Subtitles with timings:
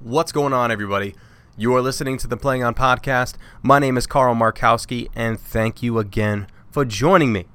[0.00, 1.16] What's going on, everybody?
[1.56, 3.34] You are listening to the Playing On podcast.
[3.64, 7.46] My name is Carl Markowski, and thank you again for joining me.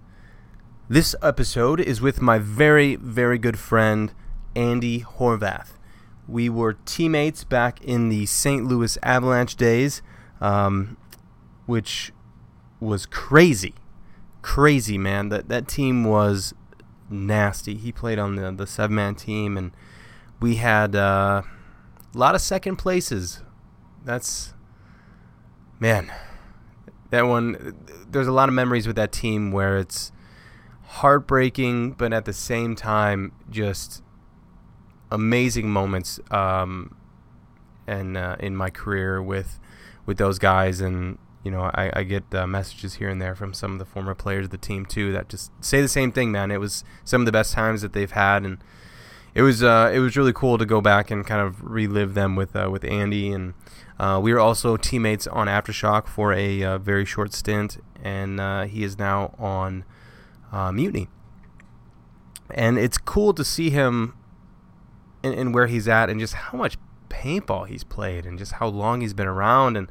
[0.89, 4.11] This episode is with my very, very good friend,
[4.57, 5.77] Andy Horvath.
[6.27, 8.65] We were teammates back in the St.
[8.65, 10.01] Louis Avalanche days,
[10.41, 10.97] um,
[11.65, 12.11] which
[12.81, 13.73] was crazy.
[14.41, 15.29] Crazy, man.
[15.29, 16.53] That, that team was
[17.09, 17.75] nasty.
[17.75, 19.71] He played on the, the seven man team, and
[20.41, 20.93] we had.
[20.93, 21.43] Uh,
[22.13, 23.41] a lot of second places.
[24.03, 24.53] That's
[25.79, 26.11] man,
[27.09, 27.75] that one.
[28.09, 30.11] There's a lot of memories with that team where it's
[30.83, 34.03] heartbreaking, but at the same time, just
[35.11, 36.19] amazing moments.
[36.31, 36.95] Um,
[37.85, 39.59] and uh, in my career with
[40.05, 43.53] with those guys, and you know, I, I get uh, messages here and there from
[43.53, 46.31] some of the former players of the team too that just say the same thing,
[46.31, 46.51] man.
[46.51, 48.59] It was some of the best times that they've had, and
[49.35, 52.35] it was uh, it was really cool to go back and kind of relive them
[52.35, 53.53] with uh, with Andy, and
[53.99, 58.63] uh, we were also teammates on Aftershock for a uh, very short stint, and uh,
[58.63, 59.85] he is now on
[60.51, 61.09] uh, Mutiny,
[62.51, 64.15] and it's cool to see him
[65.23, 66.77] and where he's at, and just how much
[67.09, 69.87] paintball he's played, and just how long he's been around, and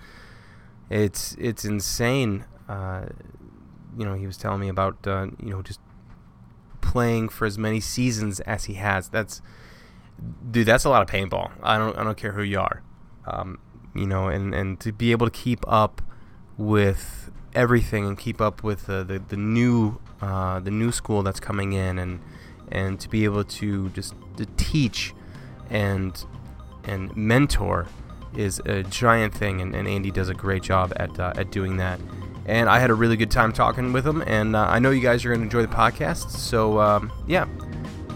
[0.88, 2.44] it's it's insane.
[2.68, 5.80] you know, he was telling me about you know just
[6.82, 9.08] playing for as many seasons as he has.
[9.08, 9.40] That's
[10.50, 11.50] dude, that's a lot of paintball.
[11.62, 12.82] I don't I don't care who you are.
[13.26, 13.58] Um,
[13.94, 16.02] you know, and, and to be able to keep up
[16.56, 21.40] with everything and keep up with the, the, the new uh, the new school that's
[21.40, 22.20] coming in and
[22.70, 25.14] and to be able to just to teach
[25.68, 26.24] and
[26.84, 27.88] and mentor
[28.36, 31.76] is a giant thing and, and Andy does a great job at, uh, at doing
[31.76, 32.00] that
[32.46, 34.22] and I had a really good time talking with him.
[34.26, 36.30] And uh, I know you guys are going to enjoy the podcast.
[36.30, 37.44] So, um, yeah,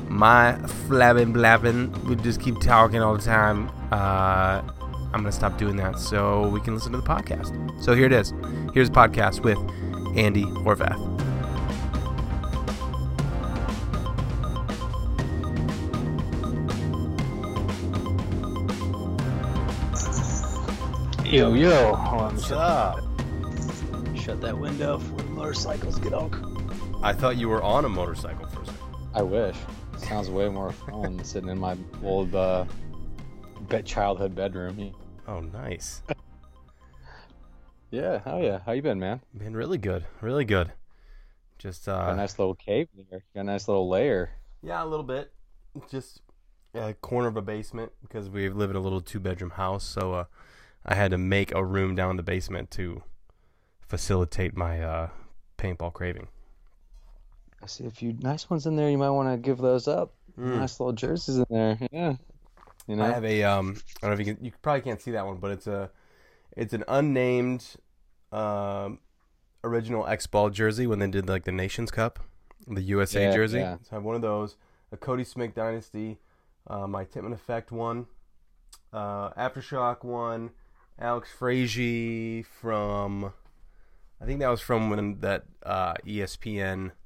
[0.08, 0.56] my
[0.88, 3.70] flabbing blabbing would just keep talking all the time.
[3.92, 4.62] Uh,
[5.12, 7.82] I'm going to stop doing that so we can listen to the podcast.
[7.82, 8.32] So, here it is.
[8.74, 9.58] Here's a podcast with
[10.16, 11.35] Andy Horvath.
[21.36, 21.92] Yo, yo.
[21.92, 23.04] What's up?
[24.16, 26.98] shut that window before the motorcycles get on.
[27.02, 28.96] I thought you were on a motorcycle for a second.
[29.12, 29.54] I wish.
[29.98, 32.64] Sounds way more fun sitting in my old uh,
[33.68, 34.94] bed childhood bedroom.
[35.28, 36.00] Oh, nice.
[37.90, 38.60] yeah, oh yeah.
[38.64, 39.20] How you been, man?
[39.36, 40.72] Been really good, really good.
[41.58, 43.24] Just uh, Got a nice little cave there.
[43.34, 44.30] Got a nice little layer.
[44.62, 45.34] Yeah, a little bit.
[45.90, 46.22] Just
[46.72, 50.24] a corner of a basement because we live in a little two-bedroom house, so uh,
[50.86, 53.02] I had to make a room down in the basement to
[53.80, 55.08] facilitate my uh,
[55.58, 56.28] paintball craving.
[57.62, 58.88] I see a few nice ones in there.
[58.88, 60.14] You might want to give those up.
[60.38, 60.58] Mm.
[60.58, 61.78] Nice little jerseys in there.
[61.90, 62.14] Yeah.
[62.86, 63.04] You know?
[63.04, 63.76] I have a um.
[64.02, 64.44] I don't know if you can.
[64.44, 65.90] You probably can't see that one, but it's a.
[66.56, 67.66] It's an unnamed,
[68.32, 69.00] um,
[69.64, 72.20] original X Ball jersey when they did like the Nations Cup,
[72.66, 73.58] the USA yeah, jersey.
[73.58, 73.76] Yeah.
[73.82, 74.56] So I have one of those.
[74.92, 76.18] A Cody Smith Dynasty,
[76.68, 78.06] uh, my Tippmann Effect one,
[78.92, 80.50] uh, Aftershock one,
[80.98, 83.32] Alex Frazier from
[84.20, 86.92] I think that was from when that uh, ESPN.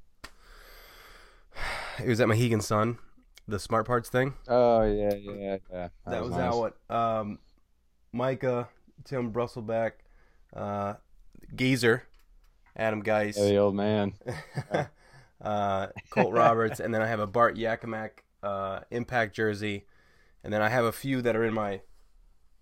[2.03, 2.97] It was at Mohegan Sun,
[3.47, 4.33] the Smart Parts thing.
[4.49, 5.57] Oh yeah, yeah, yeah.
[5.71, 6.99] That, that was, was nice.
[6.99, 7.39] um,
[8.11, 8.69] Micah,
[9.05, 9.93] Tim Brusselbeck,
[10.57, 10.95] uh,
[11.55, 12.05] Geezer,
[12.75, 14.15] Adam Geis, yeah, the old man,
[15.43, 18.11] uh, Colt Roberts, and then I have a Bart Yakimak
[18.43, 19.85] uh, Impact jersey,
[20.43, 21.83] and then I have a few that are in my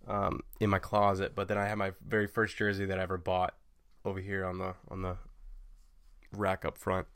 [0.08, 1.32] um, in my closet.
[1.34, 3.54] But then I have my very first jersey that I ever bought
[4.04, 5.16] over here on the on the
[6.32, 7.06] rack up front.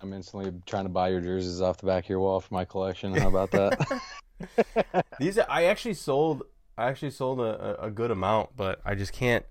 [0.00, 2.66] I'm instantly trying to buy your jerseys off the back of your wall for my
[2.66, 3.14] collection.
[3.14, 4.02] How about that?
[5.18, 6.42] These I actually sold.
[6.76, 9.46] I actually sold a, a good amount, but I just can't.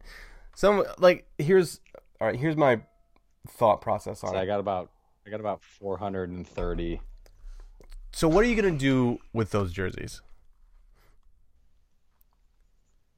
[0.55, 1.79] Some like here's
[2.21, 2.39] all right.
[2.39, 2.81] Here's my
[3.47, 4.41] thought process on so it.
[4.41, 4.91] I got about
[5.25, 7.01] I got about 430.
[8.11, 10.21] So what are you gonna do with those jerseys?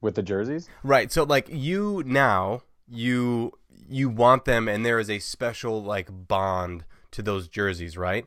[0.06, 0.70] With the jerseys.
[0.82, 1.12] Right.
[1.12, 3.52] So like you now you
[3.88, 8.24] you want them and there is a special like bond to those jerseys, right?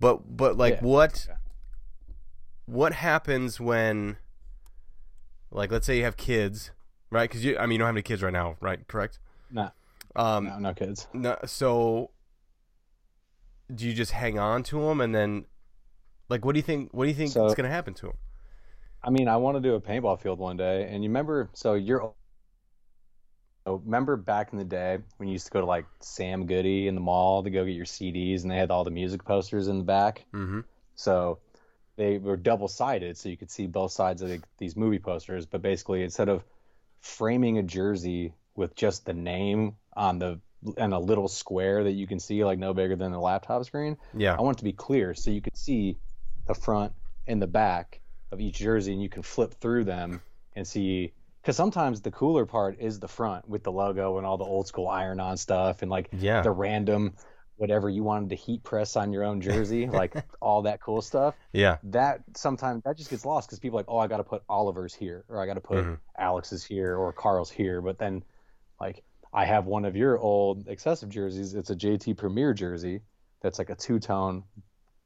[0.00, 0.80] But but like yeah.
[0.80, 1.36] what yeah.
[2.64, 4.16] what happens when
[5.50, 6.70] like let's say you have kids,
[7.10, 7.30] right?
[7.30, 8.86] Cuz you I mean you don't have any kids right now, right?
[8.88, 9.18] Correct?
[9.50, 9.70] No.
[10.14, 11.08] Um no, no kids.
[11.12, 12.10] No so
[13.74, 15.44] do you just hang on to them and then
[16.28, 18.06] like what do you think what do you think so, is going to happen to
[18.06, 18.16] them?
[19.06, 20.88] I mean, I want to do a paintball field one day.
[20.90, 22.12] And you remember, so you're,
[23.64, 26.88] so remember back in the day when you used to go to like Sam Goody
[26.88, 29.68] in the mall to go get your CDs and they had all the music posters
[29.68, 30.26] in the back?
[30.34, 30.60] Mm-hmm.
[30.96, 31.38] So
[31.94, 35.46] they were double sided, so you could see both sides of the, these movie posters.
[35.46, 36.42] But basically, instead of
[37.00, 40.40] framing a jersey with just the name on the
[40.76, 43.98] and a little square that you can see like no bigger than the laptop screen,
[44.16, 44.34] Yeah.
[44.34, 45.96] I want it to be clear so you could see
[46.46, 46.92] the front
[47.26, 48.00] and the back
[48.32, 50.20] of each jersey, and you can flip through them
[50.54, 51.12] and see.
[51.42, 54.66] Because sometimes the cooler part is the front with the logo and all the old
[54.66, 56.42] school iron-on stuff and like Yeah.
[56.42, 57.14] the random
[57.58, 61.34] whatever you wanted to heat press on your own jersey, like all that cool stuff.
[61.52, 61.78] Yeah.
[61.84, 64.42] That sometimes that just gets lost because people are like, oh, I got to put
[64.48, 65.98] Oliver's here, or I got to put Mhm.
[66.18, 67.80] Alex's here, or Carl's here.
[67.80, 68.24] But then,
[68.78, 71.54] like, I have one of your old excessive jerseys.
[71.54, 73.00] It's a JT Premier jersey
[73.40, 74.42] that's like a two tone.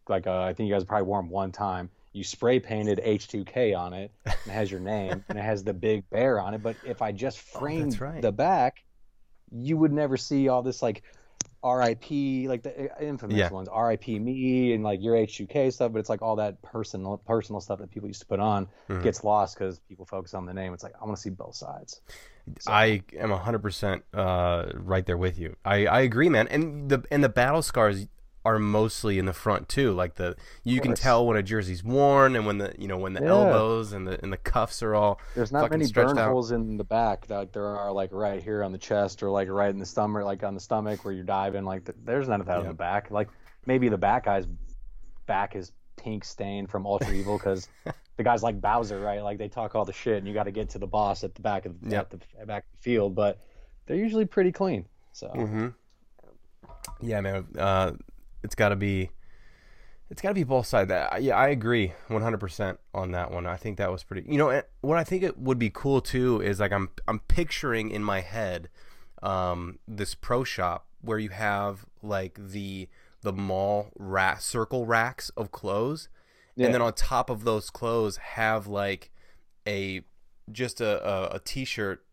[0.08, 1.90] Like uh, I think you guys probably wore them one time.
[2.12, 5.72] You spray painted H2K on it, and it has your name, and it has the
[5.74, 6.62] big bear on it.
[6.62, 8.20] But if I just framed right.
[8.20, 8.82] the back,
[9.52, 11.02] you would never see all this like
[11.62, 12.10] RIP,
[12.48, 13.50] like the uh, infamous Yeah.
[13.50, 15.92] ones, RIP me and like your H2K stuff.
[15.92, 19.02] But it's like all that personal personal stuff that people used to put on Mhm.
[19.02, 20.72] gets lost because people focus on the name.
[20.74, 22.00] It's like I want to see both sides.
[22.58, 25.54] So- I am hundred percent uh, right there with you.
[25.64, 26.48] I, I agree, man.
[26.48, 28.06] And the and the battle scars
[28.44, 29.92] are mostly in the front too.
[29.92, 30.34] Like the
[30.64, 33.28] you can tell when a jersey's worn and when the you know when the Yeah.
[33.28, 36.30] elbows and the and the cuffs are all There's not many burn out.
[36.30, 39.48] holes in the back that there are like right here on the chest or like
[39.48, 41.64] right in the stomach, like on the stomach where you're diving.
[41.64, 42.68] Like th- there's none of that on Yeah.
[42.68, 43.10] the back.
[43.10, 43.28] Like
[43.66, 44.46] maybe the back guy's
[45.26, 47.68] back is pink stained from Ultra Evil because
[48.16, 49.22] the guy's like Bowser, right?
[49.22, 51.34] Like they talk all the shit and you got to get to the boss at
[51.34, 52.00] the back of Yep.
[52.14, 53.38] at the back of the field, but
[53.84, 54.86] they're usually pretty clean.
[55.12, 55.68] So Mm-hmm.
[57.02, 57.46] Yeah, man.
[57.58, 57.92] Uh,
[58.42, 59.10] it's got to be.
[60.10, 60.88] It's got to be both sides.
[60.88, 63.46] That yeah, I agree 100% on that one.
[63.46, 64.28] I think that was pretty.
[64.30, 67.90] You know, what I think it would be cool too is like I'm I'm picturing
[67.90, 68.68] in my head
[69.22, 72.88] um, this pro shop where you have like the
[73.22, 76.08] the mall rack circle racks of clothes,
[76.56, 76.66] Yeah.
[76.66, 79.10] and then on top of those clothes have like
[79.68, 80.00] a
[80.50, 82.04] just a a, a t-shirt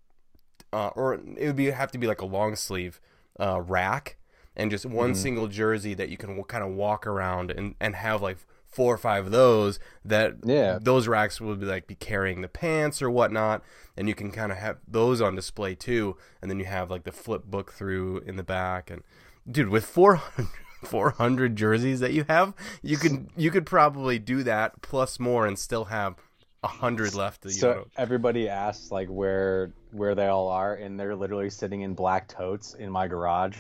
[0.72, 3.00] uh, or it would be have to be like a long sleeve
[3.40, 4.18] uh, rack
[4.58, 5.22] and just one Mm-hmm.
[5.22, 8.38] single jersey that you can w- kind of walk around and, and have like
[8.68, 10.78] four or five of those that Yeah.
[10.82, 13.64] those racks would be like be carrying the pants or whatnot
[13.96, 17.04] and you can kind of have those on display too and then you have like
[17.06, 19.04] the flip book through in the back and
[19.50, 20.50] dude with 400
[20.84, 22.54] 400 jerseys that you have
[22.84, 26.16] you can you could probably do that plus more and still have
[26.64, 30.74] a hundred left to, you So know, everybody asks like where where they all are,
[30.74, 33.58] and they're literally sitting in black totes in my garage,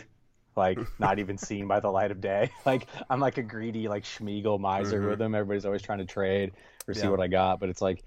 [0.57, 2.51] like not even seen by the light of day.
[2.65, 5.09] Like I'm like a greedy like Smeagol miser Mhm.
[5.09, 5.35] with them.
[5.35, 6.53] Everybody's always trying to trade
[6.87, 7.09] or see Yeah.
[7.09, 8.03] what I got, but it's like,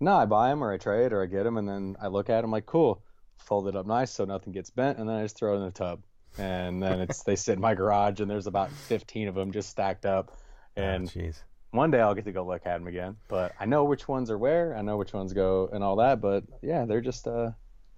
[0.00, 2.30] no, I buy them or I trade or I get them, and then I look
[2.30, 3.02] at them like, cool,
[3.38, 5.64] fold it up nice so nothing gets bent, and then I just throw it in
[5.64, 6.00] the tub,
[6.38, 9.68] and then it's they sit in my garage, and there's about 15 of them just
[9.68, 10.38] stacked up,
[10.76, 11.30] and Oh,
[11.72, 13.16] one day I'll get to go look at them again.
[13.28, 14.74] But I know which ones are where.
[14.76, 16.20] I know which ones go and all that.
[16.20, 17.50] But yeah, they're just uh,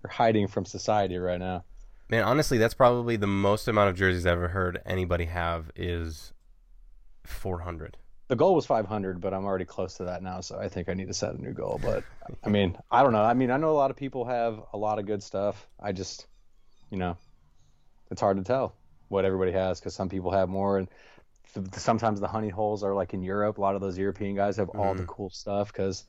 [0.02, 1.64] they're hiding from society right now.
[2.08, 6.32] Man, honestly, that's probably the most amount of jerseys I've ever heard anybody have is
[7.24, 7.96] 400.
[8.28, 10.40] The goal was 500, but I'm already close to that now.
[10.40, 11.80] So I think I need to set a new goal.
[11.82, 12.04] But
[12.44, 13.22] I mean, I don't know.
[13.22, 15.66] I mean, I know a lot of people have a lot of good stuff.
[15.80, 16.26] I just,
[16.90, 17.16] you know,
[18.10, 18.74] it's hard to tell
[19.08, 20.88] what everybody has because some people have more and.
[20.88, 23.58] th- Sometimes the honey holes are like in Europe.
[23.58, 25.10] A lot of those European guys have all the mm-hmm.
[25.10, 26.04] cool stuff because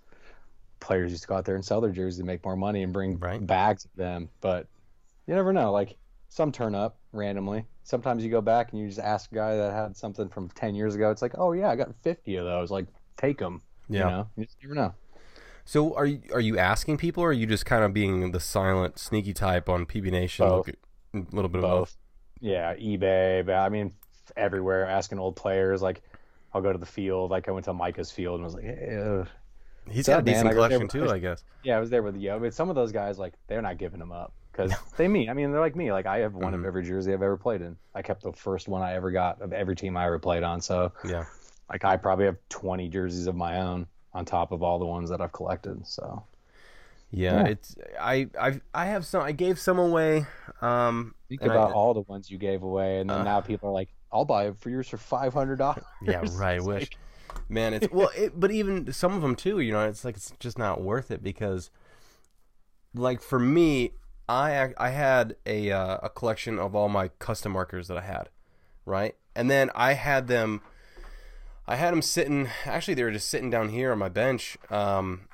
[0.79, 2.93] players used to go out there and sell their jerseys to make more money and
[2.93, 3.45] bring Right.
[3.45, 4.29] bags of them.
[4.39, 4.67] But
[5.27, 5.71] you never know.
[5.71, 5.97] Like
[6.29, 7.65] some turn up randomly.
[7.83, 10.73] Sometimes you go back and you just ask a guy that had something from 10
[10.73, 11.11] years ago.
[11.11, 12.71] It's like, oh, yeah, I got 50 of those.
[12.71, 12.87] Like,
[13.17, 13.61] take them.
[13.89, 13.99] Yeah.
[13.99, 14.93] You know, you just never know.
[15.65, 18.39] So are you are you asking people, or are you just kind of being the
[18.39, 20.47] silent, sneaky type on PB Nation?
[20.47, 20.69] Both.
[20.69, 21.97] A little bit of both.
[22.41, 23.45] Yeah, eBay.
[23.45, 23.93] But I mean,
[24.35, 25.81] everywhere asking old players.
[25.81, 26.01] Like,
[26.53, 27.31] I'll go to the field.
[27.31, 28.65] Like, I went to Micah's field and was like,
[29.89, 31.43] He's got a man, decent there collection with- too, I guess.
[31.63, 32.39] yeah, I was there with Yo.
[32.39, 35.27] But some of those guys, like, they're not giving them up because they me.
[35.29, 35.91] I mean, they're like me.
[35.91, 36.59] Like, I have one Mhm.
[36.59, 37.75] of every jersey I've ever played in.
[37.93, 40.61] I kept the first one I ever got of every team I ever played on.
[40.61, 41.25] So, Yeah.
[41.69, 45.09] like, I probably have 20 jerseys of my own on top of all the ones
[45.09, 45.85] that I've collected.
[45.87, 46.23] So,
[47.15, 47.47] Yeah, Yeah.
[47.49, 49.21] it's I I I have some.
[49.21, 50.25] I gave some away.
[50.61, 53.23] Um, think and I- about all the ones you gave away, and then Uh.
[53.23, 56.63] now people are like, "I'll buy it for yours for five hundred dollars." Yeah, right.
[56.63, 56.89] Wish,
[57.49, 57.75] man.
[57.75, 59.59] It's well, it, but even some of them too.
[59.59, 61.69] You know, it's like it's just not worth it because,
[62.95, 63.91] like for me,
[64.29, 68.29] I I had a uh, a collection of all my custom markers that I had,
[68.85, 70.61] right, and then I had them.
[71.67, 72.49] I had them sitting.
[72.65, 75.27] Actually, they were just sitting down here on my bench, um,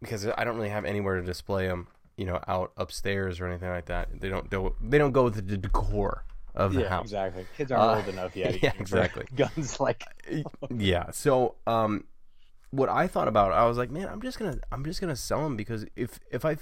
[0.00, 1.88] because I don't really have anywhere to display them.
[2.16, 4.20] You know, out upstairs or anything like that.
[4.20, 4.74] They don't do.
[4.80, 6.24] They don't go with the decor
[6.54, 7.04] of the Yeah, house.
[7.06, 7.44] exactly.
[7.56, 8.62] Kids aren't Uh, old enough yet.
[8.62, 9.26] yeah, exactly.
[9.36, 10.04] Guns like
[10.70, 11.10] yeah.
[11.10, 12.04] So, um,
[12.70, 15.42] what I thought about, I was like, man, I'm just gonna I'm just gonna sell
[15.42, 16.56] them because if if I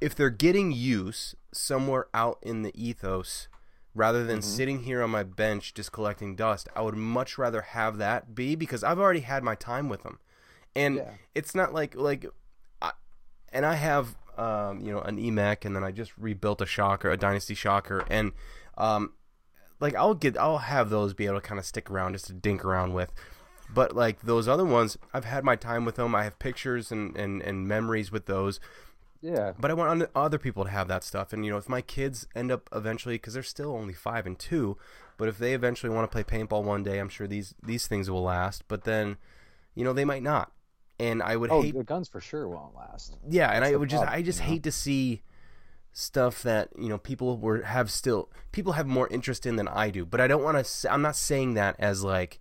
[0.00, 3.48] if they're getting use somewhere out in the ethos
[3.94, 4.48] rather than Mm-hmm.
[4.56, 8.56] sitting here on my bench just collecting dust, I would much rather have that be
[8.56, 10.18] because I've already had my time with them,
[10.74, 11.10] and Yeah.
[11.34, 12.26] it's not like like,
[12.82, 12.92] I,
[13.52, 17.10] and I have um, you know an Emek and then I just rebuilt a shocker,
[17.10, 18.32] a Dynasty shocker, and
[18.76, 19.12] um,
[19.80, 22.32] like I'll get I'll have those be able to kind of stick around just to
[22.32, 23.12] dink around with.
[23.72, 26.14] But like those other ones, I've had my time with them.
[26.14, 28.60] I have pictures and, and, and memories with those.
[29.24, 29.52] Yeah.
[29.58, 31.32] But I want other people to have that stuff.
[31.32, 34.38] And you know, if my kids end up eventually, because they're still only five and
[34.38, 34.76] two,
[35.16, 38.10] but if they eventually want to play paintball one day, I'm sure these these things
[38.10, 38.64] will last.
[38.68, 39.16] But then,
[39.74, 40.52] you know, they might not.
[41.00, 43.16] And I would Oh, hate, the guns for sure won't last.
[43.28, 43.50] yeah.
[43.50, 44.50] And I would just, I just you know?
[44.52, 45.22] hate to see
[45.96, 49.90] stuff that you know people were have still people have more interest in than I
[49.90, 50.04] do.
[50.04, 50.92] But I don't want to.
[50.92, 52.40] I'm not saying that as like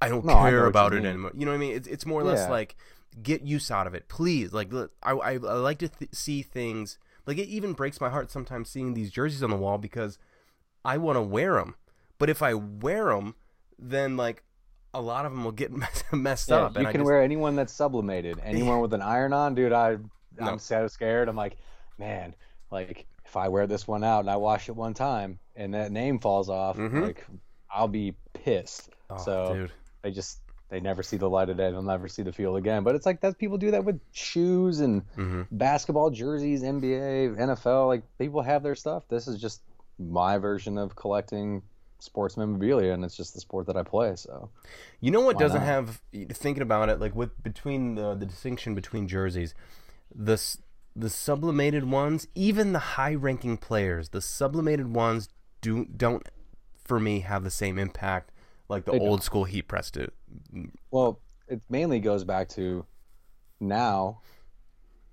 [0.00, 1.06] I don't No, care you about it mean.
[1.06, 1.32] anymore.
[1.36, 1.76] You know what I mean?
[1.76, 2.50] It's it's more or less Yeah.
[2.50, 2.74] like
[3.22, 4.52] get use out of it, please.
[4.52, 6.98] Like I I, I like to th- see things.
[7.26, 10.18] Like it even breaks my heart sometimes seeing these jerseys on the wall because
[10.84, 11.74] I want to wear them.
[12.18, 13.34] But if I wear them,
[13.78, 14.42] then like
[14.94, 15.70] a lot of them will get
[16.12, 16.76] messed Yeah, up.
[16.78, 18.40] you can just- wear anyone that's sublimated.
[18.42, 19.72] Anyone with an iron on, dude.
[19.72, 19.96] I
[20.38, 20.46] No.
[20.46, 21.28] I'm so scared.
[21.28, 21.56] I'm like,
[21.98, 22.34] man,
[22.70, 25.92] like if I wear this one out and I wash it one time and that
[25.92, 27.02] name falls off, Mhm.
[27.02, 27.26] like
[27.70, 28.90] I'll be pissed.
[29.08, 29.72] Oh, so dude.
[30.02, 30.40] they just
[30.72, 31.70] they never see the light of day.
[31.70, 32.82] They'll never see the field again.
[32.82, 35.46] But it's like that people do that with shoes and Mhm.
[35.52, 37.86] basketball jerseys, NBA, NFL.
[37.88, 39.06] Like people have their stuff.
[39.08, 39.60] This is just
[39.98, 41.62] my version of collecting
[41.98, 44.16] sports memorabilia, and it's just the sport that I play.
[44.16, 44.48] So
[45.00, 45.66] You know what doesn't not?
[45.66, 46.00] have
[46.32, 49.54] thinking about it like with between the the distinction between jerseys,
[50.12, 50.40] the
[50.96, 55.28] the sublimated ones, even the high ranking players, the sublimated ones
[55.60, 56.26] do don't
[56.82, 58.31] for me have the same impact
[58.72, 60.10] like the They old school heat press do.
[60.90, 62.84] Well, it mainly goes back to
[63.60, 64.20] now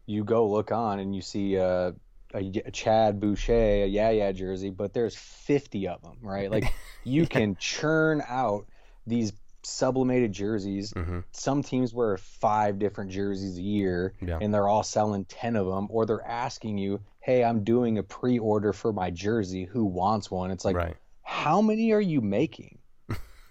[0.06, 1.94] you go look on and you see a,
[2.34, 6.50] a, a Chad Boucher, a Yeah Yeah jersey, but there's 50 of them, right?
[6.50, 6.74] Like
[7.04, 8.66] you can churn out
[9.06, 10.94] these sublimated jerseys.
[10.94, 11.24] Mhm.
[11.32, 14.40] Some teams wear five different jerseys a year Yeah.
[14.42, 18.04] and they're all selling 10 of them, or they're asking you, hey, I'm doing a
[18.04, 19.66] pre order for my jersey.
[19.66, 20.50] Who wants one?
[20.50, 20.96] It's like, right.
[21.22, 22.79] how many are you making?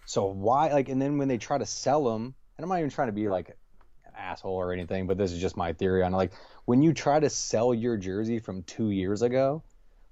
[0.08, 2.88] So why like and then when they try to sell them, and I'm not even
[2.88, 3.50] trying to be like
[4.06, 6.16] an asshole or anything, but this is just my theory on it.
[6.16, 6.32] Like
[6.64, 9.62] when you try to sell your jersey from two years ago,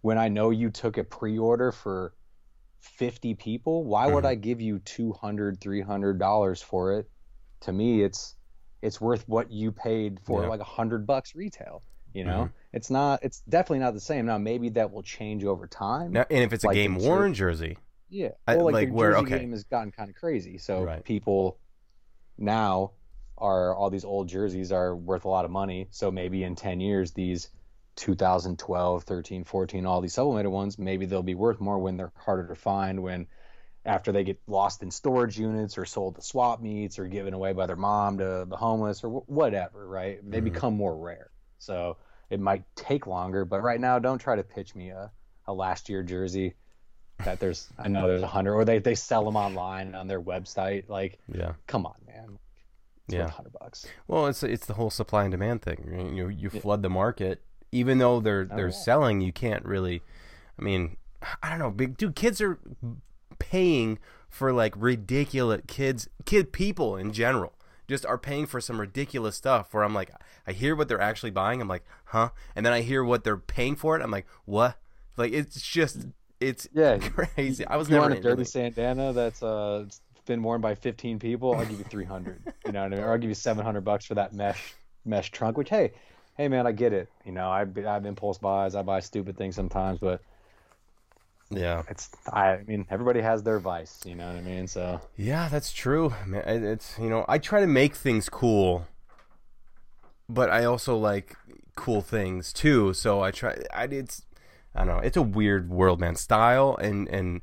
[0.02, 2.12] when I know you took a pre-order for
[2.80, 4.28] 50 people, why would Mhm.
[4.28, 7.10] I give you 200 300 dollars for it?
[7.62, 8.36] To me, it's
[8.82, 10.48] it's worth what you paid for Yeah.
[10.48, 11.82] like a hundred bucks retail.
[12.12, 13.20] You know, it's not.
[13.22, 14.26] It's definitely not the same.
[14.26, 16.12] Now maybe that will change over time.
[16.12, 18.30] Now, and if it's a Like the game worn jersey, Yeah.
[18.46, 19.38] I- Well, like, like the where- Jersey okay.
[19.40, 20.58] game has gotten kind of crazy.
[20.58, 21.04] So Right.
[21.04, 21.58] people
[22.38, 22.92] now
[23.38, 25.88] are all these old jerseys are worth a lot of money.
[25.90, 27.50] So maybe in 10 years, these
[27.96, 32.46] 2012, 13, 14, all these sublimated ones, maybe they'll be worth more when they're harder
[32.48, 33.26] to find when
[33.84, 37.52] after they get lost in storage units or sold to swap meets or given away
[37.52, 40.18] by their mom to the homeless or wh- whatever, right?
[40.28, 40.44] They Mhm.
[40.44, 41.30] become more rare.
[41.58, 41.96] So
[42.28, 45.12] it might take longer, but right now, don't try to pitch me a,
[45.46, 46.54] a last year jersey
[47.24, 50.20] that there's I know there's a hundred or they, they sell them online on their
[50.20, 50.88] website.
[50.88, 51.52] Like, yeah.
[51.66, 52.38] come on, man.
[53.06, 53.28] It's Yeah.
[53.28, 53.86] hundred bucks.
[54.08, 56.12] Well, it's it's the whole supply and demand thing.
[56.16, 57.42] You you, flood the market,
[57.72, 58.72] even though they're Oh, they're yeah.
[58.74, 59.20] selling.
[59.20, 60.02] You can't really.
[60.58, 60.96] I mean,
[61.42, 62.16] I don't know, big dude.
[62.16, 62.58] Kids are
[63.38, 67.52] paying for like ridiculous kids, kid people in general.
[67.88, 69.72] Just are paying for some ridiculous stuff.
[69.72, 70.10] Where I'm like,
[70.46, 71.60] I hear what they're actually buying.
[71.60, 72.30] I'm like, huh?
[72.56, 74.02] And then I hear what they're paying for it.
[74.02, 74.76] I'm like, what?
[75.16, 76.06] Like it's just
[76.40, 76.98] it's Yeah.
[76.98, 77.66] crazy.
[77.66, 80.74] I was You never want a dirty really- sandana that's uh it's been worn by
[80.74, 81.54] 15 people?
[81.54, 82.42] I'll give you 300.
[82.66, 83.04] you know what I mean?
[83.04, 84.74] Or I'll give you 700 bucks for that mesh
[85.04, 85.56] mesh trunk.
[85.56, 85.92] Which hey,
[86.36, 87.08] hey man, I get it.
[87.24, 88.74] You know, I I have impulse buys.
[88.74, 90.20] I buy stupid things sometimes, but
[91.48, 91.82] yeah.
[91.88, 94.00] it's I, I mean everybody has their vice.
[94.04, 94.66] You know what I mean?
[94.66, 96.12] So Yeah, that's true.
[96.26, 98.86] Man, it's you know I try to make things cool,
[100.28, 101.36] but I also like
[101.76, 102.92] cool things too.
[102.94, 103.58] So I try.
[103.72, 104.22] I it's
[104.76, 104.98] I don't know.
[105.02, 106.14] It's a weird world, man.
[106.16, 107.40] Style and and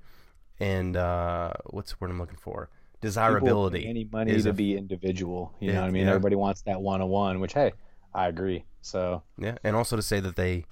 [0.59, 2.69] and uh, what's the word I'm looking for?
[3.01, 3.85] Desirability.
[3.87, 5.53] any money is to a- be individual.
[5.59, 6.03] You Yeah, know what I mean?
[6.03, 6.09] yeah.
[6.09, 7.39] Everybody wants that one on one.
[7.39, 7.73] Which hey,
[8.13, 8.63] I agree.
[8.81, 9.23] So.
[9.37, 10.65] Yeah, and also to say that they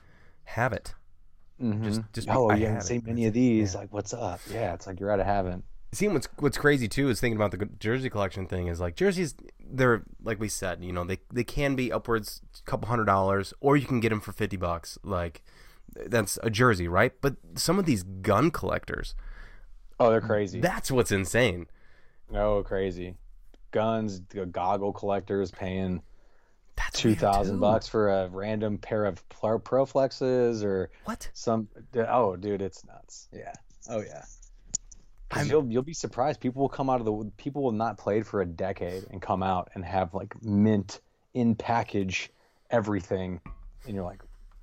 [0.46, 0.94] have it.
[1.84, 3.75] Just- just be- oh, I you haven't seen many of these.
[3.75, 4.39] Like, what's up?
[4.51, 5.63] Yeah, it's like you're out of having.
[5.94, 9.36] See what's what's crazy too is thinking about the jersey collection thing is like jerseys
[9.60, 13.53] they're like we said you know they they can be upwards a couple hundred dollars
[13.60, 15.44] or you can get them for 50 bucks like
[16.07, 19.15] that's a jersey right but some of these gun collectors
[20.00, 20.60] Oh, they're crazy.
[20.62, 21.67] that's what's insane
[22.33, 23.15] oh, crazy.
[23.71, 26.01] guns, the goggle collectors paying
[26.75, 31.29] That's two thousand bucks for a random pair of Proflexes or What?
[31.33, 31.67] some.
[31.95, 33.27] Oh, dude, it's nuts.
[33.33, 33.53] Yeah.
[33.89, 34.24] Oh yeah.
[35.45, 36.39] You'll you'll be surprised.
[36.39, 39.43] People will come out of the people will not played for a decade and come
[39.43, 41.00] out and have like mint
[41.33, 42.29] in package
[42.69, 43.39] everything,
[43.86, 44.21] and you're like,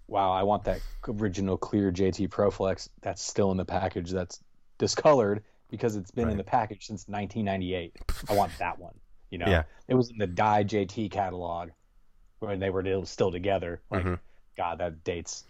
[0.08, 4.42] wow, I want that original clear JT Proflex that's still in the package that's
[4.78, 6.32] discolored because it's been Right.
[6.32, 7.96] in the package since 1998.
[8.28, 8.94] I want that one.
[9.30, 9.64] You know, Yeah.
[9.86, 11.70] it was in the Die JT catalog
[12.38, 13.82] when they were still- together.
[13.90, 14.18] Like, Mhm.
[14.56, 15.44] God, that dates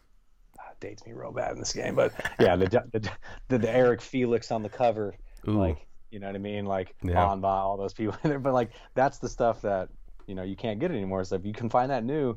[0.59, 1.95] ah, dates me real bad in this game.
[1.95, 3.11] But yeah, the the,
[3.49, 5.15] the, the Eric Felix on the cover,
[5.47, 5.53] Ooh.
[5.53, 7.25] like you know what I mean, like Yeah.
[7.27, 8.39] on by all those people in there.
[8.41, 9.89] But like that's the stuff that
[10.27, 11.23] you know you can't get anymore.
[11.25, 12.37] So if you can find that new,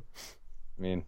[0.77, 1.03] I mean,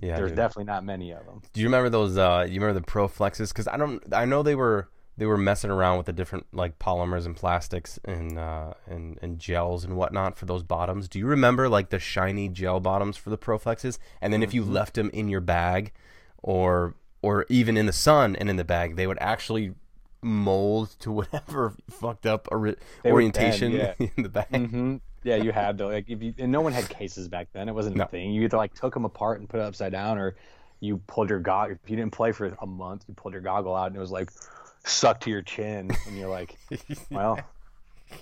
[0.00, 0.16] yeah.
[0.16, 0.36] there's dude.
[0.36, 1.42] definitely not many of them.
[1.52, 2.16] Do you remember those?
[2.16, 3.48] Uh, you remember the Pro Flexes?
[3.48, 4.02] Because I don't.
[4.12, 7.98] I know they were they were messing around with the different like polymers and plastics
[8.04, 11.08] and uh, and and gels and whatnot for those bottoms.
[11.08, 13.98] Do you remember like the shiny gel bottoms for the Pro Flexes?
[14.20, 15.92] And then if you left them in your bag,
[16.42, 19.74] or or even in the sun and in the bag, they would actually
[20.22, 24.06] mold to whatever fucked up ori- orientation bend, yeah.
[24.16, 24.70] in the bag.
[24.70, 27.68] hmm Yeah, you had to like if you and no one had cases back then.
[27.68, 28.04] It wasn't No.
[28.04, 28.30] a thing.
[28.32, 30.36] You either like took them apart and put it upside down, or
[30.80, 31.76] you pulled your goggle.
[31.82, 34.10] If you didn't play for a month, you pulled your goggle out and it was
[34.12, 34.30] like
[34.84, 36.56] sucked to your chin, and you're like,
[37.10, 37.38] well,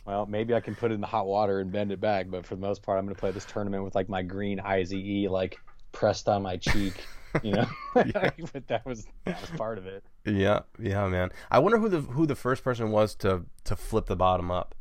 [0.06, 2.28] well, maybe I can put it in the hot water and bend it back.
[2.30, 5.28] But for the most part, I'm gonna play this tournament with like my green IZE
[5.28, 5.58] like
[5.92, 6.94] pressed on my cheek.
[7.42, 10.02] You know, but that was that was part of it.
[10.24, 11.30] Yeah, yeah, man.
[11.50, 14.74] I wonder who the who the first person was to to flip the bottom up.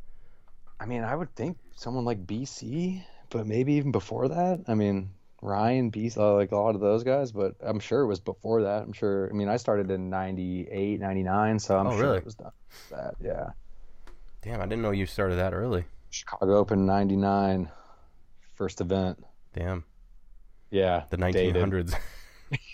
[0.79, 4.63] I mean, I would think someone like BC, but maybe even before that.
[4.67, 8.07] I mean, Ryan, BC, uh, like a lot of those guys, but I'm sure it
[8.07, 8.83] was before that.
[8.83, 9.29] I'm sure.
[9.29, 12.17] I mean, I started in 98, 99, so I'm Oh, sure really?
[12.17, 12.51] it was done.
[12.89, 13.49] That, yeah.
[14.41, 15.85] Damn, I didn't know you started that early.
[16.09, 17.69] Chicago Open 99,
[18.55, 19.23] first event.
[19.53, 19.83] Damn,
[20.71, 21.03] Yeah.
[21.09, 21.93] the 1900s.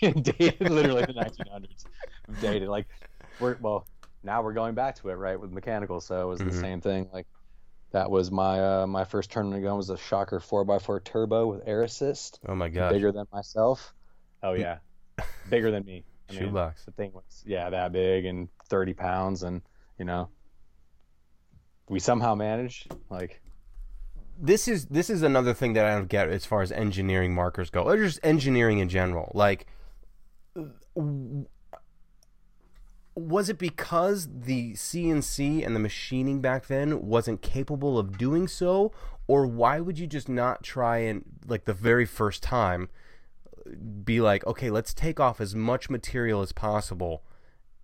[0.00, 1.86] dated, literally the 1900s.
[2.40, 2.68] Dated.
[2.68, 2.86] Like,
[3.40, 3.86] we're, well,
[4.22, 6.44] now we're going back to it, right, with mechanical, so it was Mhm.
[6.44, 7.08] the same thing.
[7.12, 7.26] Like,
[7.92, 11.82] that was my uh, my first tournament gun was a Shocker 4x4 turbo with air
[11.82, 12.40] assist.
[12.46, 12.92] oh my god!
[12.92, 13.94] bigger than myself.
[14.42, 14.78] Oh yeah,
[15.48, 16.04] bigger than me.
[16.28, 16.84] I mean, Shoebox.
[16.84, 19.62] the thing was yeah that big and 30 pounds, and
[19.98, 20.28] you know,
[21.88, 22.92] we somehow managed.
[23.10, 23.40] Like
[24.38, 27.70] this is this is another thing that I don't get as far as engineering markers
[27.70, 29.30] go, or just engineering in general.
[29.34, 29.66] Like,
[30.96, 31.46] w-
[33.14, 38.92] was it because the CNC and the machining back then wasn't capable of doing so,
[39.26, 42.88] or why would you just not try and like the very first time
[44.04, 47.22] be like, okay, let's take off as much material as possible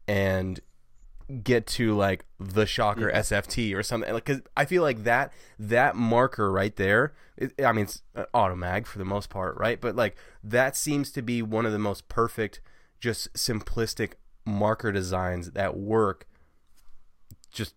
[0.07, 0.61] and
[1.43, 4.13] get to like the shocker SFT or something?
[4.13, 8.21] Like cuz I feel like that that marker right there it, I mean it's uh,
[8.21, 9.79] an automag for the most part right?
[9.79, 12.63] But like that seems to be one of the most perfect
[12.99, 14.15] just simplistic
[14.49, 16.27] marker designs that work
[17.53, 17.75] just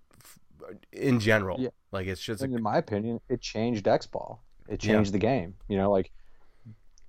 [0.91, 1.69] in general Yeah.
[1.91, 4.43] like it's just in my opinion, it changed X ball.
[4.67, 5.55] It changed the game.
[5.67, 6.11] You know, like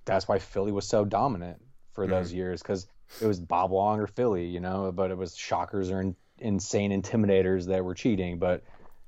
[0.05, 1.61] that's why Philly was so dominant
[1.93, 2.37] for those Mm-hmm.
[2.37, 2.87] years because
[3.21, 4.47] it was Bob Long or Philly.
[4.47, 8.63] You know, but it was shockers or in, insane intimidators that were cheating, but.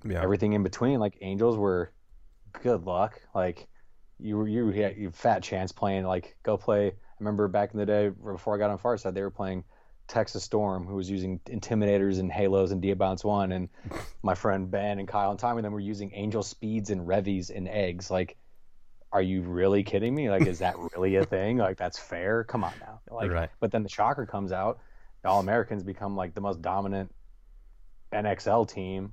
[0.08, 1.92] yeah everything in between like angels were
[2.64, 3.68] good luck like
[4.20, 7.80] you were you had you fat chance playing like go play i remember back in
[7.80, 9.64] the day before i got on far side they were playing
[10.08, 13.70] texas storm who was using intimidators and halos and diabounce one and
[14.24, 17.50] my friend ben and kyle and tommy and them were using angel speeds and revies
[17.50, 18.10] and eggs.
[18.12, 18.38] Like
[19.12, 20.30] are you really kidding me?
[20.30, 21.58] Like is that really a thing?
[21.58, 22.44] Like that's fair?
[22.44, 23.02] Come on now.
[23.10, 23.50] Like Right.
[23.60, 24.80] but then the shocker comes out
[25.24, 27.12] all americans become like the most dominant
[28.14, 29.12] nxl team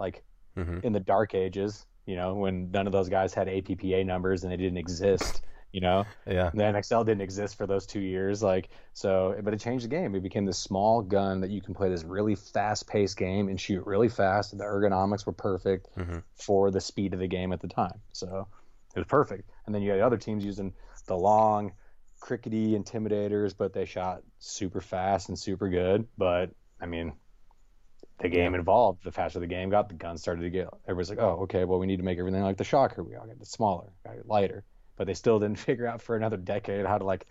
[0.00, 0.24] like
[0.56, 4.42] hmm in the dark ages, you know, when none of those guys had APPA numbers
[4.42, 5.42] and they didn't exist,
[5.72, 8.42] you know, yeah the NXL didn't exist for those two years.
[8.42, 10.14] Like, so, but it changed the game.
[10.14, 13.60] It became this small gun that you can play this really fast paced game and
[13.60, 14.56] shoot really fast.
[14.56, 16.22] The ergonomics were perfect Mhm.
[16.34, 18.00] for the speed of the game at the time.
[18.12, 18.46] So
[18.94, 19.50] it was perfect.
[19.66, 20.74] And then you had other teams using
[21.06, 21.72] the long,
[22.20, 26.06] crickety intimidators, but they shot super fast and super good.
[26.16, 27.14] But I mean,
[28.18, 29.02] the game evolved.
[29.04, 30.68] The faster the game got, the guns started to get.
[30.84, 31.64] Everybody's like, "Oh, okay.
[31.64, 33.02] Well, we need to make everything like the Shocker.
[33.02, 33.88] We all get it smaller,
[34.24, 34.64] lighter."
[34.96, 37.26] But they still didn't figure out for another decade how to like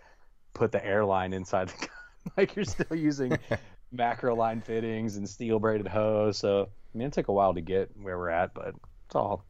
[0.54, 1.88] put the airline inside the gun.
[2.36, 3.36] like you're still using
[3.92, 6.38] macro line fittings and steel braided hose.
[6.38, 8.74] So I mean, it took a while to get where we're at, but
[9.06, 9.44] it's all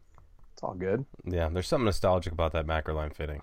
[0.54, 1.04] it's all good.
[1.24, 3.40] yeah there's something nostalgic about that macro line fitting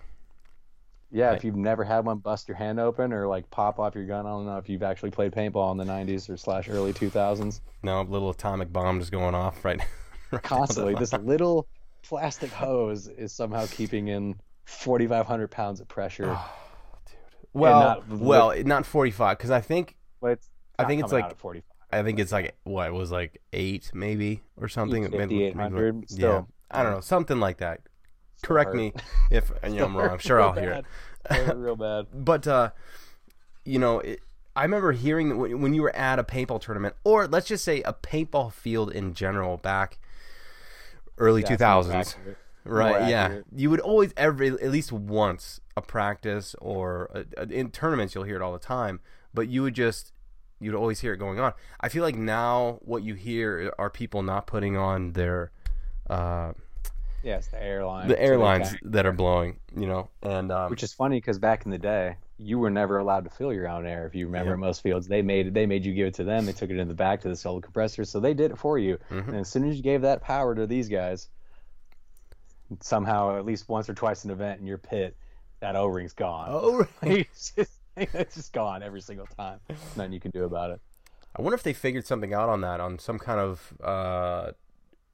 [1.10, 1.36] Yeah, Right.
[1.36, 4.26] if you've never had one bust your hand open or like pop off your gun,
[4.26, 7.60] I don't know if you've actually played paintball in the '90s or slash early 2000s.
[7.82, 9.80] No, a little atomic bomb just going off right
[10.30, 10.42] right.
[10.42, 11.66] Constantly, this little
[12.02, 14.36] plastic hose is somehow keeping in
[14.70, 16.38] 4,500 pounds of pressure.
[17.52, 19.96] Well, not- well, not 45 because I think
[20.78, 21.64] I think it's like- out 45.
[21.92, 25.02] I think it's like what it was like eight maybe or something.
[25.02, 26.30] Maybe- 5,800, maybe- still.
[26.30, 27.80] Yeah, I don't know, something like that.
[28.42, 28.76] Correct hurt.
[28.76, 28.92] me
[29.30, 30.10] if you know, I'm wrong.
[30.10, 30.84] I'm sure I'll hear it.
[31.30, 31.56] it.
[31.56, 32.06] real bad.
[32.14, 32.70] But uh,
[33.64, 34.20] you know, it,
[34.54, 37.64] I remember hearing that when, when you were at a paintball tournament, or let's just
[37.64, 39.98] say a paintball field in general, back
[41.18, 42.36] early two accurate.
[42.64, 43.08] Right?
[43.08, 48.14] Yeah, you would always every at least once a practice or a, a- in tournaments
[48.14, 49.00] you'll hear it all the time,
[49.34, 50.12] but you would just
[50.60, 51.52] you'd always hear it going on.
[51.80, 55.50] I feel like now what you hear are people not putting on their
[56.10, 56.52] uh,
[57.22, 58.08] Yeah, it's the airline.
[58.08, 61.70] the airlines that are blowing, you know, and um, Which is funny because back in
[61.70, 64.06] the day, you were never allowed to fill your own air.
[64.06, 64.56] If you remember, Yeah.
[64.56, 66.44] most fields, they made they made you give it to them.
[66.46, 68.78] They took it in the back to the solar compressor, so they did it for
[68.78, 68.98] you.
[69.10, 69.28] Mhm.
[69.28, 71.28] And as soon as you gave that power to these guys,
[72.80, 75.16] somehow at least once or twice an event in your pit,
[75.60, 76.48] that O ring's gone.
[76.50, 79.60] oh, it's, just, it's just gone every single time.
[79.96, 80.80] Nothing you can do about it.
[81.36, 84.52] I wonder if they figured something out on that, on some kind of uh,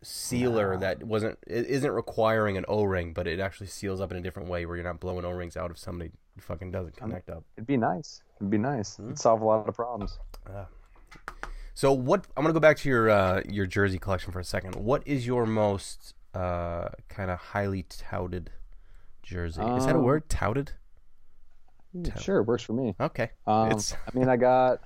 [0.02, 0.80] sealer No.
[0.80, 4.20] that wasn't it isn't requiring an O ring, but it actually seals up in a
[4.22, 7.44] different way where you're not blowing O rings out if somebody fucking doesn't connect up.
[7.56, 8.22] It'd be nice.
[8.40, 8.96] It'd be nice.
[8.96, 9.06] Hmm.
[9.06, 10.18] It'd solve a lot of problems.
[11.74, 12.26] So what?
[12.36, 14.76] I'm gonna go back to your uh, your jersey collection for a second.
[14.76, 18.50] What is your most uh, kind of highly touted
[19.22, 19.62] jersey?
[19.62, 20.28] is that a Um, word?
[20.28, 20.72] Touted?
[22.20, 22.94] Sure, it works for me.
[23.00, 23.30] Okay.
[23.46, 24.82] Um, It's- I mean, I got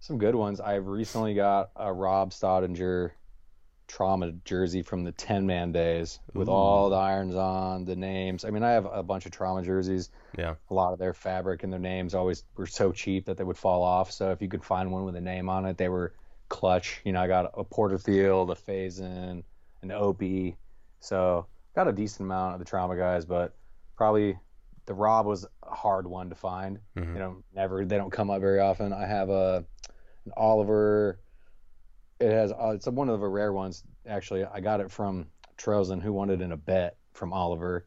[0.00, 0.60] some good ones.
[0.60, 3.12] I've recently got a Rob Stodinger
[3.86, 6.52] trauma jersey from the 10 man days with Ooh.
[6.52, 8.44] all the irons on, the names.
[8.44, 10.10] I mean, I have a bunch of trauma jerseys.
[10.36, 10.54] Yeah.
[10.70, 13.58] A lot of their fabric and their names always were so cheap that they would
[13.58, 14.10] fall off.
[14.10, 16.12] So if you could find one with a name on it, they were
[16.50, 17.00] clutch.
[17.04, 19.44] You know, I got a Porterfield, a Faison,
[19.82, 20.56] an Opie.
[21.04, 23.54] So got a decent amount of the trauma guys, but
[23.96, 24.38] probably
[24.86, 26.78] the Rob was a hard one to find.
[26.96, 27.12] Mhm.
[27.14, 28.92] You know, never they don't come up very often.
[28.92, 29.64] I have a
[30.24, 31.20] an Oliver.
[32.20, 34.44] It has uh, it's one of the rare ones actually.
[34.44, 35.26] I got it from
[35.58, 37.86] Trozen who wanted in a bet from Oliver.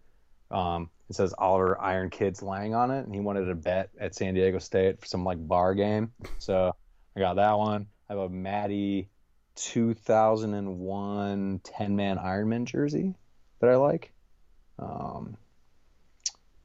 [0.52, 4.14] Um, it says Oliver Iron Kids Lang on it, and he wanted a bet at
[4.16, 6.12] San Diego State for some like bar game.
[6.40, 6.74] So
[7.16, 7.88] I got that one.
[8.10, 9.10] I have a Maddie
[9.58, 13.16] 2001 10 man Ironman jersey
[13.60, 14.12] that I like.
[14.80, 15.38] Um,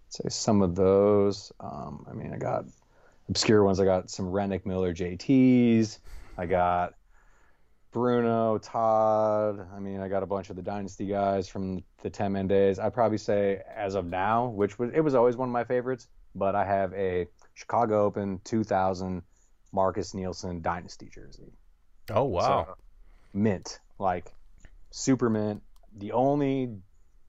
[0.09, 1.53] say some of those.
[1.59, 2.67] Um, I mean, I got
[3.29, 3.81] obscure ones.
[3.81, 5.99] I got some Rennick Miller JTs.
[6.37, 6.95] I got
[7.93, 9.67] Bruno, Todd.
[9.75, 12.79] I mean, I got a bunch of the Dynasty guys from the 10 man days.
[12.79, 16.09] I'd probably say, as of now, which was it was always one of my favorites,
[16.35, 19.23] but I have a Chicago Open 2000
[19.73, 21.53] Marcus Nielsen Dynasty jersey.
[22.11, 22.65] Oh wow.
[22.67, 22.77] So,
[23.33, 24.33] mint, like
[24.91, 25.63] super mint.
[25.97, 26.71] The only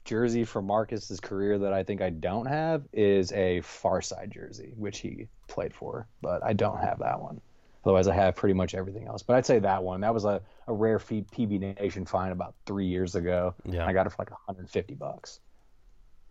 [0.06, 4.74] jersey from Marcus's career that I think I don't have is a Far Side jersey,
[4.76, 7.42] which he played for, but I don't have that one.
[7.86, 9.24] Otherwise, I have pretty much everything else.
[9.24, 10.02] But I'd say that one.
[10.02, 13.56] That was a, a rare feat PB Nation find about three years ago.
[13.66, 13.86] yeah.
[13.86, 15.40] I got it for like 150 bucks.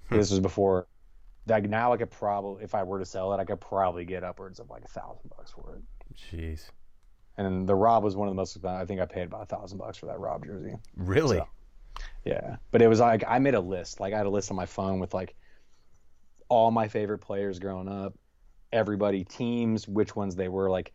[0.08, 0.16] Hmm.
[0.16, 0.86] This was before.
[1.46, 4.24] Like now, I could probably, if I were to sell it, I could probably get
[4.24, 5.82] upwards of like a thousand bucks for it.
[6.16, 6.70] Jeez.
[7.38, 8.56] And the Rob was one of the most.
[8.56, 8.80] expensive.
[8.82, 10.74] I think I paid about a thousand bucks for that Rob jersey.
[10.96, 11.38] Really?
[11.38, 11.48] So-
[12.24, 14.00] Yeah, but it was like I made a list.
[14.00, 15.34] Like I had a list on my phone with like
[16.48, 18.14] all my favorite players growing up,
[18.72, 20.70] everybody, teams, which ones they were.
[20.70, 20.92] Like,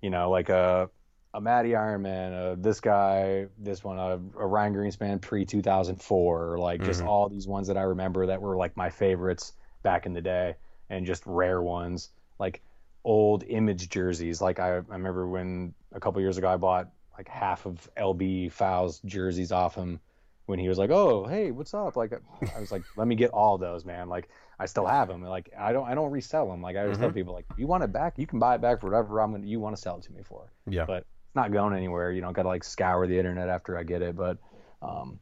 [0.00, 0.88] you know, like a
[1.32, 6.02] a Matty Ironman, uh, this guy, this one, a, a Ryan Greenspan pre two thousand
[6.02, 7.06] four, like just Mhm.
[7.06, 10.56] all these ones that I remember that were like my favorites back in the day,
[10.88, 12.62] and just rare ones like
[13.04, 14.40] old image jerseys.
[14.40, 18.52] Like I, I remember when a couple years ago I bought like half of LB
[18.52, 20.00] Fowles jerseys off him
[20.46, 22.12] when he was like, "Oh, hey, what's up?" Like
[22.54, 25.22] I was like, "Let me get all those, man." Like I still have them.
[25.22, 26.60] Like I don't I don't resell them.
[26.60, 28.18] Like I always tell people like, "You want it back?
[28.18, 30.12] You can buy it back for whatever I'm gonna, you want to sell it to
[30.12, 30.84] me for." Yeah.
[30.86, 32.10] But it's not going anywhere.
[32.10, 34.16] You know, got to like scour the internet after I get it.
[34.16, 34.38] But
[34.82, 35.20] um,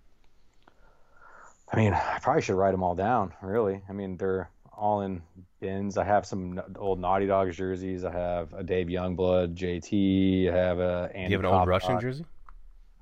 [1.73, 3.33] I mean, I probably should write them all down.
[3.43, 5.23] Really, I mean, they're all in
[5.61, 5.99] bins.
[5.99, 8.05] I have some old Naughty Dogs jerseys.
[8.05, 10.53] I have a Dave Youngblood JT.
[10.53, 11.69] I have a Andy Do you have an old.
[11.69, 12.25] Russian jersey?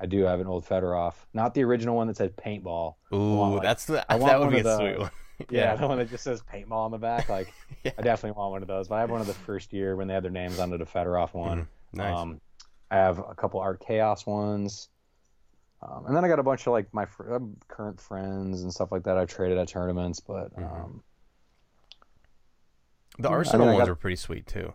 [0.00, 2.94] I do have an old Fedorov, not the original one that said paintball.
[3.14, 4.78] Ooh, like- that's the I want that would be a those.
[4.78, 5.10] sweet one.
[5.50, 7.28] Yeah, the one that just says paintball on the back.
[7.36, 7.52] Like,
[7.84, 7.92] Yeah.
[7.98, 8.88] I definitely want one of those.
[8.88, 10.80] But I have one of the first year when they had their names on it,
[10.80, 11.60] a Fedorov one.
[11.60, 11.66] Mhm.
[11.92, 12.16] Nice.
[12.18, 12.40] Um,
[12.90, 14.88] I have a couple Art Chaos ones.
[15.82, 18.72] Um, and then I got a bunch of like my fr- uh, current friends and
[18.72, 20.20] stuff like that I've traded at tournaments.
[20.20, 20.62] But Mhm.
[20.84, 21.02] um,
[23.18, 24.72] the Arsenal ones got- are pretty sweet too.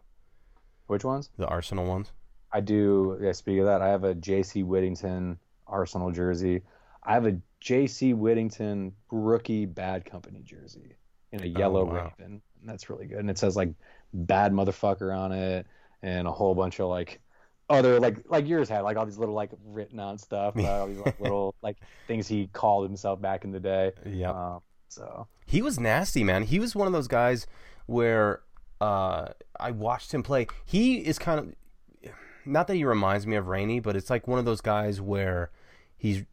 [0.88, 1.30] which ones?
[1.38, 2.12] The Arsenal ones.
[2.52, 3.18] I do.
[3.22, 4.64] Yeah, speaking of that, I have a J.C.
[4.64, 6.62] Whittington Arsenal jersey.
[7.04, 8.14] I have a J.C.
[8.14, 10.96] Whittington rookie Bad Company jersey
[11.32, 12.12] in a yellow Oh, wow.
[12.20, 12.42] raven.
[12.60, 13.20] And that's really good.
[13.20, 13.70] And it says like
[14.14, 15.66] bad motherfucker on it
[16.02, 17.22] and a whole bunch of like
[17.70, 20.88] other like like yours had like all these little like written on stuff, uh, all
[20.88, 23.94] these like, little like things he called himself back in the day.
[24.06, 24.32] Yeah.
[24.32, 26.44] Um, so He was nasty, man.
[26.44, 27.48] He was one of those guys
[27.86, 28.42] where
[28.80, 29.28] uh,
[29.60, 30.48] I watched him play.
[30.66, 32.12] He is kind of
[32.46, 35.52] not that he reminds me of Rainey, but it's like one of those guys where
[35.98, 36.24] he's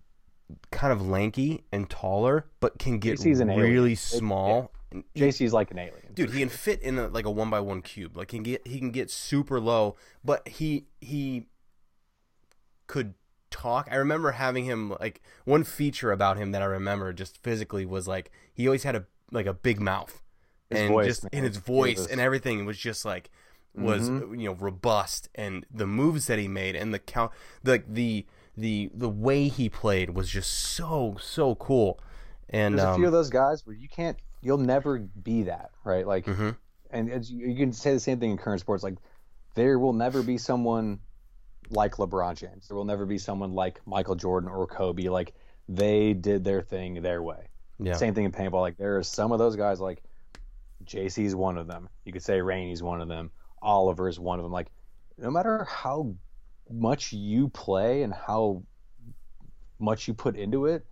[0.71, 3.49] kind of lanky and taller, but can get alien.
[3.61, 4.73] really It- small.
[5.15, 6.15] JC's like an alien.
[6.15, 8.17] Dude, he can fit in a, like a one by one cube.
[8.17, 11.45] Like he can get he can get super low, but he he
[12.87, 13.13] could
[13.51, 13.89] talk.
[13.91, 18.09] I remember having him like one feature about him that I remember just physically was
[18.09, 20.23] like he always had a like a big mouth
[20.70, 21.31] His and voice, just man.
[21.33, 22.12] in his voice Mm-hmm.
[22.12, 23.31] and everything was just like
[23.74, 27.31] was you know robust and the moves that he made and the count
[27.62, 28.26] the the
[28.57, 32.00] the the way he played was just so so cool.
[32.50, 35.70] And There's a um, few of those guys where you can't, you'll never be that,
[35.85, 36.07] right?
[36.07, 36.57] Like, Mhm.
[36.90, 38.83] and as you, you can say the same thing in current sports.
[38.83, 38.96] Like,
[39.54, 40.98] there will never be someone
[41.68, 42.66] like LeBron James.
[42.66, 45.04] There will never be someone like Michael Jordan or Kobe.
[45.11, 45.35] Like,
[45.68, 47.48] they did their thing their way.
[47.78, 47.92] yeah.
[47.94, 48.62] Same thing in paintball.
[48.62, 49.78] Like, there are some of those guys.
[49.78, 50.02] Like,
[50.85, 51.88] JC's one of them.
[52.05, 53.31] You could say Rainey's one of them.
[53.62, 54.53] Oliver's one of them.
[54.53, 54.69] Like,
[55.17, 56.14] no matter how
[56.71, 58.62] much you play and how
[59.79, 60.87] much you put into it,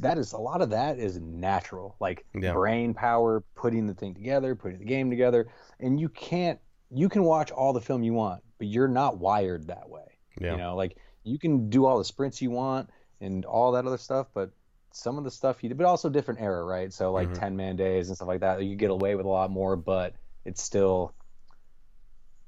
[0.00, 1.96] that is a lot of that is natural.
[2.00, 2.52] Like Yeah.
[2.52, 6.58] brain power, putting the thing together, putting the game together, and you can't.
[6.90, 10.18] You can watch all the film you want, but you're not wired that way.
[10.40, 10.52] Yeah.
[10.52, 13.96] You know, like you can do all the sprints you want and all that other
[13.96, 14.50] stuff, but
[14.92, 16.92] some of the stuff you did, but also different era, right?
[16.92, 17.34] So like Mhm.
[17.34, 20.14] 10 man days and stuff like that, you get away with a lot more, but
[20.44, 21.14] it's still,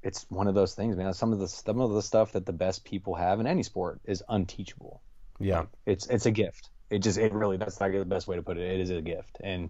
[0.01, 1.13] it's one of those things, man.
[1.13, 4.01] Some of the some of the stuff that the best people have in any sport
[4.05, 5.01] is unteachable.
[5.39, 5.65] yeah.
[5.85, 6.69] It's it's a gift.
[6.89, 8.63] It just it really that's like the best way to put it.
[8.69, 9.69] It is a gift, and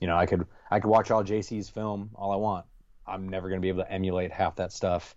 [0.00, 2.66] you know I could I could watch all JC's film all I want.
[3.06, 5.16] I'm never gonna be able to emulate half that stuff.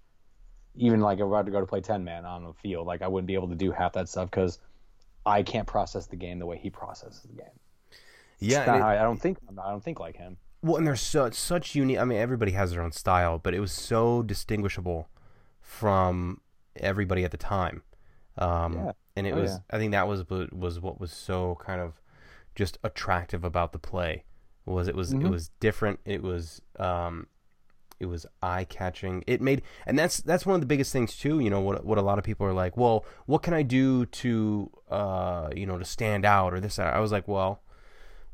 [0.76, 3.02] Even like if I had to go to play 10 man on the field, like
[3.02, 4.60] I wouldn't be able to do half that stuff because
[5.28, 7.60] I can't process the game the way he processes the game.
[8.40, 8.66] Yeah.
[8.66, 10.38] Not it- I, I don't think I don't think like him.
[10.64, 12.00] Well, and there's such such unique.
[12.00, 15.08] I mean, everybody has their own style, but it was so distinguishable
[15.62, 16.42] from
[16.76, 17.84] everybody at the time.
[18.38, 18.92] Um, Yeah.
[19.16, 19.52] And it Oh, was.
[19.52, 19.58] yeah.
[19.72, 22.00] I think that was what- was what was so kind of
[22.56, 24.24] just attractive about the play.
[24.66, 25.30] Was it was it Mhm.
[25.32, 26.00] was different.
[26.06, 27.28] It was um,
[28.00, 29.24] it was eye catching.
[29.28, 31.40] It made, and that's that's one of the biggest things too.
[31.40, 32.78] You know what what a lot of people are like.
[32.78, 36.76] Well, what can I do to uh, you know to stand out or this?
[36.76, 37.62] that?" I was like, well,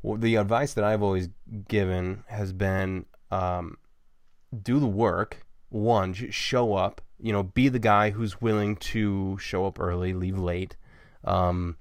[0.02, 1.28] the advice that I've always
[1.68, 3.78] given has been um,
[4.62, 5.46] do the work.
[5.70, 7.00] One, show up.
[7.18, 10.76] You know, be the guy who's willing to show up early, leave late,
[11.24, 11.76] um,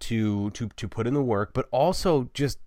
[0.00, 2.58] to to to put in the work, but also just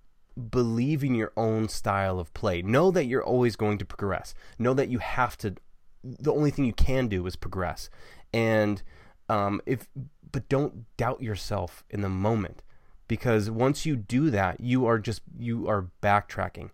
[0.50, 2.62] believe in your own style of play.
[2.62, 4.34] Know that you're always going to progress.
[4.58, 5.56] Know that you have to.
[6.04, 7.90] The only thing you can do is progress,
[8.34, 8.82] and
[9.30, 9.88] um, if
[10.32, 12.64] but don't doubt yourself in the moment
[13.08, 16.70] because once you do that, you are just you are backtracking,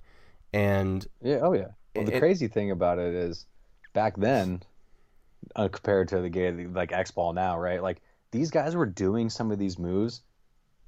[0.54, 1.40] and Yeah.
[1.42, 1.70] Oh yeah.
[1.96, 3.48] Well, the It- crazy thing about it is,
[3.94, 4.62] back then,
[5.56, 7.82] uh, compared to the game like X Ball now, right?
[7.82, 10.22] Like these guys were doing some of these moves,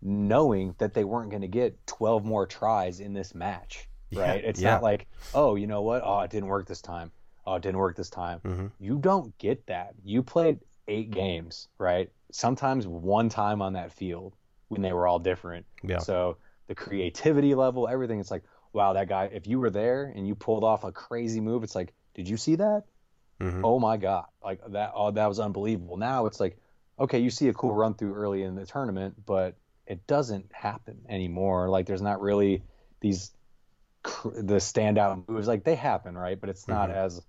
[0.02, 4.44] knowing that they weren't going to get 12 more tries in this match, Yeah, right?
[4.44, 4.72] It's yeah.
[4.72, 6.02] not like, oh, you know what?
[6.04, 7.12] Oh, it didn't work this time.
[7.46, 8.40] Oh, it didn't work this time.
[8.46, 8.72] Mhm.
[8.80, 9.94] You don't get that.
[10.04, 12.10] You played eight games, right?
[12.32, 14.36] Sometimes one time on that field
[14.70, 15.66] when they were all different.
[15.84, 20.06] yeah, So the creativity level, everything, it's like, wow, that guy, if you were there
[20.16, 22.84] and you pulled off a crazy move, it's like, did you see that?
[23.40, 23.62] Mhm.
[23.64, 24.26] Oh my God.
[24.44, 25.98] Like that, oh, that was unbelievable.
[25.98, 26.58] Now it's like,
[27.00, 29.56] okay, you see a cool run through early in the tournament, but
[29.90, 31.70] it doesn't happen anymore.
[31.70, 32.64] Like there's not really
[33.02, 33.32] these,
[34.24, 35.48] the standout moves.
[35.48, 36.40] Like they happen, right?
[36.40, 36.96] But it's not Mhm.
[36.96, 37.22] as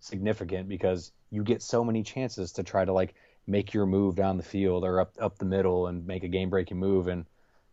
[0.00, 3.14] significant because you get so many chances to try to like
[3.46, 6.50] make your move down the field or up, up the middle and make a game
[6.50, 7.08] breaking move.
[7.08, 7.26] And,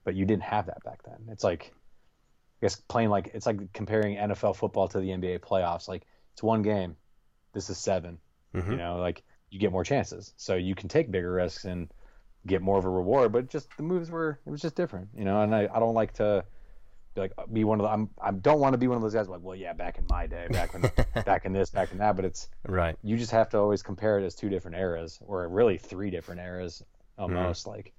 [0.03, 1.27] but you didn't have that back then.
[1.29, 1.73] It's like,
[2.61, 5.87] I guess playing like it's like comparing NFL football to the NBA playoffs.
[5.87, 6.97] Like it's one game,
[7.53, 8.19] this is 7
[8.53, 8.71] Mhm.
[8.71, 11.91] You know, like you get more chances, so you can take bigger risks and
[12.45, 13.31] get more of a reward.
[13.31, 15.41] But just the moves were it was just different, you know.
[15.41, 16.43] And I, I don't like to
[17.15, 19.13] be like be one of the I'm I don't want to be one of those
[19.13, 20.91] guys like well yeah back in my day back when
[21.25, 22.15] back in this back in that.
[22.15, 22.97] But it's right.
[23.03, 26.41] you just have to always compare it as two different eras or really three different
[26.41, 26.83] eras
[27.19, 27.35] mm-hmm.
[27.35, 27.93] almost like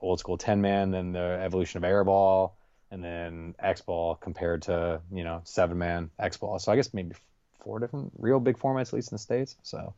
[0.00, 2.52] old school 10 man then the evolution of airball
[2.90, 6.92] and then x ball compared to you know seven man x ball so i guess
[6.92, 7.14] maybe
[7.60, 9.94] four different real big formats at least in the states so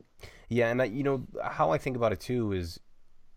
[0.49, 2.79] Yeah, and I, you know how I think about it too is,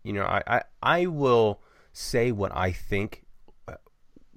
[0.03, 1.61] you know, I, I I will
[1.93, 3.25] say what I think
[3.67, 3.75] uh,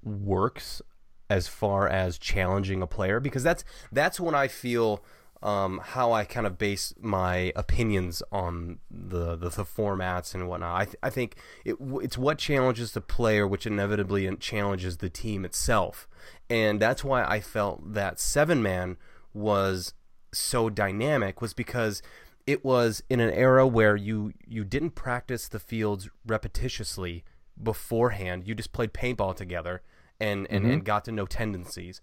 [0.02, 0.82] works
[1.30, 5.04] as far as challenging a player because that's that's when I feel
[5.42, 10.80] um, how I kind of base my opinions on the the, the formats and whatnot.
[10.80, 15.44] I, th- I think it, it's what challenges the player, which inevitably challenges the team
[15.44, 16.08] itself,
[16.48, 18.96] and that's why I felt that seven man
[19.34, 19.92] was
[20.32, 22.02] so dynamic was because
[22.46, 27.22] it was in an era where you you didn't practice the fields repetitiously
[27.62, 28.46] beforehand.
[28.46, 29.82] You just played paintball together
[30.20, 30.72] and and, Mhm.
[30.72, 32.00] and got to know tendencies,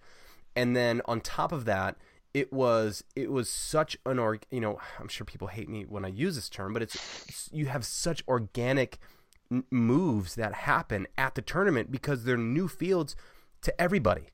[0.55, 1.97] and then on top of that
[2.33, 6.05] it was it was such an org you know i'm sure people hate me when
[6.05, 8.99] i use this term but it's, you have such organic
[9.51, 13.17] n- moves that happen at the tournament because they're new fields
[13.61, 14.29] to everybody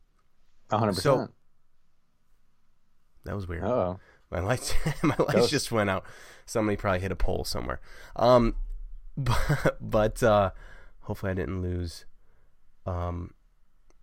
[0.69, 1.33] A hundred So- percent.
[3.23, 3.99] that was weird Oh,
[4.31, 5.51] my lights my lights Ghost.
[5.51, 6.03] just went out
[6.45, 7.79] somebody probably hit a pole somewhere
[8.15, 8.55] um
[9.17, 10.51] but, but uh
[11.01, 12.05] hopefully i didn't lose
[12.85, 13.33] um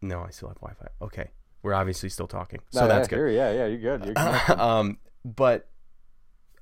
[0.02, 1.30] no i still have wi-fi okay
[1.64, 4.04] we're obviously still talking so that's good Yeah, yeah, you're good.
[4.04, 4.50] You're good.
[4.60, 5.66] um, but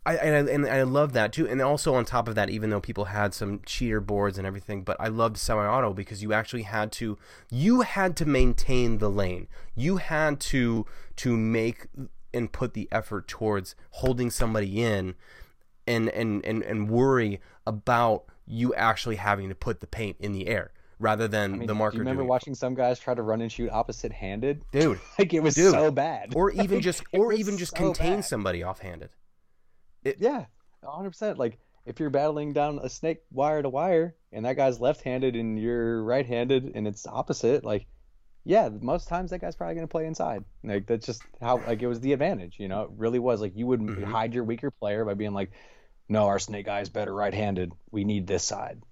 [0.06, 1.48] I and, I and I love that too.
[1.48, 4.82] And also on top of that, even though people had some cheater boards and everything,
[4.84, 7.18] but I loved semi-auto because you actually had to
[7.50, 9.48] you had to maintain the lane.
[9.74, 11.88] You had to to make
[12.34, 15.14] and put the effort towards holding somebody in
[15.86, 20.46] and and and, and worry about you actually having to put the paint in the
[20.48, 23.14] air rather than I mean, the marker Do you remember doing watching some guys try
[23.14, 24.62] to run and shoot opposite handed?
[24.72, 25.72] dude Like it was Dude.
[25.72, 26.32] so bad.
[26.36, 28.24] or even Like, just or even just so contain bad.
[28.24, 29.10] somebody offhanded
[30.04, 30.46] Yeah,
[30.84, 31.38] hundred percent.
[31.38, 35.58] Like if you're battling down a snake wire to wire, and that guy's left-handed and
[35.58, 37.86] you're right-handed, and it's opposite, like
[38.44, 40.44] yeah, most times that guy's probably gonna play inside.
[40.64, 42.58] Like that's just how like it was the advantage.
[42.58, 43.40] You know, it really was.
[43.40, 44.04] Like you would Mhm.
[44.04, 45.50] hide your weaker player by being like,
[46.08, 47.72] no, our snake guy is better right-handed.
[47.90, 48.82] We need this side.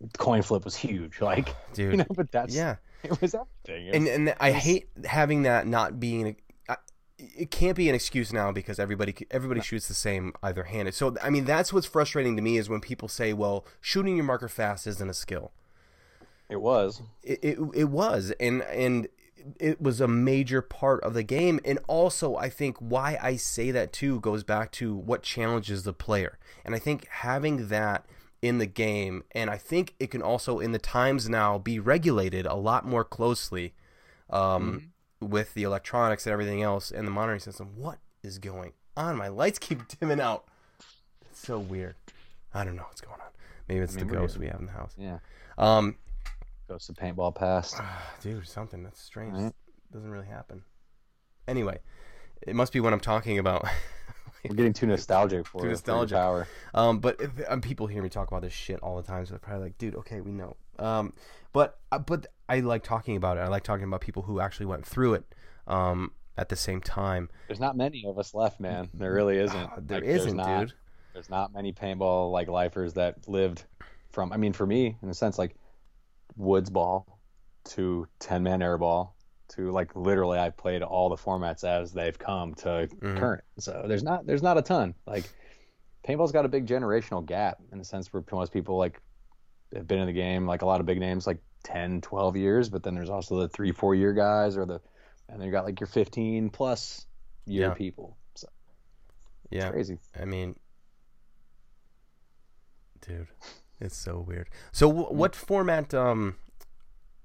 [0.00, 1.20] The coin flip was huge.
[1.20, 3.86] Like dude you know, but that's yeah it was everything.
[3.88, 6.36] It and was- and I hate having that not being.
[6.68, 6.76] I-
[7.18, 10.94] It can't be an excuse now because everybody everybody shoots the same either handed.
[10.94, 14.24] So I mean that's what's frustrating to me is when people say, "Well, shooting your
[14.24, 15.52] marker fast isn't a skill."
[16.48, 17.02] It was.
[17.22, 19.08] It it, it was, and and
[19.60, 21.60] it was a major part of the game.
[21.64, 25.92] And also, I think why I say that too goes back to what challenges the
[25.92, 26.38] player.
[26.64, 28.06] And I think having that
[28.42, 32.46] in the game, and I think it can also in the times now be regulated
[32.46, 33.74] a lot more closely
[34.30, 37.72] um, with the electronics and everything else and the monitoring system.
[37.76, 39.16] What is going on?
[39.16, 40.44] My lights keep dimming out.
[41.30, 41.96] It's so weird.
[42.52, 43.28] I don't know what's going on.
[43.68, 44.94] Maybe it's I mean, the ghost we have in the house.
[44.98, 45.18] Yeah.
[45.56, 45.96] Um,
[46.68, 47.78] Goes to paintball pass.
[48.22, 49.34] dude, something that's strange.
[49.34, 49.52] Right.
[49.92, 50.62] Doesn't really happen.
[51.46, 51.78] Anyway,
[52.42, 53.66] it must be what I'm talking about.
[54.48, 56.16] We're getting too nostalgic for Too for nostalgic.
[56.16, 56.46] Power.
[56.74, 59.30] Um, but if, um, people hear me talk about this shit all the time, so
[59.30, 61.14] they're probably like, "Dude, okay, we know." Um,
[61.52, 63.40] but uh, but I like talking about it.
[63.40, 65.24] I like talking about people who actually went through it.
[65.66, 68.88] Um, at the same time, There's not many of us left, man.
[68.92, 69.56] There really isn't.
[69.56, 70.72] Ah, there Like, isn't, not, dude.
[71.12, 73.64] There's not many paintball like lifers that lived
[74.10, 74.32] from.
[74.32, 75.54] I mean, for me, in a sense, like
[76.36, 77.20] woods ball
[77.64, 79.16] to ten man air ball
[79.50, 83.18] to like literally, I played all the formats as they've come to Mhm.
[83.18, 83.44] current.
[83.58, 84.94] So there's not there's not a ton.
[85.06, 85.30] Like
[86.06, 89.00] paintball's got a big generational gap in the sense where most people like
[89.74, 92.68] have been in the game like a lot of big names like 10 12 years
[92.68, 94.80] but then there's also the three four year guys or the
[95.30, 97.06] and then you got like your 15 plus
[97.46, 97.74] year Yeah.
[97.74, 98.46] people so
[99.50, 100.56] yeah, crazy I mean,
[103.00, 103.26] dude,
[103.80, 104.48] it's so weird.
[104.72, 105.92] So, w- what format?
[105.94, 106.36] Um,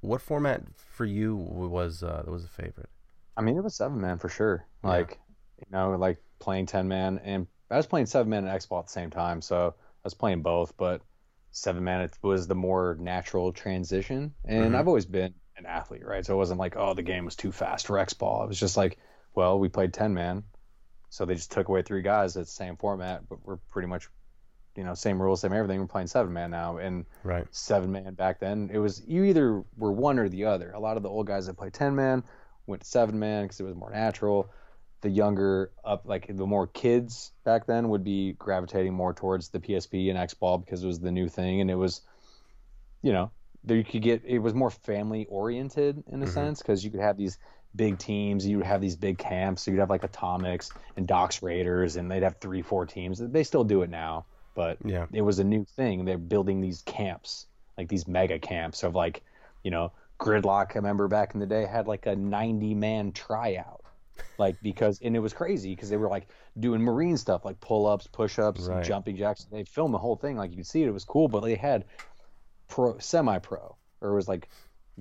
[0.01, 2.89] what format for you was uh, was a favorite?
[3.38, 4.89] i mean it was seven man for sure Yeah.
[4.89, 5.17] like
[5.59, 8.88] you know like playing 10 man and i was playing seven man and x-ball at
[8.88, 11.01] the same time so i was playing both but
[11.51, 14.77] seven man it was the more natural transition and Mhm.
[14.77, 17.51] i've always been an athlete right so it wasn't like oh the game was too
[17.51, 18.97] fast for x-ball it was just like
[19.35, 20.43] well we played 10 man
[21.09, 24.09] so they just took away three guys it's the same format but we're pretty much
[24.79, 27.45] you know same rules same everything we're playing seven man now and Right.
[27.51, 28.69] seven man back then.
[28.71, 30.71] It was you either were one or the other.
[30.71, 32.23] A lot of the old guys that played ten man
[32.65, 34.49] went to seven man because it was more natural.
[35.01, 39.60] The younger up like the more kids back then would be gravitating more towards the
[39.60, 42.01] PSP and X ball because it was the new thing and it was,
[43.01, 43.31] you know,
[43.65, 46.29] there you could get it was more family oriented in a Mhm.
[46.29, 47.37] sense because you could have these
[47.75, 48.47] big teams.
[48.47, 49.63] You would have these big camps.
[49.63, 53.19] So you'd have like Atomics and Docs Raiders, and they'd have three, four teams.
[53.19, 54.25] They still do it now,
[54.60, 55.05] but Yeah.
[55.13, 56.03] it was a new thing.
[56.03, 57.47] They're building these camps,
[57.77, 59.23] like these mega camps of like,
[59.63, 60.71] you know, Gridlock.
[60.71, 63.85] I remember back in the day had like a 90 man tryout,
[64.37, 66.27] like because and it was crazy because they were like
[66.60, 68.83] doing marine stuff like pull ups, push ups, Right.
[68.83, 69.45] jumping jacks.
[69.49, 70.89] They filmed the whole thing like you could see it.
[70.89, 71.85] It was cool, but they had
[72.67, 74.49] pro, semi pro, or it was like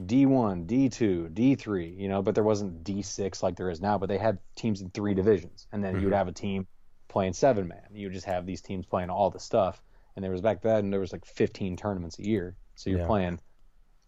[0.06, 4.18] D1, D2, D3, you know, but there wasn't D6 like there is now, but they
[4.18, 5.66] had teams in three divisions.
[5.72, 6.18] And then you would Mhm.
[6.18, 6.68] have a team
[7.09, 7.88] playing seven man.
[7.92, 9.82] You just have these teams playing all the stuff.
[10.16, 12.56] And there was back then, there was like 15 tournaments a year.
[12.74, 13.06] So you're Yeah.
[13.06, 13.40] playing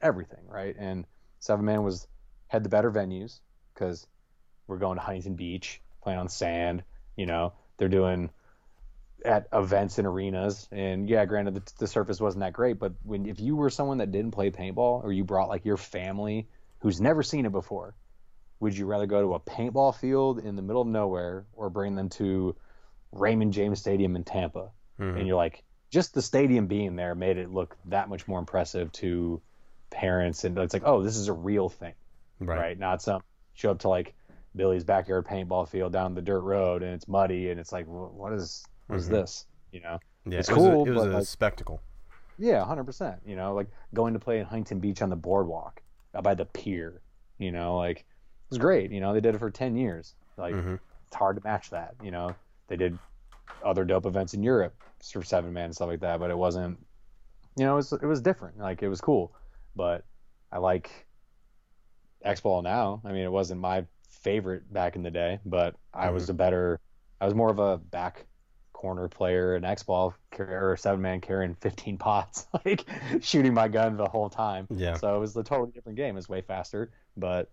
[0.00, 0.74] everything, right?
[0.78, 1.06] And
[1.38, 2.06] seven man was
[2.48, 3.40] had the better venues
[3.74, 4.06] because
[4.66, 6.84] we're going to Huntington Beach, playing on sand,
[7.16, 8.30] you know, they're doing
[9.24, 13.26] at events and arenas and yeah granted the, the surface wasn't that great but when
[13.26, 16.48] if you were someone that didn't play paintball or you brought like your family
[16.78, 17.94] who's never seen it before
[18.60, 21.94] would you rather go to a paintball field in the middle of nowhere or bring
[21.94, 22.56] them to
[23.12, 25.18] Raymond James Stadium in Tampa Mhm.
[25.18, 28.92] and you're like just the stadium being there made it look that much more impressive
[28.92, 29.40] to
[29.90, 31.94] parents and it's like oh this is a real thing
[32.38, 32.58] right.
[32.58, 32.78] right?
[32.78, 33.22] Not some
[33.54, 34.14] show up to like
[34.54, 38.14] Billy's backyard paintball field down the dirt road and it's muddy and it's like, "Wh-
[38.16, 39.12] what is what is Mhm.
[39.12, 39.46] this?
[39.72, 39.98] You know?
[40.26, 41.80] Yeah, It's it was a- cool, it was a like- spectacle.
[42.38, 43.20] Yeah, hundred percent.
[43.24, 45.82] You know, like going to play in Huntington Beach on the boardwalk
[46.14, 47.00] uh, by the pier.
[47.38, 48.04] You know, like it
[48.50, 48.90] was great.
[48.90, 50.14] You know, they did it for ten years.
[50.36, 51.94] Like hmm it's hard to match that.
[52.02, 52.34] You know,
[52.70, 52.98] they did
[53.62, 54.74] other dope events in Europe
[55.12, 56.78] for seven man and stuff like that, but it wasn't.
[57.58, 58.58] You know, it was it was different.
[58.58, 59.34] Like it was cool,
[59.76, 60.04] but
[60.50, 60.90] I like
[62.22, 63.02] X Ball now.
[63.04, 66.80] I mean, it wasn't my favorite back in the day, but I was a better.
[67.20, 68.26] I was more of a back
[68.72, 72.86] corner player in X Ball or seven man carrying 15 pots, like
[73.20, 74.68] shooting my gun the whole time.
[74.70, 74.94] Yeah.
[74.94, 76.16] So it was a totally different game.
[76.16, 77.50] It's way faster, but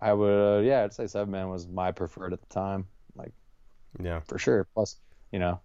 [0.00, 2.86] I would, uh, yeah, I'd say seven man was my preferred at the time,
[4.02, 4.20] Yeah.
[4.20, 4.66] for sure.
[4.74, 4.96] Plus,
[5.32, 5.60] you know,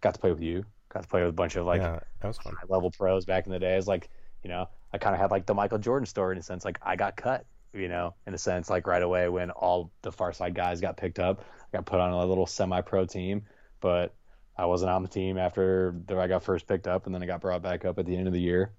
[0.00, 2.28] got to play with you, got to play with a bunch of like yeah, that
[2.28, 2.54] was fun.
[2.54, 3.76] high level pros back in the day.
[3.76, 4.08] It's like,
[4.42, 6.64] you know, I kind of had like the Michael Jordan story in a sense.
[6.64, 10.12] Like I got cut, you know, in a sense, like right away when all the
[10.12, 13.42] far side guys got picked up, I got put on a little semi pro team,
[13.80, 14.14] but
[14.56, 17.26] I wasn't on the team after the, I got first picked up, and then I
[17.26, 18.72] got brought back up at the end of the year,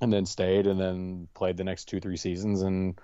[0.00, 2.98] and then stayed, and then played the next two three seasons, and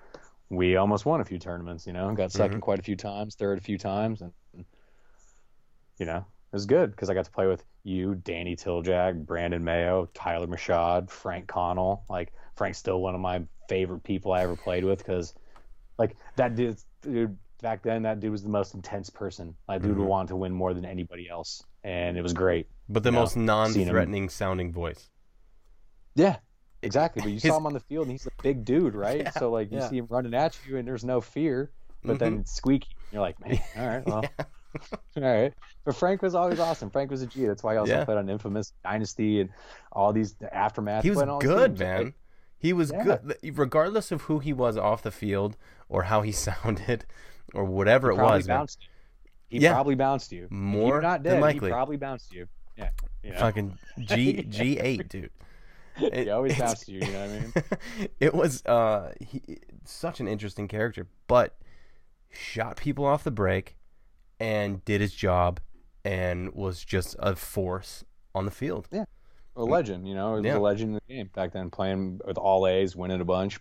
[0.49, 1.87] we almost won a few tournaments.
[1.87, 2.59] You know, got 2nd mm-hmm.
[2.61, 4.33] quite a few times, third a few times, and
[5.99, 9.63] you know, it was good because I got to play with you, Danny Tiljak, Brandon
[9.63, 12.05] Mayo, Tyler Mashad, Frank Connell.
[12.09, 15.35] Like Frank's still one of my favorite people I ever played with because,
[15.99, 19.55] like that dude, dude back then that dude was the most intense person.
[19.69, 19.99] Like dude Mhm.
[19.99, 22.69] would want to win more than anybody else, and it was great.
[22.89, 25.09] But the most non-threatening sounding voice.
[26.15, 26.37] Yeah,
[26.83, 27.23] exactly.
[27.23, 29.23] But you His- saw him on the field, and he's a big dude, right?
[29.23, 29.89] Yeah, so like you yeah.
[29.89, 31.71] see him running at you, and there's no fear.
[32.05, 32.95] But then it's squeaky.
[33.13, 34.25] You're like, man, all right, well,
[35.17, 35.53] all right.
[35.85, 36.91] But Frank was always awesome.
[36.91, 37.47] Frank was a G.
[37.47, 38.05] That's why he also Yeah.
[38.05, 39.51] played on Infamous Dynasty and
[39.93, 41.03] all these the aftermath.
[41.05, 42.15] He was good, man.
[42.59, 43.05] He was Yeah.
[43.05, 45.57] good, regardless of who he was off the field
[45.89, 47.05] or how he sounded
[47.55, 48.47] or whatever He it was.
[48.47, 48.89] bounced you.
[49.49, 49.73] He Yeah.
[49.75, 50.49] probably bounced you.
[50.51, 51.69] More not than likely.
[51.69, 52.47] he probably bounced you.
[52.77, 52.91] Yeah.
[53.23, 53.39] You know?
[53.39, 55.31] Fucking G G eight, dude.
[56.01, 57.01] It- he always bounced you.
[57.01, 57.41] You know what I
[58.01, 58.09] mean?
[58.19, 61.57] it was uh he, such an interesting character, but
[62.31, 63.77] shot people off the break
[64.45, 65.61] and did his job
[66.05, 68.89] and was just a force on the field.
[68.93, 69.05] Yeah.
[69.57, 70.07] A legend.
[70.09, 70.59] You know, he was Yeah.
[70.59, 73.59] a legend in the game back then, playing with all A's, winning a bunch,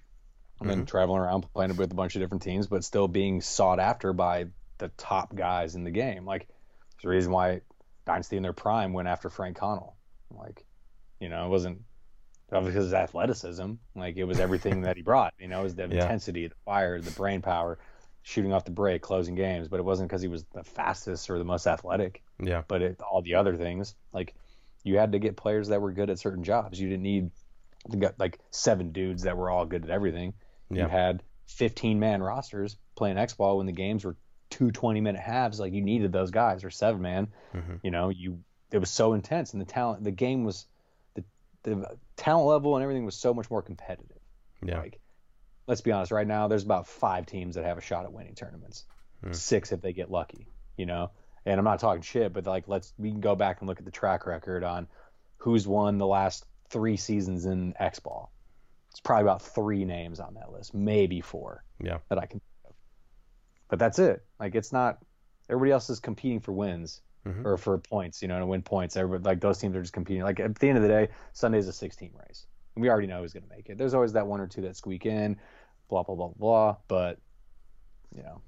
[0.60, 0.86] and then Mm-hmm.
[0.86, 4.48] traveling around playing with a bunch of different teams, but still being sought after by
[4.80, 6.26] the top guys in the game.
[6.26, 6.48] Like,
[6.98, 7.62] there's a reason why
[8.06, 9.96] Dynasty in their prime went after Frank Connell.
[10.32, 10.66] Like,
[11.20, 11.82] you know, it wasn't
[12.50, 13.74] because of his athleticism.
[13.96, 15.34] Like, it was everything that he brought.
[15.40, 16.02] You know, it was the Yeah.
[16.04, 17.80] intensity, the fire, the brain power,
[18.24, 19.67] shooting off the break, closing games.
[19.67, 22.63] But it wasn't because he was the fastest or the most athletic Yeah.
[22.67, 24.34] but it, all the other things like
[24.84, 27.32] you had to get players that were good at certain jobs you didn't need
[27.91, 30.34] to get like seven dudes that were all good at everything
[30.69, 30.84] Yeah.
[30.84, 34.15] you had 15 man rosters playing x-ball when the games were
[34.49, 37.80] two 20 minute halves like you needed those guys or seven man Mhm.
[37.84, 38.39] you know you
[38.71, 40.65] it was so intense and the talent the game was
[41.15, 41.24] the,
[41.63, 44.17] the talent level and everything was so much more competitive
[44.65, 44.80] Yeah.
[44.80, 44.99] like
[45.68, 48.36] let's be honest right now there's about five teams that have a shot at winning
[48.36, 48.86] tournaments.
[49.24, 49.32] Hmm.
[49.34, 50.47] six if they get lucky
[50.78, 51.11] you know?
[51.45, 53.86] And i'm not talking shit but like let's we can go back and look at
[53.86, 54.88] the track record on
[55.38, 58.32] who's won the last three seasons in x ball
[58.91, 61.97] it's probably about three names on that list maybe four Yeah.
[62.09, 62.76] that i can think of.
[63.70, 64.24] But that's it.
[64.39, 64.99] Like it's not
[65.49, 67.45] everybody else is competing for wins Mhm.
[67.45, 68.97] or for points you know to win points.
[68.97, 70.24] Everybody like those teams are just competing.
[70.24, 72.45] Like at the end of the day sunday's a 16 race
[72.76, 74.76] we already know who's going to make it there's always that one or two that
[74.76, 75.38] squeak in
[75.89, 77.19] blah blah blah blah but
[78.15, 78.41] you know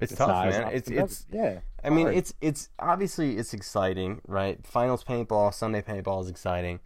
[0.00, 0.60] It's, it's tough, not man.
[0.62, 2.16] not It's it's yeah I mean, hard.
[2.16, 4.66] it's it's obviously it's exciting, right?
[4.66, 6.80] Finals paintball, Sunday paintball is exciting,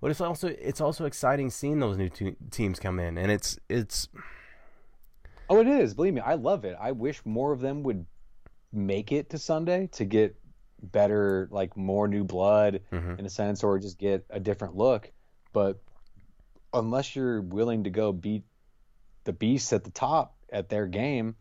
[0.00, 3.58] but it's also it's also exciting seeing those new te- teams come in, and it's
[3.68, 4.08] it's
[5.50, 8.04] oh it is believe me i love it i wish more of them would
[8.72, 10.34] make it to sunday to get
[10.82, 13.18] better like more new blood Mhm.
[13.18, 15.12] in a sense or just get a different look
[15.56, 15.80] but
[16.74, 18.44] unless you're willing to go beat
[19.24, 21.34] the beasts at the top at their game,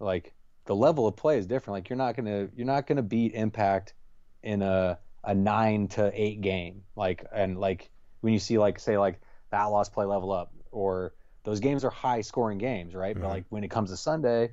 [0.00, 0.34] like
[0.64, 1.76] the level of play is different.
[1.76, 3.94] Like you're not gonna you're not gonna beat Impact
[4.42, 6.82] in a a nine to eight game.
[6.96, 9.20] Like and like when you see like say like
[9.52, 11.14] the Outlaws play level up or
[11.44, 13.16] those games are high scoring games, right?
[13.16, 13.20] Mhm.
[13.20, 14.50] But like when it comes to Sunday,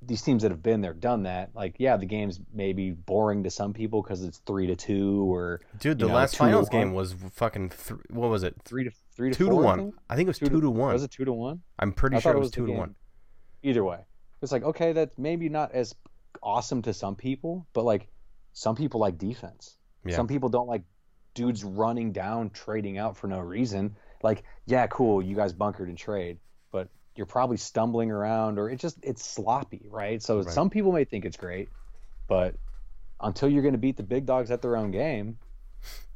[0.00, 3.50] these teams that have been there, done that, like yeah, the game's maybe boring to
[3.50, 7.14] some people because it's three to two or Dude, the know, last finals game was
[7.34, 7.70] fucking.
[7.70, 8.54] Th- what was it?
[8.64, 9.78] three to three to two to four, I one.
[9.78, 9.94] think?
[10.08, 10.92] I think it was Two two, to- to one.
[10.92, 11.62] Was it two to one?
[11.78, 12.94] I'm pretty I sure it was two to one.
[13.62, 13.98] Either way,
[14.40, 15.94] it's like okay, that's maybe not as
[16.42, 18.08] awesome to some people, but like
[18.52, 19.76] some people like defense.
[20.04, 20.14] Yeah.
[20.14, 20.82] Some people don't like
[21.34, 23.96] dudes running down, trading out for no reason.
[24.22, 26.38] Like, yeah, cool, you guys bunkered and trade,
[27.18, 30.22] you're probably stumbling around, or it just it's sloppy, right?
[30.22, 30.48] So Right.
[30.54, 31.68] some people may think it's great,
[32.28, 32.54] but
[33.20, 35.38] until you're going to beat the big dogs at their own game,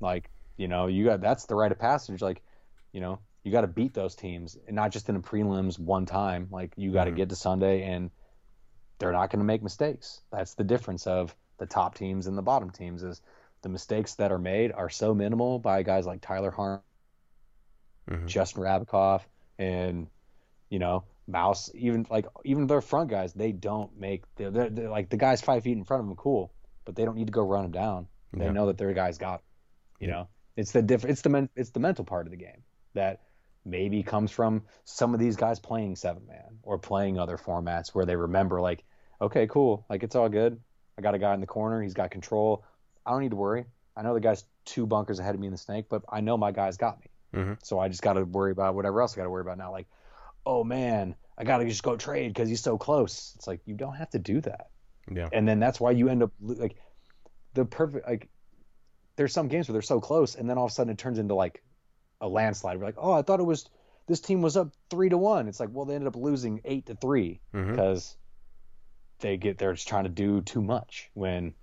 [0.01, 2.23] like you know, you got that's the rite of passage.
[2.23, 2.43] Like,
[2.93, 6.07] you know, you got to beat those teams, and not just in the prelims one
[6.07, 6.49] time.
[6.51, 7.17] Like, you got to Mhm.
[7.17, 8.11] get to Sunday, and
[8.99, 10.23] they're not going to make mistakes.
[10.31, 13.03] That's the difference of the top teams and the bottom teams.
[13.03, 13.21] Is
[13.63, 16.83] the mistakes that are made are so minimal by guys like Tyler Harm,
[18.11, 18.27] Mhm.
[18.29, 19.23] Justin Rabackoff,
[19.59, 20.07] and
[20.73, 21.71] you know Mouse.
[21.75, 24.25] Even like even their front guys, they don't make.
[24.37, 26.53] They're, they're, they're like the guys five feet in front of them, cool,
[26.85, 28.09] but they don't need to go run them down.
[28.33, 28.53] They Yeah.
[28.53, 29.43] know that their guys got,
[30.01, 32.63] You know, it's the diff- It's the men- It's the mental part of the game
[32.95, 33.21] that
[33.65, 38.07] maybe comes from some of these guys playing seven man or playing other formats where
[38.07, 38.83] they remember like,
[39.21, 40.59] okay, cool, like it's all good.
[40.99, 41.83] I got a guy in the corner.
[41.83, 42.65] He's got control.
[43.07, 43.67] I don't need to worry.
[43.97, 46.37] I know the guy's two bunkers ahead of me in the snake, but I know
[46.37, 47.07] my guy's got me.
[47.35, 47.59] Mhm.
[47.63, 49.71] So I just got to worry about whatever else I got to worry about now.
[49.71, 49.87] Like,
[50.45, 53.33] oh man, I got to just go trade because he's so close.
[53.37, 54.69] It's like you don't have to do that.
[55.11, 55.29] Yeah.
[55.33, 56.77] and then that's why you end up like
[57.55, 58.29] the perfect like
[59.17, 61.19] there's some games where they're so close and then all of a sudden it turns
[61.19, 61.63] into like
[62.21, 62.79] a landslide.
[62.79, 63.69] We're like oh i thought it was
[64.07, 65.49] this team was up three to one.
[65.49, 67.73] It's like well they ended up losing eight to three mm-hmm.
[67.73, 68.17] because
[69.19, 71.55] they get they're just trying to do too much when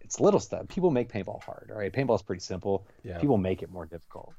[0.00, 0.68] it's little stuff.
[0.68, 1.92] People make paintball hard all right?
[1.92, 2.86] Paintball's pretty simple.
[3.04, 3.18] Yeah.
[3.18, 4.32] people make it more difficult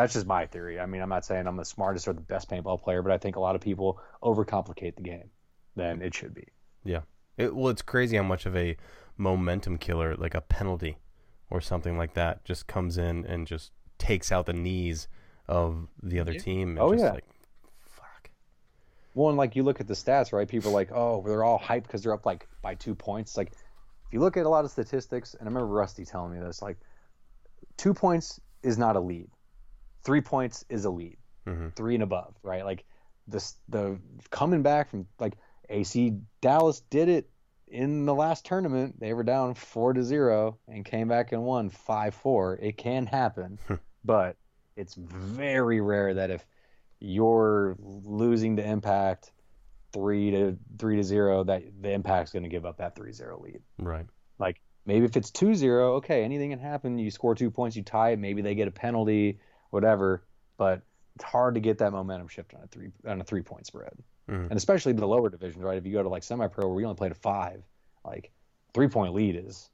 [0.00, 2.48] that's just my theory i mean i'm not saying i'm the smartest or the best
[2.50, 5.30] paintball player but i think a lot of people overcomplicate the game
[5.76, 6.46] than it should be
[6.84, 7.00] Yeah.
[7.36, 8.76] It, well, it's crazy how much of a
[9.16, 10.98] momentum killer, like a penalty
[11.48, 15.08] or something like that, just comes in and just takes out the knees
[15.48, 16.40] of the other Yeah.
[16.40, 16.68] team.
[16.70, 17.12] And Oh, just yeah.
[17.12, 17.24] Like,
[17.86, 18.28] fuck.
[19.14, 20.46] Well, and like you look at the stats, right?
[20.46, 23.36] People are like, oh, they're all hyped because they're up like by two points.
[23.38, 26.40] Like, if you look at a lot of statistics, and I remember Rusty telling me
[26.40, 26.76] this, like,
[27.78, 29.28] two points is not a lead,
[30.04, 31.74] three points is a lead, Mhm.
[31.76, 32.64] three and above, right?
[32.64, 32.84] Like,
[33.26, 35.36] this the coming back from like
[35.68, 37.30] AC Dallas did it
[37.68, 38.98] in the last tournament.
[38.98, 42.56] They were down four to zero and came back and won five four.
[42.56, 43.58] It can happen,
[44.04, 44.36] but
[44.76, 46.44] it's very rare that if
[46.98, 49.32] you're losing the impact
[49.92, 53.60] three to three to zero that the impact's going to give up that 3-0 lead
[53.78, 54.06] Right.
[54.38, 58.10] like maybe if it's 2-0 okay anything can happen you score two points you tie
[58.10, 59.40] it maybe they get a penalty
[59.70, 60.22] whatever
[60.56, 60.82] but
[61.16, 63.92] it's hard to get that momentum shift on a three on a three point spread
[64.28, 64.48] Mhm.
[64.50, 66.96] and especially the lower divisions right if you go to like semi-pro where we only
[66.96, 67.62] played a five
[68.04, 68.30] like
[68.74, 69.70] three point lead is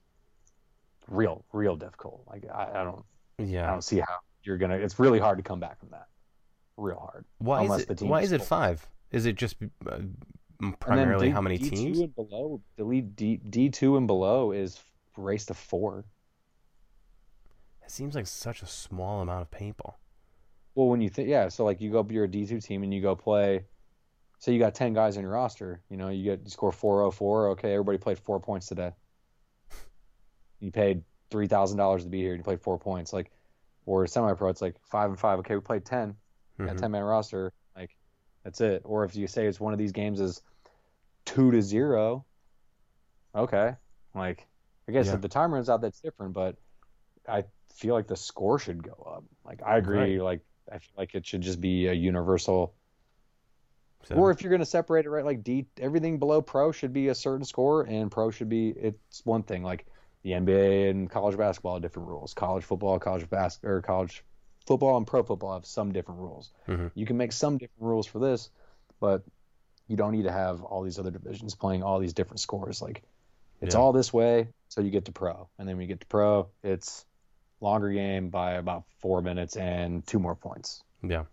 [1.08, 3.04] real real difficult like i, I don't
[3.38, 4.76] yeah I don't see how you're gonna.
[4.76, 6.06] It's really hard to come back from that.
[6.76, 7.24] Real hard.
[7.38, 8.00] Why is it?
[8.00, 8.86] Why is is it five?
[9.10, 9.56] Is it just
[9.90, 9.98] uh,
[10.78, 11.98] primarily D- how many D2 teams?
[11.98, 12.60] and below?
[12.76, 14.78] The lead D D two and below is
[15.16, 16.04] race to four.
[17.86, 19.94] It seems like such a small amount of paintball.
[20.74, 22.92] Well, when you think, yeah, so like you go, you're a D two team and
[22.92, 23.64] you go play.
[24.38, 25.80] So you got ten guys in your roster.
[25.88, 27.50] You know, you get you score four oh four.
[27.50, 28.92] Okay, everybody played four points today.
[30.60, 32.32] You paid three thousand dollars to be here.
[32.32, 33.12] and You played four points.
[33.12, 33.30] Like,
[33.84, 35.38] or semi pro, it's like five and five.
[35.40, 36.16] Okay, we played ten.
[36.58, 36.70] Mhm.
[36.72, 37.90] a 10 man roster, like
[38.42, 38.80] that's it.
[38.86, 40.40] Or if you say it's one of these games is
[41.26, 42.24] two to zero,
[43.34, 43.76] okay.
[44.14, 44.46] Like
[44.88, 45.14] I guess Yeah.
[45.16, 46.32] if the time runs out, that's different.
[46.32, 46.56] But
[47.28, 47.44] I
[47.76, 49.24] feel like the score should go up.
[49.44, 50.20] Like I agree.
[50.20, 52.74] Like I feel like it should just be a universal.
[54.14, 57.08] Or if you're going to separate it right, like D, everything below pro should be
[57.08, 59.64] a certain score, and pro should be it's one thing.
[59.64, 59.84] Like
[60.22, 62.32] the NBA and college basketball have different rules.
[62.32, 64.24] College football, college bas- or college
[64.64, 66.52] football and pro football have some different rules.
[66.68, 66.92] Mhm.
[66.94, 68.50] You can make some different rules for this,
[69.00, 69.24] but
[69.88, 72.80] you don't need to have all these other divisions playing all these different scores.
[72.80, 73.02] Like
[73.60, 73.80] it's Yeah.
[73.80, 76.48] all this way, so you get to pro, and then when you get to pro,
[76.62, 77.04] it's
[77.60, 80.82] longer game by about four minutes and two more points.
[81.02, 81.24] Yeah.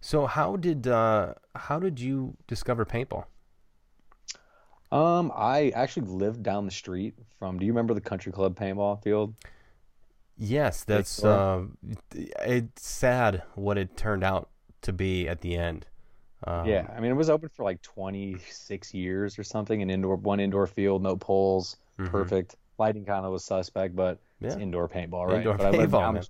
[0.00, 3.24] So how did uh, how did you discover paintball?
[4.92, 7.58] Um, I actually lived down the street from.
[7.58, 9.34] Do you remember the Country Club paintball field?
[10.38, 11.64] Yes, that's uh,
[12.14, 14.50] it's sad what it turned out
[14.82, 15.86] to be at the end.
[16.44, 19.80] Um, yeah, I mean, it was open for like 26 years or something.
[19.82, 22.10] An indoor, one indoor field, no poles, mhm.
[22.10, 22.56] perfect.
[22.78, 25.38] Lighting kind of was suspect, but it's indoor paintball, right?
[25.38, 26.28] Indoor but I lived paintball, down the,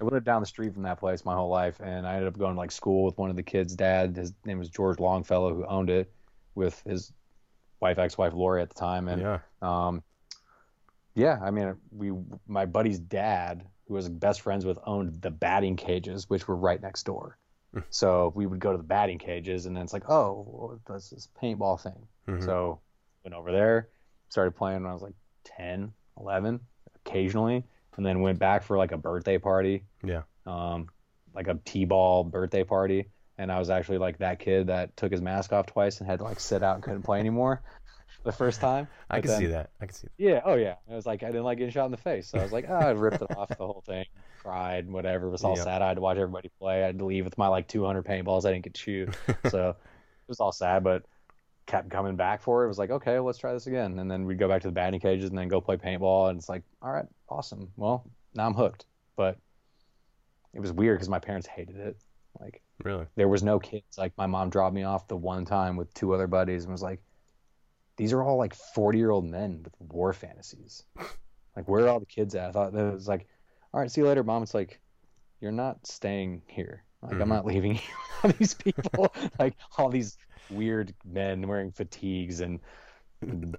[0.00, 2.38] I lived down the street from that place my whole life, and I ended up
[2.38, 4.16] going to like school with one of the kids' dad.
[4.16, 6.12] His name was George Longfellow, who owned it
[6.54, 7.12] with his
[7.80, 9.38] wife, ex-wife Lori at the time, and Yeah.
[9.62, 10.02] um,
[11.14, 12.12] yeah, I mean, we,
[12.46, 16.80] my buddy's dad, who was best friends with, owned the batting cages, which were right
[16.80, 17.38] next door.
[17.74, 17.80] Hmm.
[17.90, 21.10] so we would go to the batting cages, and then it's like, oh, well, that's
[21.10, 22.06] this paintball thing.
[22.26, 22.42] Mhm.
[22.42, 22.80] So
[23.24, 23.90] went over there,
[24.30, 25.12] started playing when I was like
[25.56, 26.60] 10, 11,
[27.06, 27.64] occasionally,
[27.96, 30.22] and then went back for like a birthday party, Yeah.
[30.46, 30.88] um,
[31.34, 33.06] like a t-ball birthday party.
[33.38, 36.18] And I was actually like that kid that took his mask off twice and had
[36.18, 37.62] to like sit out and couldn't play anymore
[38.24, 38.88] the first time.
[39.08, 39.70] I can see that.
[39.80, 40.08] I can see.
[40.18, 40.24] That.
[40.24, 40.74] yeah, oh yeah.
[40.90, 42.66] It was like, I didn't like getting shot in the face, so I was like,
[42.68, 44.04] oh, I ripped it off the whole thing,
[44.42, 45.30] cried, whatever.
[45.30, 45.64] Was all Yeah.
[45.64, 45.82] sad.
[45.82, 46.82] I had to watch everybody play.
[46.82, 48.44] I had to leave with my like 200 paintballs.
[48.44, 49.16] I didn't get to shoot,
[49.50, 49.76] so it
[50.28, 50.82] was all sad.
[50.82, 51.04] But
[51.68, 52.64] kept coming back for it.
[52.64, 54.00] It was like, okay, let's try this again.
[54.00, 56.30] And then we'd go back to the batting cages and then go play paintball.
[56.30, 57.68] And it's like, all right, awesome.
[57.76, 58.04] Well,
[58.34, 58.86] now I'm hooked.
[59.16, 59.38] But
[60.54, 61.96] it was weird because my parents hated it.
[62.40, 63.06] Like Really.
[63.16, 63.96] there was no kids.
[63.98, 66.82] Like my mom dropped me off the one time with two other buddies and was
[66.82, 67.00] like,
[67.96, 70.84] "These are all like forty year old men with war fantasies.
[71.56, 73.26] Like where are all the kids at?" I thought it was like,
[73.74, 74.78] "All right, see you later, mom." It's like,
[75.40, 76.84] you're not staying here.
[77.02, 77.22] Like Mhm.
[77.22, 77.80] I'm not leaving you.
[78.22, 80.16] all these people, like all these
[80.50, 82.60] weird men wearing fatigues and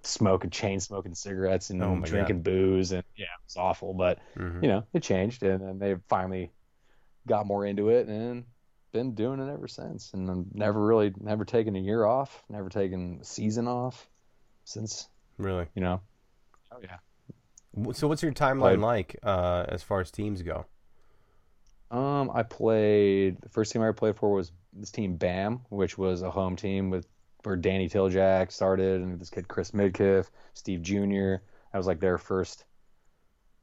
[0.03, 3.93] smoking chain smoking cigarettes and Oh drinking booze and yeah, it was awful.
[3.93, 4.61] But Mhm.
[4.63, 6.51] you know, it changed, and then they finally
[7.27, 8.45] got more into it, and
[8.91, 10.13] been doing it ever since.
[10.13, 14.09] And I'm never really, never taken a year off, never taken a season off
[14.63, 15.67] since, Really.
[15.75, 16.01] you know.
[16.71, 16.97] Oh yeah.
[17.93, 20.65] So what's your timeline Played- like uh, as far as teams go?
[21.91, 23.41] Um, I played.
[23.41, 26.89] The first team I played for was this team BAM, which was a home team
[26.89, 27.07] with
[27.43, 31.35] where Danny Tiljack started, and this kid Chris Midkiff, Steve Jr.
[31.71, 32.65] That was like their first.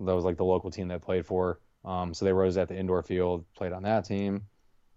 [0.00, 1.60] That was like the local team that I played for.
[1.84, 4.42] Um, so they rose at the indoor field, played on that team.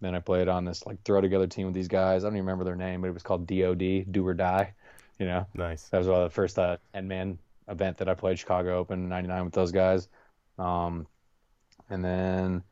[0.01, 2.23] Then I played on this like throw together team with these guys.
[2.23, 4.73] I don't even remember their name, but it was called DOD, Do or Die.
[5.19, 5.89] You know, Nice.
[5.89, 7.37] that was one of the first uh, 10 man
[7.67, 10.07] event that I played Chicago Open 99 with those guys.
[10.57, 11.05] Um,
[11.89, 12.63] and then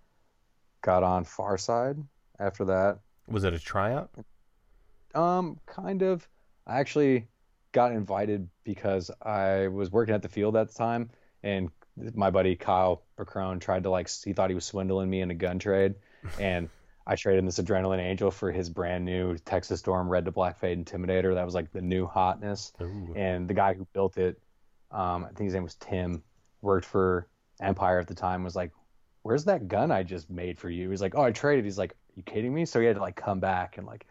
[0.82, 1.98] got on Far Side
[2.40, 3.00] after that.
[3.28, 4.10] Was it a tryout?
[5.14, 6.28] Um, kind of.
[6.66, 7.28] I actually
[7.72, 11.10] got invited because I was working at the field at the time,
[11.44, 11.70] and
[12.14, 15.36] my buddy Kyle Bacrone tried to like he thought he was swindling me in a
[15.36, 15.96] gun trade,
[16.40, 16.70] and
[17.06, 20.84] I traded this Adrenaline Angel for his brand new Texas Storm Red to Black Fade
[20.84, 21.34] Intimidator.
[21.36, 22.74] That was like the new hotness.
[22.82, 23.14] Ooh.
[23.16, 24.40] and the guy who built it,
[24.92, 26.24] um, I think his name was Tim,
[26.62, 27.28] worked for
[27.62, 28.44] Empire at the time.
[28.44, 28.72] Was like,
[29.24, 31.96] "Where's that gun I just made for you?" He's like, "Oh, I traded." He's like,
[32.18, 34.06] "You kidding me?" So he had to like come back and like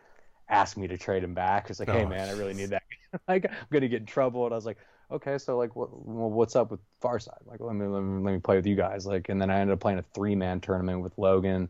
[0.48, 1.66] ask me to trade him back.
[1.68, 2.08] He's like, "Hey Oh.
[2.08, 2.82] man, I really need that.
[3.28, 4.78] like, I'm gonna get in trouble." And I was like,
[5.10, 7.44] "Okay, so like, what, well, what's up with Farside?
[7.44, 9.58] Like, let me, let me let me play with you guys." Like, and then I
[9.60, 11.68] ended up playing a three man tournament with Logan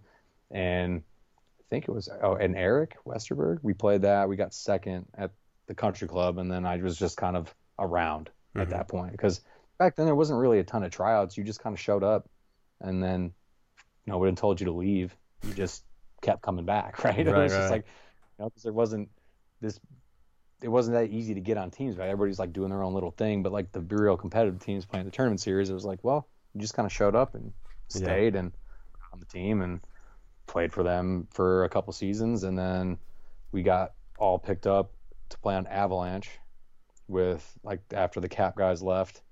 [0.53, 1.03] and
[1.59, 3.59] I think it was oh and Eric Westerberg.
[3.63, 4.29] We played that.
[4.29, 5.33] We got second at
[5.67, 8.71] the country club, and then I was just kind of around at Mhm.
[8.71, 9.41] that point because
[9.79, 11.37] back then there wasn't really a ton of tryouts.
[11.37, 12.29] You just kind of showed up,
[12.81, 13.33] and then
[14.07, 15.17] nobody told you to leave.
[15.43, 15.83] You just
[16.27, 17.19] kept coming back, right?
[17.19, 17.53] it was right.
[17.53, 19.09] just like you know because there wasn't
[19.61, 19.81] this.
[20.63, 22.09] It wasn't that easy to get on teams, right?
[22.09, 25.11] Everybody's like doing their own little thing, but like the real competitive teams playing the
[25.13, 27.53] tournament series, it was like, well, you just kind of showed up and
[27.95, 28.01] Yeah.
[28.01, 28.53] stayed and
[29.13, 29.81] on the team and
[30.47, 32.99] played for them for a couple seasons, and then
[33.53, 34.93] we got all picked up
[35.29, 36.31] to play on Avalanche
[37.09, 39.23] with like after the cap guys left.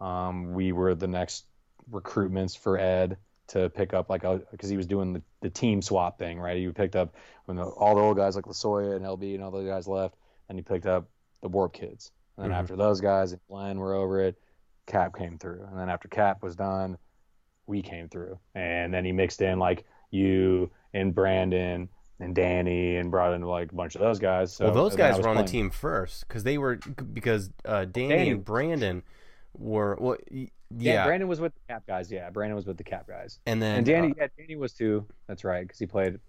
[0.00, 1.46] Um, we were the next
[1.90, 3.16] recruitments for Ed
[3.48, 6.56] to pick up like because he was doing the, the team swap thing, right?
[6.58, 7.14] He picked up
[7.46, 10.14] when the, all the old guys like Lasoya and LB and all those guys left,
[10.48, 11.08] and he picked up
[11.42, 12.10] the Warp kids.
[12.36, 12.60] And then Mhm.
[12.60, 14.36] after those guys and Glenn were over it,
[14.86, 16.98] Cap came through, and then after Cap was done,
[17.66, 21.88] we came through, and then he mixed in like you and Brandon
[22.20, 24.52] and Danny and brought in like a bunch of those guys.
[24.52, 26.76] So well, those and then I guys were on the team first because they were
[27.12, 29.02] because uh, Danny, Danny- and Brandon
[29.54, 30.16] were well,
[30.76, 32.10] Yeah, yeah, Brandon was with the Cap guys.
[32.12, 34.72] Yeah, Brandon was with the Cap guys, and then and Danny, uh, yeah, Danny was
[34.74, 35.06] too.
[35.26, 36.20] That's right, because he played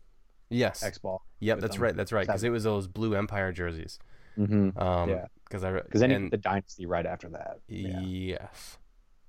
[0.49, 1.23] yes, X ball.
[1.39, 1.83] yep, that's them.
[1.83, 3.99] right, that's right, because it was those blue Empire jerseys.
[4.37, 4.79] Mm-hmm.
[4.79, 5.25] Um, Yeah.
[5.43, 7.59] because I Because then and- the dynasty right after that.
[7.67, 7.99] Yeah.
[7.99, 8.77] Yes.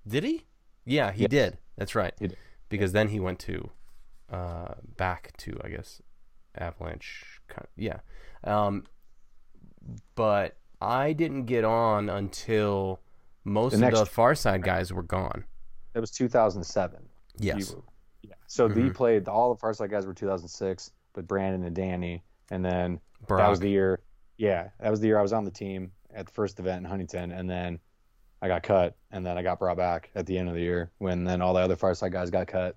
[0.06, 0.46] Did he?
[0.84, 1.30] Yeah, he Yes.
[1.30, 1.58] did.
[1.76, 2.14] That's right.
[2.20, 2.38] He did.
[2.68, 3.70] Because then he went to
[4.30, 6.00] uh back to I guess
[6.56, 7.98] Avalanche kind of, yeah.
[8.44, 8.84] Um
[10.14, 13.00] but I didn't get on until
[13.44, 15.44] most The of the Far Side guys were gone.
[15.94, 17.08] It was 2007.
[17.38, 17.70] Yes.
[17.70, 17.84] You-
[18.22, 18.34] yeah.
[18.46, 18.94] So they Mhm.
[18.94, 23.40] played all the Far Side guys were 2006, but Brandon and Danny, and then Brock.
[23.40, 24.00] that was the year.
[24.36, 26.84] Yeah, that was the year I was on the team at the first event in
[26.84, 27.78] Huntington, and then
[28.42, 30.90] I got cut, and then I got brought back at the end of the year
[30.98, 32.76] when then all the other Far Side guys got cut,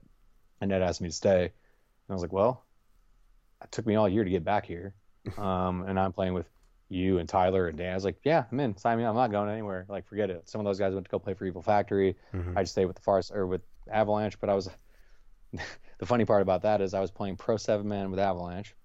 [0.61, 1.51] and Ned asked me to stay, and
[2.09, 2.63] I was like, well,
[3.63, 4.93] it took me all year to get back here,
[5.37, 6.49] um, and I'm playing with
[6.93, 7.91] you and Tyler and Dan.
[7.91, 8.77] I was like, yeah, I'm in.
[8.77, 9.09] Sign me up.
[9.09, 9.85] I'm not going anywhere.
[9.89, 10.47] Like, forget it.
[10.47, 12.15] Some of those guys went to go play for Evil Factory.
[12.33, 12.55] Mhm.
[12.55, 14.69] I just stayed with the Fars or with Avalanche, but I was
[15.99, 18.75] the funny part about that is I was playing pro seven man with Avalanche.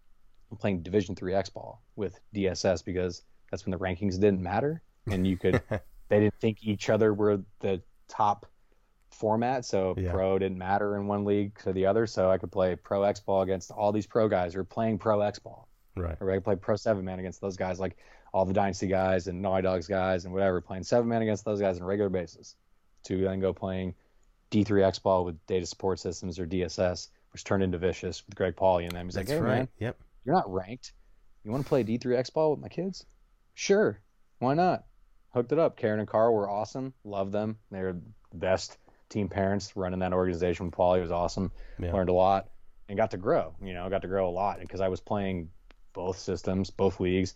[0.51, 4.83] I'm playing Division three X ball with DSS because that's when the rankings didn't matter
[5.11, 5.63] and you could
[6.09, 8.47] they didn't think each other were the top
[9.11, 10.13] format, so Yeah.
[10.13, 12.07] pro didn't matter in one league to the other.
[12.07, 14.99] So I could play pro X ball against all these pro guys who are playing
[14.99, 15.69] pro X ball
[16.01, 16.17] Right.
[16.21, 17.97] or I could play pro seven man against those guys, like
[18.33, 21.61] all the dynasty guys and Naughty Dogs guys and whatever, playing seven man against those
[21.61, 22.55] guys on a regular basis.
[23.05, 23.95] To then go playing
[24.51, 28.83] D3X ball with Data Support Systems or DSS, which turned into Vicious with Greg Pauly
[28.85, 29.07] and them.
[29.07, 29.59] He's That's like, hey right.
[29.59, 29.97] man, Yep.
[30.25, 30.93] you're not ranked.
[31.45, 33.07] You want to play D3X ball with my kids?
[33.55, 34.01] Sure,
[34.41, 34.85] why not?
[35.35, 35.77] Hooked it up.
[35.77, 36.93] Karen and Carl were awesome.
[37.05, 37.59] Love them.
[37.71, 37.93] They're
[38.31, 38.79] the best
[39.09, 41.01] team parents running that organization with Pauly.
[41.01, 41.51] was awesome.
[41.79, 41.93] Yeah.
[41.93, 42.49] Learned a lot
[42.89, 43.55] and got to grow.
[43.63, 45.51] You know, got to grow a lot because I was playing
[45.93, 47.35] both systems, both leagues,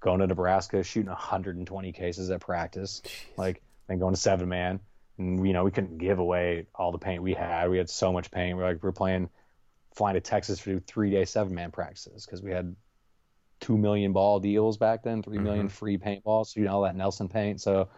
[0.00, 3.02] going to Nebraska, shooting 120 cases at practice,
[3.36, 4.80] like then going to seven man.
[5.18, 7.70] And you know, we couldn't give away all the paint we had.
[7.70, 8.56] We had so much paint.
[8.56, 9.30] We're like we're playing,
[9.94, 12.76] flying to Texas to do three day seven man practices because we had
[13.60, 15.74] two million ball deals back then, three million mm-hmm.
[15.74, 16.48] free paintballs.
[16.48, 17.60] So you know all that Nelson paint.
[17.60, 17.88] So,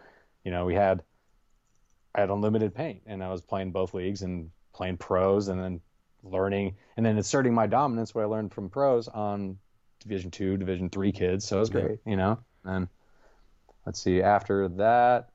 [0.43, 1.03] you know, we had
[2.15, 5.81] I had unlimited paint, and I was playing both leagues and playing pros, and then
[6.23, 9.57] learning, and then asserting my dominance, what I learned from pros on
[9.99, 11.45] Division two, Division three kids.
[11.47, 12.39] So it was great, you know.
[12.63, 12.87] And
[13.85, 15.29] let's see, after that,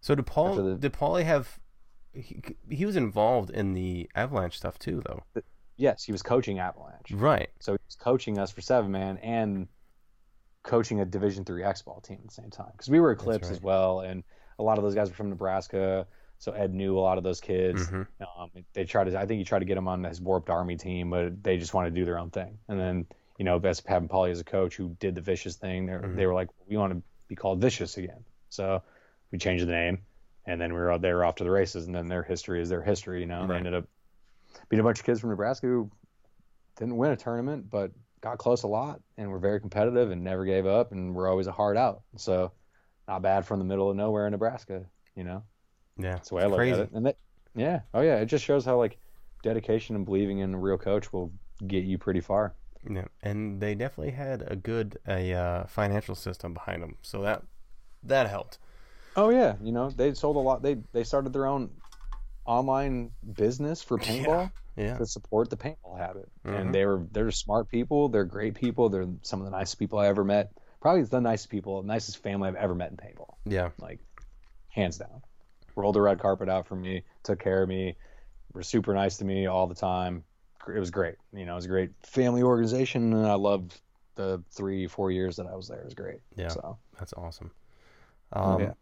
[0.00, 0.56] So did Paul?
[0.56, 1.58] The- Did Paulie have?
[2.12, 5.42] He, he was involved in the Avalanche stuff too, though.
[5.76, 7.12] yes, he was coaching Avalanche.
[7.12, 7.50] Right.
[7.60, 9.68] So he was coaching us for seven man and
[10.62, 13.46] coaching a Division three X ball team at the same time because we were Eclipse
[13.48, 13.52] right.
[13.56, 14.24] as well, and
[14.58, 16.06] a lot of those guys were from Nebraska.
[16.38, 17.86] So Ed knew a lot of those kids.
[17.86, 18.06] Mhm.
[18.20, 20.76] Um, they tried to, I think he tried to get them on his warped army
[20.76, 22.58] team, but they just wanted to do their own thing.
[22.66, 23.06] And then,
[23.40, 26.14] you know, best having Paulie as a coach who did the vicious thing, they Mhm.
[26.14, 28.22] they were like, we want to be called vicious again.
[28.50, 28.82] So
[29.32, 30.02] we changed the name,
[30.44, 31.86] and then we were out there off to the races.
[31.86, 33.20] And then their history is their history.
[33.20, 33.86] You know, they ended up
[34.68, 35.90] being a bunch of kids from Nebraska who
[36.76, 40.44] didn't win a tournament, but got close a lot and were very competitive and never
[40.44, 42.02] gave up and were always a hard out.
[42.16, 42.52] So
[43.08, 44.84] not bad from the middle of nowhere in Nebraska.
[45.14, 45.42] You know.
[45.96, 46.12] Yeah.
[46.16, 46.90] That's the way I look at it.
[46.92, 47.16] And that,
[47.54, 48.98] yeah, oh yeah, it just shows how like
[49.42, 51.32] dedication and believing in a real coach will
[51.66, 52.54] get you pretty far.
[52.88, 57.42] Yeah, and they definitely had a good a uh, financial system behind them, so that
[58.04, 58.58] that helped.
[59.16, 60.62] Oh yeah, you know they sold a lot.
[60.62, 61.70] They they started their own
[62.46, 64.96] online business for paintball Yeah.
[64.96, 66.60] to support the paintball habit, Mhm.
[66.60, 68.08] and they were they're smart people.
[68.08, 68.88] They're great people.
[68.88, 70.52] They're some of the nicest people I ever met.
[70.80, 73.34] Probably the nicest people, nicest family I've ever met in paintball.
[73.44, 73.70] Yeah.
[73.78, 73.98] like
[74.70, 75.22] hands down.
[75.76, 77.96] Rolled the red carpet out for me, took care of me,
[78.52, 80.24] were super nice to me all the time.
[80.68, 81.16] It was great.
[81.32, 83.80] You know, it was a great family organization, and I loved
[84.14, 85.78] the three, four years that I was there.
[85.80, 86.18] It was great.
[86.36, 86.48] Yeah.
[86.48, 87.50] So That's awesome.
[88.32, 88.72] Oh, Um, yeah.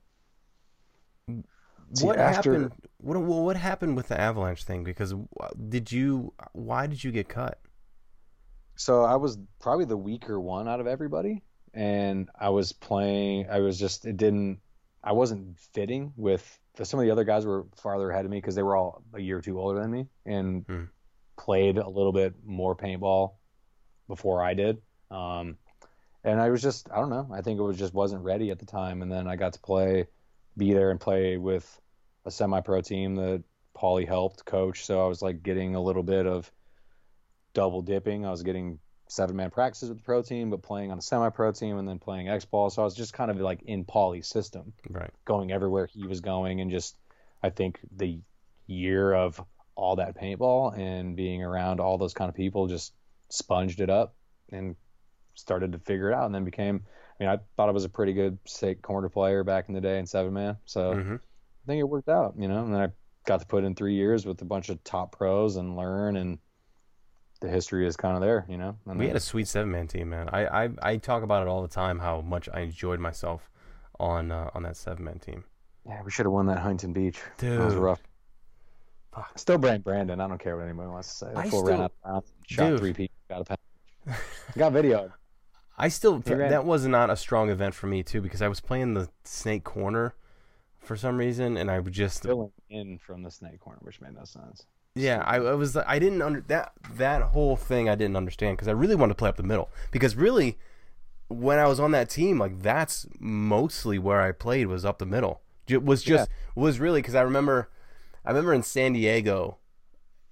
[1.95, 2.73] See, What after- happened?
[2.99, 4.85] What well, what happened with the Avalanche thing?
[4.85, 5.15] Because
[5.69, 6.35] did you?
[6.53, 7.61] Why did you get cut?
[8.77, 11.43] so I was probably the weaker one out of everybody,
[11.75, 13.49] and I was playing.
[13.51, 14.61] I was just it didn't.
[15.03, 18.37] I wasn't fitting with the, some of the other guys were farther ahead of me
[18.39, 20.85] because they were all a year or two older than me and Hmm.
[21.49, 23.33] Played a little bit more paintball
[24.07, 24.83] before I did.
[25.11, 25.57] Um,
[26.23, 27.31] and I was just I don't know.
[27.33, 29.01] I think it was just wasn't ready at the time.
[29.01, 30.09] And then I got to play,
[30.59, 31.67] be there and play with
[32.27, 33.43] a semi-pro team that
[33.75, 34.85] Paulie helped coach.
[34.85, 36.53] So I was like getting a little bit of
[37.55, 38.27] double dipping.
[38.27, 38.79] I was getting
[39.09, 41.89] seven man practices with the pro team, but playing on a semi pro team and
[41.89, 42.69] then playing X ball.
[42.69, 45.11] So I was just kind of like in Paulie's system, Right.
[45.25, 46.61] going everywhere he was going.
[46.61, 46.95] And just,
[47.43, 48.21] I think the
[48.67, 49.43] year of
[49.79, 52.93] all that paintball and being around all those kind of people just
[53.31, 54.17] sponged it up
[54.51, 54.75] and
[55.35, 57.89] started to figure it out and then became, I mean, I thought I was a
[57.89, 60.57] pretty good state corner player back in the day in seven man.
[60.65, 62.65] So hmm I think it worked out, you know.
[62.65, 62.89] And then I
[63.27, 66.39] got to put in three years with a bunch of top pros and learn, and
[67.41, 68.75] the history is kind of there, you know.
[68.87, 70.29] And We then- had a sweet seven man team, man.
[70.33, 73.49] I, I I talk about it all the time how much I enjoyed myself
[74.01, 75.45] on uh, on that seven man team.
[75.87, 77.21] yeah, we should have won that Huntington Beach.
[77.37, 78.03] dude That was rough.
[79.15, 79.39] Fuck.
[79.39, 80.21] Still blame Brandon.
[80.21, 81.33] I don't care what anybody wants to say.
[81.35, 82.79] I still- ran out of bounds, shot Dude.
[82.81, 84.23] three people, got a penalty.
[84.59, 85.13] got video.
[85.79, 88.95] I still that was not a strong event for me too because I was playing
[88.95, 90.15] the snake corner
[90.81, 94.15] for some reason and I would just Filling in from the snake corner, which made
[94.15, 94.67] no sense.
[94.97, 98.67] Yeah, I, I was I didn't under that that whole thing I didn't understand because
[98.67, 100.59] I really wanted to play up the middle because really
[101.29, 105.07] when I was on that team like that's mostly where I played was up the
[105.07, 105.43] middle.
[105.69, 107.71] It was just was really because I remember
[108.29, 109.57] I remember in San Diego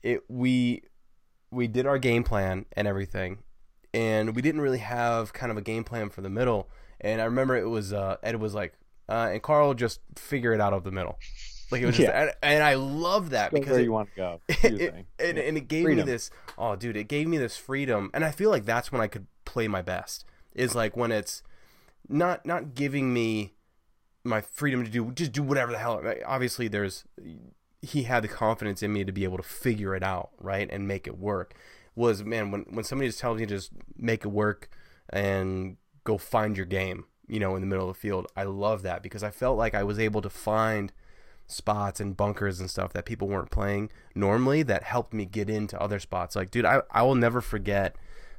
[0.03, 0.83] it we
[1.51, 3.39] we did our game plan and everything
[3.95, 6.69] and we didn't really have kind of a game plan for the middle
[7.01, 8.75] and I remember it was uh Ed was like
[9.09, 11.17] uh, and Carl just figure it out of the middle.
[11.71, 12.23] Like it was just, Yeah.
[12.23, 14.41] and, and I love that Go because where it, you want to go.
[14.69, 15.07] your it, thing.
[15.19, 15.43] and, Yeah.
[15.45, 16.05] and it gave Freedom.
[16.07, 19.01] me this oh dude it gave me this freedom and i feel like that's when
[19.01, 20.25] i could play my best
[20.55, 21.43] is like when it's
[22.09, 23.55] not not giving me
[24.25, 27.05] my freedom to do just do whatever the hell obviously there's
[27.87, 30.87] he had the confidence in me to be able to figure it out right and
[30.87, 31.55] make it work
[31.95, 34.69] was man when when somebody just tells me to just make it work
[35.11, 38.83] and go find your game you know in the middle of the field i love
[38.83, 40.93] that because i felt like i was able to find
[41.47, 45.81] spots and bunkers and stuff that people weren't playing normally that helped me get into
[45.81, 46.35] other spots.
[46.35, 47.97] Like, dude, I, I will never forget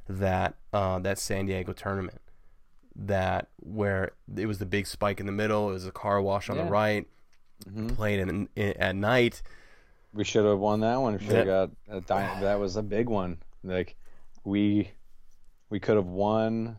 [0.08, 2.20] that uh, that San Diego tournament
[2.94, 6.50] that where it was the big spike in the middle, it was a car wash
[6.50, 7.06] on the right,
[7.66, 7.96] Mhm.
[7.96, 9.42] played in, in, at night.
[10.12, 11.18] We should have won that one.
[11.18, 12.00] Should have got a
[12.40, 13.38] that was a big one.
[13.62, 13.96] Like
[14.44, 14.90] we
[15.70, 16.78] we could have won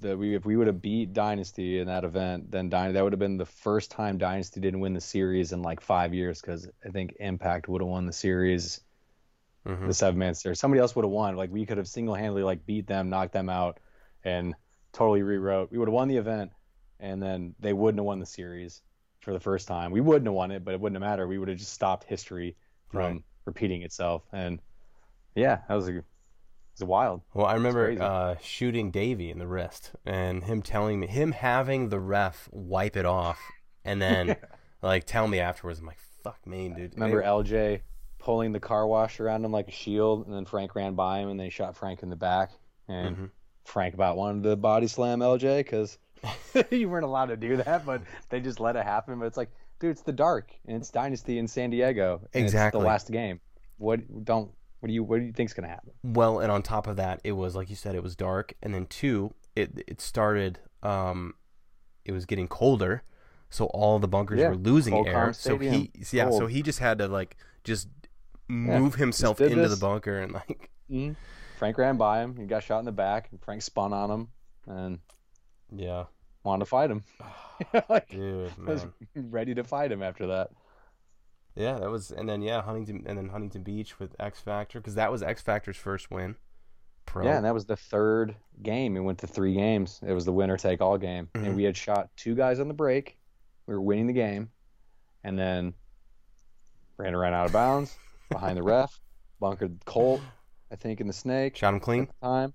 [0.00, 3.12] the we if we would have beat Dynasty in that event, then Dy- that would
[3.12, 6.68] have been the first time Dynasty didn't win the series in like five years because
[6.84, 8.80] I think Impact would have won the series,
[9.66, 9.86] Mhm.
[9.86, 10.58] the seven man series.
[10.60, 11.36] Somebody else would have won.
[11.36, 13.78] Like we could have single handedly like beat them, knocked them out,
[14.24, 14.54] and
[14.92, 15.70] totally rewrote.
[15.70, 16.52] We would have won the event,
[17.00, 18.80] and then they wouldn't have won the series
[19.24, 19.90] for the first time.
[19.90, 21.26] We wouldn't have won it, but it wouldn't have mattered.
[21.28, 22.56] We would have just stopped history
[22.90, 23.22] from Right.
[23.46, 24.22] repeating itself.
[24.32, 24.60] And
[25.34, 26.04] yeah, that was a, it
[26.78, 27.22] was wild.
[27.32, 31.88] Well, I remember uh, shooting Davey in the wrist and him telling me, him having
[31.88, 33.40] the ref wipe it off
[33.84, 34.36] and then
[34.82, 35.80] like tell me afterwards.
[35.80, 36.94] I'm like, fuck me, dude.
[36.94, 37.80] Remember LJ
[38.18, 41.28] pulling the car wash around him like a shield, and then Frank ran by him,
[41.28, 42.52] and they shot Frank in the back,
[42.88, 43.30] and Mhm.
[43.64, 45.98] Frank about wanted to body slam LJ because
[46.70, 49.18] you weren't allowed to do that, but they just let it happen.
[49.18, 49.50] But it's like,
[49.80, 52.20] dude, it's the dark, and it's Dynasty in San Diego.
[52.32, 52.78] Exactly.
[52.78, 53.40] It's the last game.
[53.78, 54.50] What don't?
[54.80, 55.02] What do you?
[55.02, 55.92] What do you think's gonna happen?
[56.02, 58.74] Well, and on top of that, it was like you said, it was dark, and
[58.74, 60.60] then two, it it started.
[60.82, 61.34] Um,
[62.04, 63.02] it was getting colder,
[63.48, 65.32] so all the bunkers Yeah, were losing cold air.
[65.32, 67.88] So he, yeah, so he just had to like just
[68.46, 71.16] move himself did into the bunker and like, Mhm.
[71.56, 72.36] Frank ran by him.
[72.36, 74.28] He got shot in the back, and Frank spun on him
[74.66, 74.98] and
[75.74, 76.04] yeah,
[76.44, 77.02] wanted to fight him.
[77.88, 78.86] like, dude, was
[79.16, 80.50] ready to fight him after that.
[81.54, 84.96] yeah, that was, and then yeah, Huntington, and then Huntington Beach with X Factor because
[84.96, 86.36] that was X Factor's first win.
[87.06, 87.24] Pro.
[87.24, 88.96] Yeah, and that was the third game.
[88.96, 90.00] It went to three games.
[90.06, 91.28] It was the winner take all game.
[91.34, 91.46] Mhm.
[91.46, 93.18] And we had shot two guys on the break.
[93.66, 94.50] We were winning the game.
[95.22, 95.74] And then
[96.96, 97.96] ran around out of bounds
[98.30, 99.00] behind the ref,
[99.38, 100.20] bunkered Colt,
[100.72, 102.08] I think, in the snake shot him clean.
[102.22, 102.52] time.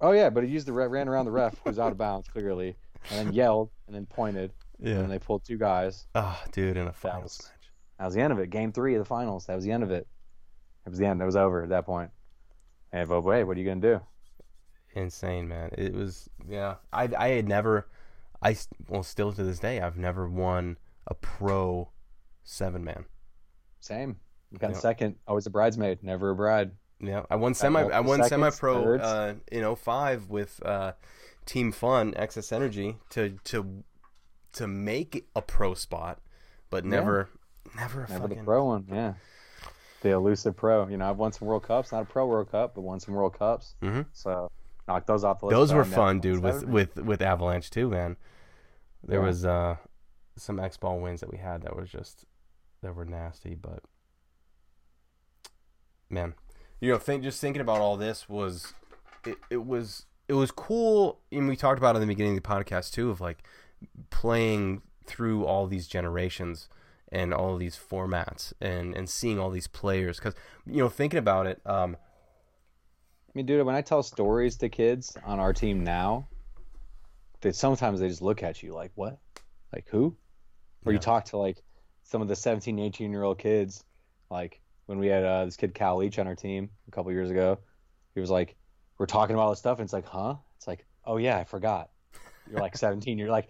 [0.00, 1.98] Oh, yeah, but he used the re- ran around the ref, who was out of
[1.98, 2.76] bounds clearly,
[3.10, 4.52] and then yelled and then pointed.
[4.78, 4.94] And Yeah.
[4.96, 6.06] then they pulled two guys.
[6.14, 7.70] Oh, dude, in a finals was- match.
[7.98, 8.50] That was the end of it.
[8.50, 9.46] Game three of the finals.
[9.46, 10.06] That was the end of it.
[10.84, 11.22] It was the end.
[11.22, 12.10] It was over at that point.
[12.92, 14.00] And but hey, what are you gonna do?
[14.96, 17.88] insane man it was yeah i i had never
[18.40, 18.56] I
[18.88, 20.76] well still to this day i've never won
[21.08, 21.90] a pro
[22.44, 23.04] seven man
[23.80, 24.20] Same.
[24.52, 24.76] You got Yeah.
[24.78, 25.16] second.
[25.26, 26.70] Always a bridesmaid, never a bride.
[27.00, 30.92] yeah i won semi i won semi pro uh in 05 with uh
[31.46, 33.84] team fun excess energy to to
[34.52, 36.20] to make a pro spot
[36.70, 36.90] but Yeah.
[36.90, 37.28] never
[37.76, 38.86] never a Never fucking the pro one.
[38.90, 39.14] Yeah.
[40.02, 40.86] The elusive pro.
[40.86, 43.14] You know, I've won some World Cups, not a pro World Cup, but won some
[43.14, 43.74] World Cups.
[43.82, 44.06] Mhm.
[44.12, 44.50] So
[44.86, 45.56] knock those off the list.
[45.56, 48.16] those were fun dude with with with avalanche too man
[49.02, 49.26] there Yeah.
[49.26, 49.76] was uh
[50.36, 52.26] some x ball wins that we had that was just
[52.82, 53.82] that were nasty but
[56.10, 56.34] man
[56.80, 58.74] you know think just thinking about all this was
[59.24, 62.42] it, it was it was cool and we talked about it in the beginning of
[62.42, 63.42] the podcast too of like
[64.10, 66.68] playing through all these generations
[67.12, 70.34] and all these formats and and seeing all these players because
[70.66, 71.96] you know thinking about it um
[73.34, 76.28] I mean, dude, when I tell stories to kids on our team now,
[77.40, 79.18] they sometimes they just look at you like, "What?
[79.72, 80.16] Like who?"
[80.86, 80.98] Or Yeah.
[80.98, 81.60] you talk to like
[82.04, 83.82] some of the 17, 18 year old kids,
[84.30, 87.28] like when we had uh, this kid Cal Leach on our team a couple years
[87.28, 87.58] ago.
[88.14, 88.54] He was like,
[88.98, 91.44] "We're talking about all this stuff," and it's like, "Huh?" It's like, "Oh yeah, I
[91.44, 91.90] forgot."
[92.46, 93.18] You're like 17.
[93.18, 93.48] You're like,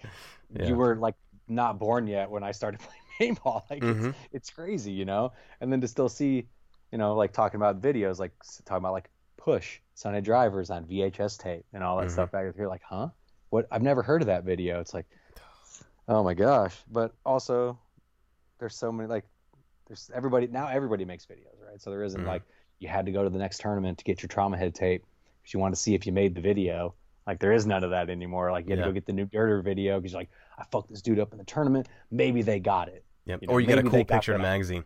[0.51, 0.67] Yeah.
[0.67, 1.17] you were like
[1.49, 2.81] not born yet when I started
[3.19, 3.63] playing paintball.
[3.71, 4.09] Like Mhm.
[4.09, 5.33] it's, it's crazy, you know.
[5.61, 6.49] And then to still see,
[6.93, 8.33] you know, like talking about videos, like
[8.65, 12.13] talking about like push Sunday drivers on VHS tape and all that Mhm.
[12.13, 12.69] stuff back here.
[12.69, 13.09] Like, huh?
[13.51, 13.67] What?
[13.71, 14.81] I've never heard of that video.
[14.81, 15.07] It's like,
[16.09, 16.77] oh my gosh.
[16.91, 17.79] But also,
[18.59, 19.25] there's so many like
[19.89, 21.81] there's everybody now everybody makes videos, right?
[21.81, 22.27] So there isn't Mhm.
[22.27, 22.43] like
[22.79, 25.05] you had to go to the next tournament to get your trauma head tape
[25.45, 26.95] because you want to see if you made the video.
[27.27, 28.51] Like there is none of that anymore.
[28.51, 28.85] Like you had Yeah.
[28.87, 31.33] to go get the new Dirter video because you're like, I fucked this dude up
[31.33, 31.89] in the tournament.
[32.11, 33.05] Maybe they got it.
[33.27, 33.43] Yep.
[33.43, 34.85] You know, or you get a cool picture in a magazine.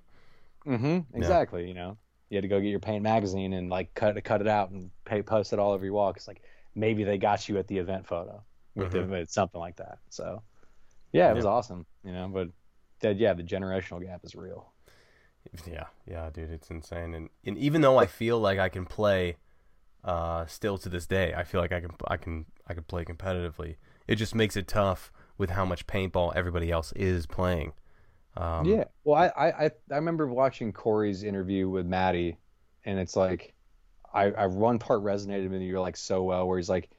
[0.66, 1.16] Mm-hmm.
[1.16, 1.66] Exactly.
[1.66, 1.96] You know,
[2.30, 4.90] you had to go get your paint magazine and like cut cut it out and
[5.04, 6.42] pay, post it all over your wall because like
[6.74, 8.42] maybe they got you at the event photo
[8.74, 9.10] with Mhm.
[9.10, 9.98] the, something like that.
[10.10, 10.42] So
[11.12, 11.50] yeah, it was Yeah.
[11.50, 11.86] awesome.
[12.04, 12.48] You know, but
[13.00, 14.72] that, yeah, the generational gap is real.
[15.66, 17.14] Yeah, yeah, dude, it's insane.
[17.14, 19.36] And and even though I feel like I can play,
[20.04, 23.04] uh, still to this day, I feel like I can I can I can play
[23.04, 23.76] competitively.
[24.06, 27.72] It just makes it tough with how much paintball everybody else is playing.
[28.36, 28.84] Um, yeah.
[29.04, 32.38] Well, I, I I remember watching Corey's interview with Matty,
[32.84, 33.54] and it's like,
[34.12, 36.90] I, I one part resonated with you like so well, where he's like,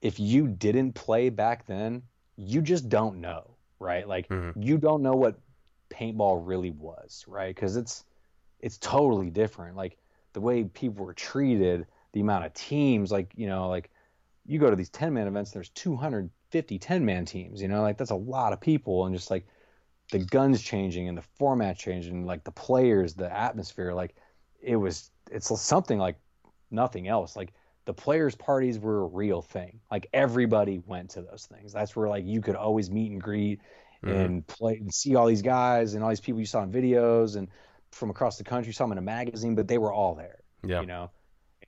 [0.00, 2.02] if you didn't play back then,
[2.36, 4.06] you just don't know, right?
[4.06, 4.54] Like Mhm.
[4.54, 5.38] you don't know what
[5.90, 7.54] paintball really was, right?
[7.54, 8.04] Because it's
[8.60, 9.76] it's totally different.
[9.76, 9.98] Like
[10.34, 13.90] the way people were treated, the amount of teams, like you know, like
[14.46, 17.98] you go to these 10 man events, there's 250 10 man teams, you know, like
[17.98, 19.46] that's a lot of people, and just like
[20.10, 24.14] the guns changing and the format changing, like the players, the atmosphere, like
[24.62, 26.16] it was, it's something like
[26.70, 27.36] nothing else.
[27.36, 27.52] Like
[27.84, 29.80] the players' parties were a real thing.
[29.90, 31.72] Like everybody went to those things.
[31.72, 33.60] That's where like you could always meet and greet
[34.02, 34.24] Mhm.
[34.24, 37.36] and play and see all these guys and all these people you saw in videos
[37.36, 37.48] and
[37.90, 40.80] from across the country, saw them in a magazine, but they were all there yeah,
[40.80, 41.10] you know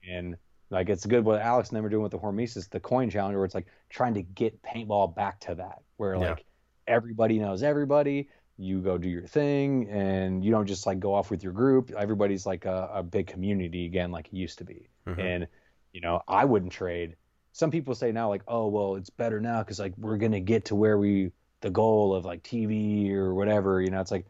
[0.09, 0.35] and
[0.69, 3.35] like it's good what alex and them are doing with the hormesis the coin challenge
[3.35, 6.29] where it's like trying to get paintball back to that where Yeah.
[6.31, 6.45] like
[6.87, 11.31] everybody knows everybody you go do your thing and you don't just like go off
[11.31, 14.87] with your group everybody's like a, a big community again like it used to be
[15.07, 15.19] Mhm.
[15.19, 15.47] and
[15.93, 17.15] you know i wouldn't trade
[17.53, 20.65] some people say now like oh well it's better now because like we're gonna get
[20.65, 21.31] to where we
[21.61, 24.25] the goal of like tv or whatever you know it's like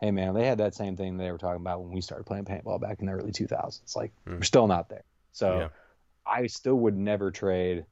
[0.00, 2.44] hey man they had that same thing they were talking about when we started playing
[2.44, 4.36] paintball back in the early 2000s like Mm.
[4.36, 5.68] we're still not there so Yeah.
[6.26, 7.84] i still would never trade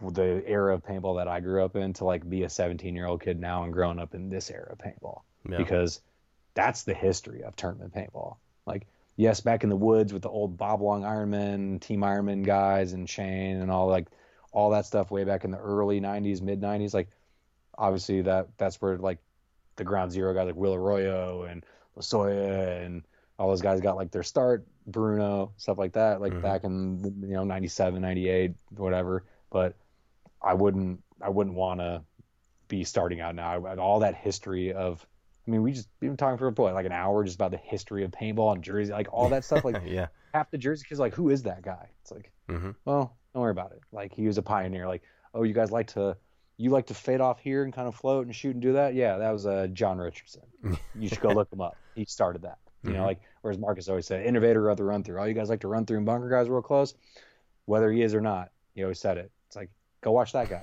[0.00, 3.06] the era of paintball that i grew up in to like be a 17 year
[3.06, 5.56] old kid now and growing up in this era of paintball yeah.
[5.56, 6.00] because
[6.54, 8.36] that's the history of tournament paintball.
[8.64, 8.86] Like,
[9.16, 13.10] yes, back in the woods with the old Bob Long Ironman, Team Ironman guys, and
[13.10, 14.06] Shane and all like
[14.52, 16.94] all that stuff way back in the early '90s, mid '90s.
[16.94, 17.08] Like,
[17.76, 19.18] obviously that that's where like
[19.76, 21.64] the Ground Zero guys like Will Arroyo and
[21.98, 23.02] Lasoya and
[23.38, 24.66] all those guys got like their start.
[24.86, 26.42] Bruno, stuff like that, like Mhm.
[26.42, 29.24] back in you know '97, '98, whatever.
[29.50, 29.76] But
[30.42, 32.02] I wouldn't I wouldn't want to
[32.68, 33.64] be starting out now.
[33.64, 35.06] I- All that history of
[35.46, 38.02] I mean, we just been talking for what, like an hour just about the history
[38.04, 39.64] of paintball and Jersey, like all that stuff.
[39.64, 40.06] Like yeah.
[40.32, 41.88] half the Jersey kids, like who is that guy?
[42.02, 43.80] It's like, hmm well, don't worry about it.
[43.92, 44.86] Like he was a pioneer.
[44.88, 45.02] Like,
[45.34, 46.16] oh, you guys like to,
[46.56, 48.94] you like to fade off here and kind of float and shoot and do that?
[48.94, 50.42] Yeah, that was uh, John Richardson.
[50.94, 51.76] You should go look him up.
[51.94, 52.58] He started that.
[52.84, 52.94] You Mhm.
[52.94, 55.18] know, like whereas Marcus always said, innovator of the run through.
[55.18, 56.94] All you guys like to run through and bunker guys real close,
[57.64, 58.50] whether he is or not.
[58.74, 59.32] He always said it.
[59.48, 59.70] It's like
[60.02, 60.62] go watch that guy.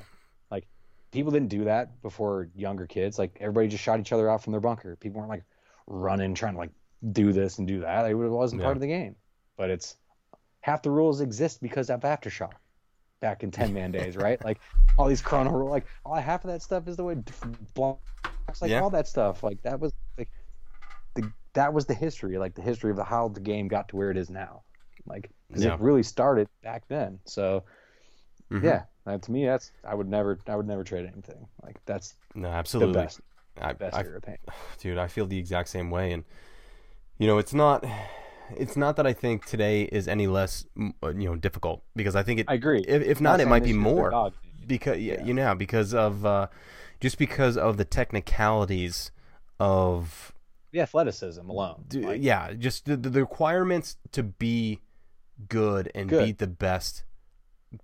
[0.49, 0.67] Like
[1.11, 3.19] people didn't do that before younger kids.
[3.19, 4.95] Like everybody just shot each other out from their bunker.
[4.95, 5.43] People weren't like
[5.87, 6.71] running trying to like
[7.11, 8.09] do this and do that.
[8.09, 8.65] It wasn't Yeah.
[8.67, 9.15] part of the game.
[9.57, 9.95] But it's
[10.61, 12.53] half the rules exist because of aftershock
[13.21, 14.39] back in 10 man days, right?
[14.43, 14.59] Like
[14.97, 17.15] all these chrono like all half of that stuff is the way
[17.73, 18.01] blocks,
[18.61, 18.81] like Yeah.
[18.81, 19.43] all that stuff.
[19.43, 20.29] Like that was like
[21.15, 23.95] the that was the history, like the history of the, how the game got to
[23.95, 24.63] where it is now.
[25.05, 25.75] Like because Yeah.
[25.75, 27.19] it really started back then.
[27.25, 27.63] So
[28.51, 28.63] Mhm.
[28.63, 31.47] yeah, that, to me that's I would never I would never trade anything.
[31.63, 32.93] Like that's No, absolutely.
[32.93, 33.21] the best
[33.61, 34.39] I, best I, era of paint.
[34.79, 36.23] dude, I feel the exact same way, and
[37.17, 37.85] you know, it's not,
[38.57, 40.65] it's not that I think today is any less,
[41.03, 42.45] uh, you know, difficult because I think it.
[42.49, 42.83] I agree.
[42.87, 44.31] If, if not, it might be more
[44.67, 45.23] because Yeah.
[45.23, 46.47] you know because of uh,
[46.99, 49.11] just because of the technicalities
[49.59, 50.33] of
[50.71, 51.85] The athleticism alone.
[51.87, 54.79] d- like, yeah, just the, the requirements to be
[55.49, 56.25] good and Good.
[56.25, 57.03] beat the best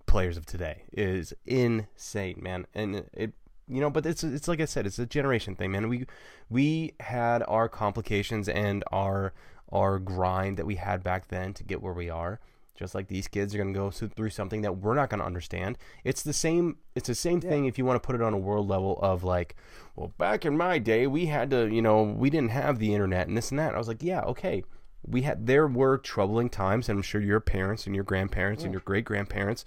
[0.06, 2.66] players of today is insane, man.
[2.74, 3.32] And it,
[3.66, 5.88] you know, but it's it's like I said, it's a generation thing, man.
[5.88, 6.06] We
[6.48, 9.32] we had our complications and our
[9.70, 12.40] our grind that we had back then to get where we are.
[12.74, 15.76] Just like these kids are gonna go through something that we're not gonna understand.
[16.04, 16.76] It's the same.
[16.94, 19.24] It's the same thing if you want to put it on a world level of
[19.24, 19.56] like,
[19.96, 23.26] well, back in my day, we had to, you know, we didn't have the internet
[23.26, 23.74] and this and that.
[23.74, 24.62] I was like, yeah, okay,
[25.04, 28.72] we had there were troubling times, and I'm sure your parents and your grandparents and
[28.72, 29.64] your great grandparents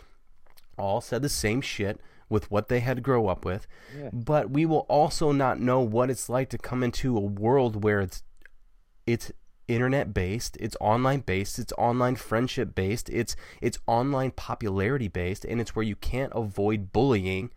[0.77, 1.99] all said the same shit
[2.29, 3.67] with what they had to grow up with.
[3.97, 4.09] Yeah.
[4.13, 7.99] But we will also not know what it's like to come into a world where
[7.99, 8.23] it's
[9.05, 9.31] it's
[9.73, 15.59] internet based, it's online based, it's online friendship based, it's it's online popularity based, and
[15.59, 17.51] it's where you can't avoid bullying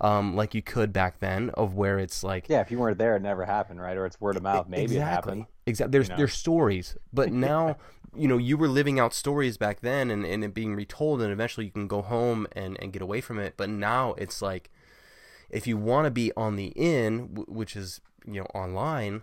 [0.00, 3.16] um, like you could back then, of where it's like Yeah, if you weren't there,
[3.16, 3.96] it never happened, right?
[3.96, 4.68] Or it's word of mouth.
[4.68, 5.46] Maybe it happened.
[5.66, 5.92] Exactly.
[5.92, 6.16] There's you know?
[6.18, 7.76] there's stories, but now
[8.16, 11.32] you know you were living out stories back then, and, and it being retold, and
[11.32, 13.54] eventually you can go home and, and get away from it.
[13.56, 14.70] But now it's like,
[15.50, 19.22] if you want to be on the in, which is you know online,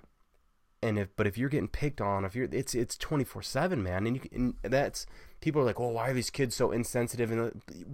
[0.85, 3.81] and if but if you're getting picked on, if you're it's it's twenty four seven,
[3.81, 5.05] man, and you can, and that's
[5.41, 7.31] people are like, oh, why are these kids so insensitive?
[7.31, 7.49] And uh,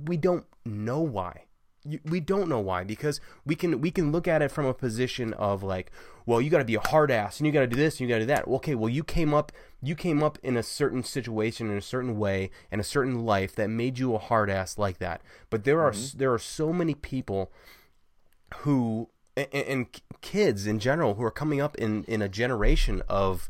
[0.06, 1.46] we don't know why.
[1.84, 4.74] You, we don't know why because we can we can look at it from a
[4.74, 5.92] position of like
[6.28, 8.02] well you got to be a hard ass and you got to do this and
[8.02, 10.62] you got to do that okay well you came up you came up in a
[10.62, 14.48] certain situation in a certain way in a certain life that made you a hard
[14.48, 17.52] ass like that but there are there are so many people
[18.58, 23.50] who and, and kids in general who are coming up in in a generation of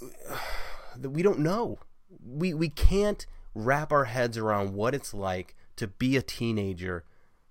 [0.96, 1.78] that we don't know
[2.26, 7.04] we we can't wrap our heads around what it's like to be a teenager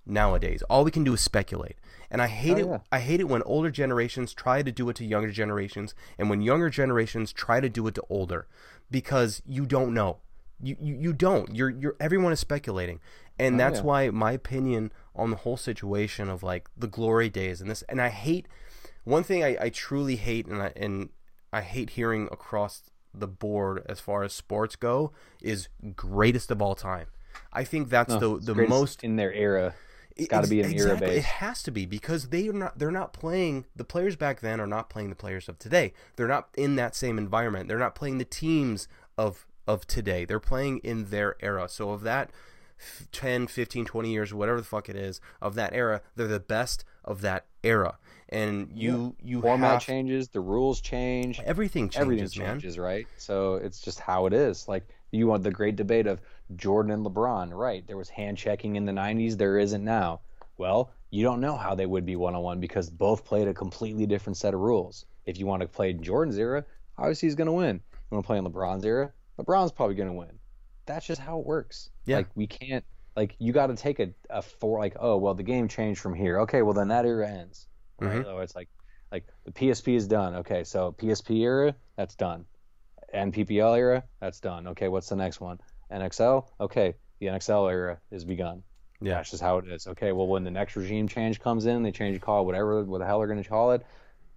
[0.06, 0.62] nowadays.
[0.70, 1.76] All we can do is speculate.
[2.10, 2.78] And I hate Oh, it yeah.
[2.92, 6.42] I hate it when older generations try to do it to younger generations and when
[6.42, 8.48] younger generations try to do it to older
[8.90, 10.18] because you don't know.
[10.62, 11.54] You you, you don't.
[11.56, 13.00] You're you're everyone is speculating.
[13.40, 13.86] And Oh, that's yeah.
[13.86, 18.02] why my opinion on the whole situation of like the glory days and this and
[18.02, 18.48] I hate
[19.04, 21.10] one thing I, I truly hate and I and
[21.52, 25.12] I hate hearing across the board as far as sports go
[25.42, 27.08] is greatest of all time.
[27.54, 29.74] I think that's No, the the most in their era.
[30.16, 32.78] it's gotta be an era It has to be because they are not.
[32.78, 33.66] They're not playing.
[33.76, 35.94] The players back then are not playing the players of today.
[36.16, 37.68] They're not in that same environment.
[37.68, 38.88] They're not playing the teams
[39.18, 40.26] of of today.
[40.26, 41.70] They're playing in their era.
[41.70, 42.30] So of that
[43.12, 46.84] 10, 15, 20 years, whatever the fuck it is, of that era, they're the best
[47.04, 47.98] of that era.
[48.30, 52.84] And you you Format have changes, the rules change, everything changes, everything man.
[52.84, 53.08] right?
[53.18, 54.68] So it's just how it is.
[54.68, 56.20] Like you want the great debate of
[56.56, 57.88] Jordan and LeBron, right?
[57.88, 60.20] There was hand checking in the '90s, there isn't now.
[60.58, 63.54] Well, you don't know how they would be one on one because both played a
[63.54, 65.06] completely different set of rules.
[65.26, 66.66] If you want to play in Jordan's era,
[66.98, 67.76] obviously he's going to win.
[67.94, 70.40] You want to play in LeBron's era, LeBron's probably going to win.
[70.88, 71.90] That's just how it works.
[72.06, 72.18] Yeah.
[72.18, 72.84] Like we can't
[73.16, 76.14] like you got to take a, a four like oh well the game changed from
[76.16, 76.42] here.
[76.42, 77.68] Okay, well then that era ends.
[78.00, 78.18] Right?
[78.22, 78.24] Mhm.
[78.24, 78.70] So it's like
[79.12, 80.36] like the PSP is done.
[80.38, 82.46] Okay, so PSP era that's done.
[83.14, 84.68] NPPL era that's done.
[84.70, 85.60] Okay, what's the next one?
[85.92, 86.46] NXL.
[86.60, 88.64] Okay, the NXL era is begun.
[89.00, 89.14] Yeah.
[89.16, 89.88] That's just how it is.
[89.88, 92.98] Okay, well when the next regime change comes in, they change the call, whatever what
[93.00, 93.86] the hell they're going to call it.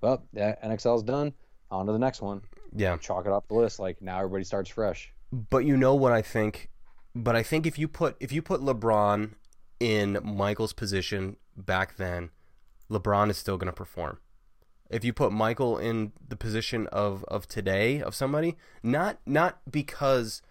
[0.01, 1.33] Well, yeah, NXL's done.
[1.71, 2.43] On to the next one.
[2.75, 2.97] Yeah.
[2.97, 3.79] Chalk it off the list.
[3.79, 5.13] Like now everybody starts fresh.
[5.33, 6.71] But you know what I think?
[7.15, 9.33] But I think if you put if you put LeBron
[9.79, 12.31] in Michael's position back then,
[12.91, 14.19] LeBron is still going to perform.
[14.91, 20.43] If you put Michael in the position of of today of somebody, not not because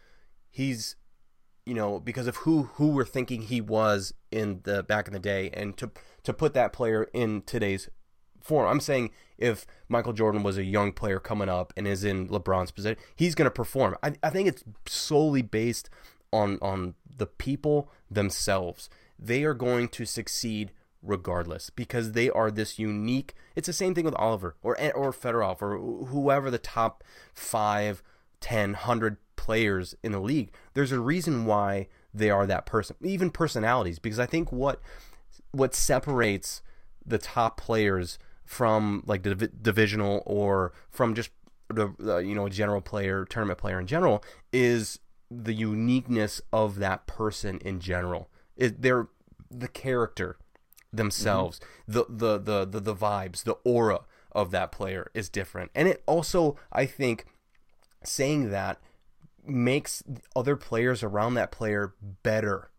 [0.50, 0.96] he's
[1.66, 5.20] you know because of who who we're thinking he was in the back in the
[5.20, 5.92] day and to
[6.24, 7.90] to put that player in today's
[8.42, 8.68] form.
[8.68, 12.72] I'm saying if Michael Jordan was a young player coming up and is in LeBron's
[12.72, 13.96] position, he's going to perform.
[14.04, 15.90] I, I think it's solely based
[16.32, 18.90] on on the people themselves.
[19.18, 20.72] They are going to succeed
[21.02, 23.34] regardless because they are this unique.
[23.56, 25.78] It's the same thing with Oliver or or Fedorov or
[26.08, 28.04] whoever the top five,
[28.40, 30.52] ten, hundred players in the league.
[30.74, 32.96] There's a reason why they are that person.
[33.02, 34.82] Even personalities, because I think what
[35.52, 36.62] what separates
[37.06, 41.30] the top players from like the div- divisional or from just
[41.68, 44.98] the uh, you know general player tournament player in general is
[45.30, 48.28] the uniqueness of that person in general.
[48.58, 49.08] It, they're
[49.52, 50.40] the character
[50.92, 51.62] themselves.
[51.88, 54.00] The, the the the the vibes the aura
[54.32, 55.70] of that player is different.
[55.76, 57.28] And it also i think
[58.04, 58.80] saying that
[59.46, 60.02] makes
[60.36, 61.94] other players around that player
[62.24, 62.72] better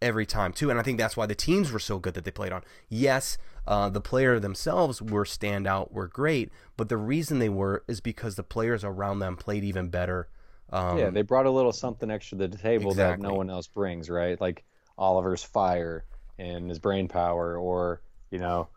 [0.00, 2.30] every time too and i think that's why the teams were so good that they
[2.30, 2.62] played on.
[2.88, 8.00] Yes uh, the player themselves were standout were great but the reason they were is
[8.00, 10.28] because the players around them played even better
[10.70, 13.66] um, yeah, they brought a little something extra to the table that no one else
[13.66, 14.38] brings, right?
[14.38, 14.64] Like
[14.98, 16.04] Oliver's fire
[16.38, 18.68] and his brain power, or you know,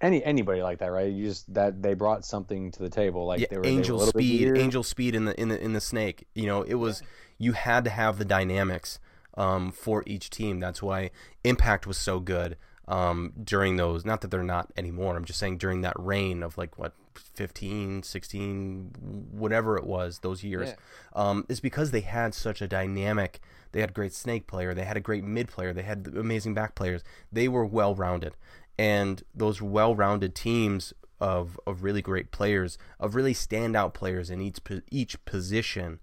[0.00, 1.12] any anybody like that, right?
[1.12, 3.76] You just that they brought something to the table, like yeah, they were they were
[3.76, 6.26] angel speed angel speed in the in the in the snake.
[6.34, 7.02] You know it was
[7.38, 8.98] you had to have the dynamics
[9.34, 11.10] um, for each team that's why
[11.44, 12.56] impact was so good
[12.88, 16.56] um, during those not that they're not anymore i'm just saying during that reign of
[16.58, 18.90] like what 15 16
[19.30, 20.74] whatever it was those years Yeah.
[21.14, 23.40] um, is because they had such a dynamic
[23.72, 26.54] they had a great snake player they had a great mid player they had amazing
[26.54, 28.34] back players they were well rounded
[28.78, 34.56] and those well-rounded teams of, of really great players, of really standout players in each
[34.90, 35.98] each position,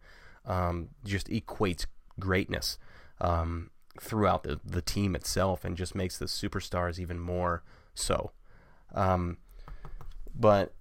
[0.46, 1.88] um, just equates
[2.20, 2.78] greatness.
[3.20, 7.64] Um, throughout the the team itself, and just makes the superstars even more
[7.96, 8.32] so.
[8.94, 9.38] Um,
[10.36, 10.74] but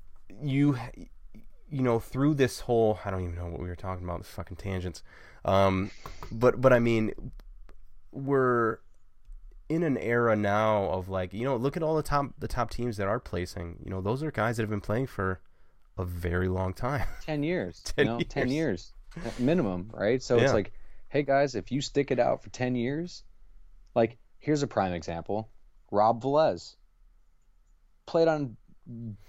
[0.43, 0.77] you
[1.71, 4.57] you know through this whole I don't even know what we were talking about fucking
[4.59, 5.03] tangents.
[5.45, 5.91] Um,
[6.31, 7.13] but but I mean
[8.13, 8.79] we're
[9.69, 12.71] in an era now of like you know look at all the top the top
[12.71, 13.79] teams that are placing.
[13.85, 15.41] You know those are guys that have been playing for
[15.99, 17.07] a very long time.
[17.25, 17.81] 10 years.
[17.97, 18.93] 10 you know, 10 years.
[19.17, 20.23] years minimum, right?
[20.23, 20.45] So Yeah.
[20.45, 20.73] it's like,
[21.17, 23.23] hey guys, if you stick it out for 10 years,
[23.95, 25.49] like here's a prime example.
[25.91, 26.77] Rob Velez
[28.05, 28.59] played on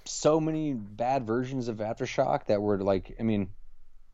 [0.03, 3.51] so many bad versions of Aftershock that were like, I mean,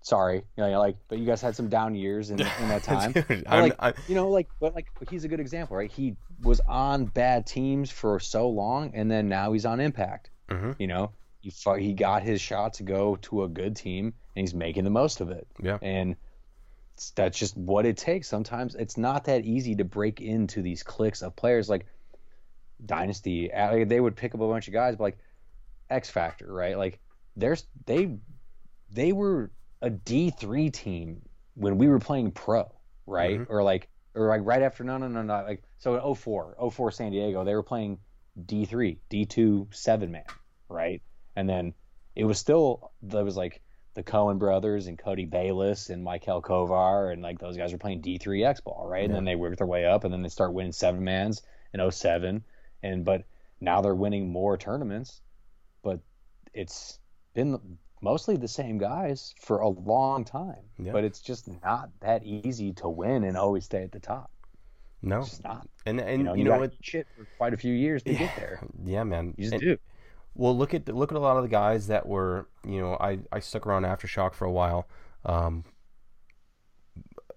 [0.03, 3.11] sorry, you know, like, but you guys had some down years in, in that time.
[3.13, 5.91] Dude, I'm- like, I- you know, like, but like, he's a good example, right?
[5.91, 10.29] He was on bad teams for so long, and then now he's on Impact.
[10.47, 10.75] Mhm.
[10.77, 14.53] You know, he he got his shot to go to a good team, and he's
[14.53, 15.47] making the most of it.
[15.59, 15.79] Yeah.
[15.81, 16.15] and
[17.15, 18.27] that's just what it takes.
[18.27, 21.69] Sometimes it's not that easy to break into these cliques of players.
[21.69, 21.85] Like
[22.85, 25.17] Dynasty, uh, they would pick up a bunch of guys, but like
[25.89, 26.77] X Factor, right?
[26.77, 26.99] Like
[27.35, 28.17] there's they
[28.91, 29.51] they were
[29.81, 31.21] a D three team
[31.55, 32.71] when we were playing pro,
[33.05, 33.39] right?
[33.39, 33.49] Mhm.
[33.49, 36.91] Or like or like right after no no no no like so in 04, 04
[36.91, 37.99] San Diego, they were playing
[38.45, 40.25] D three, D two seven man,
[40.69, 41.01] right?
[41.35, 41.73] And then
[42.15, 43.61] it was still there was like
[43.95, 48.01] the Cohen brothers and Cody Bayless and Michael Kovar and like those guys were playing
[48.01, 49.05] D three X ball, right?
[49.05, 51.41] And then they work their way up and then they start winning seven mans
[51.73, 52.43] in 07
[52.81, 53.23] and but
[53.61, 55.21] now they're winning more tournaments,
[55.83, 55.99] but
[56.53, 56.99] it's
[57.33, 60.63] been mostly the same guys for a long time.
[60.77, 60.91] Yeah.
[60.91, 64.29] But it's just not that easy to win and always stay at the top.
[65.01, 65.67] no, It's just not.
[65.85, 66.73] and and You know, you you, know what?
[66.81, 68.59] shit for quite a few years to get there.
[68.83, 69.33] Yeah, man.
[69.37, 69.77] You just And- do.
[70.35, 73.19] Well, look at look at a lot of the guys that were, you know, I,
[73.31, 74.87] I stuck around AfterShock for a while,
[75.25, 75.63] um,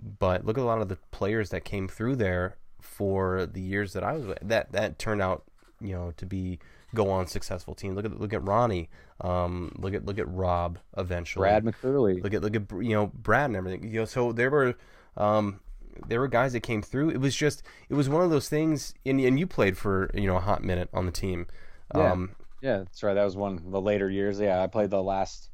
[0.01, 3.93] but look at a lot of the players that came through there for the years
[3.93, 4.39] that I was with.
[4.43, 5.44] that that turned out,
[5.81, 6.59] you know, to be
[6.94, 7.97] go on successful teams.
[7.97, 8.89] Look at look at Ronnie,
[9.20, 11.43] um, look at look at Rob eventually.
[11.43, 12.23] Brad McCurley.
[12.23, 13.93] Look at look at you know Brad and everything.
[13.93, 14.74] You know, so there were
[15.16, 15.60] um,
[16.09, 17.10] there were guys that came through.
[17.10, 18.94] It was just it was one of those things.
[19.05, 21.47] And, and you played for you know a hot minute on the team.
[21.94, 22.12] Yeah.
[22.12, 23.14] Um, Yeah, that's right.
[23.14, 24.40] That was one of the later years.
[24.40, 25.50] Yeah, I played the last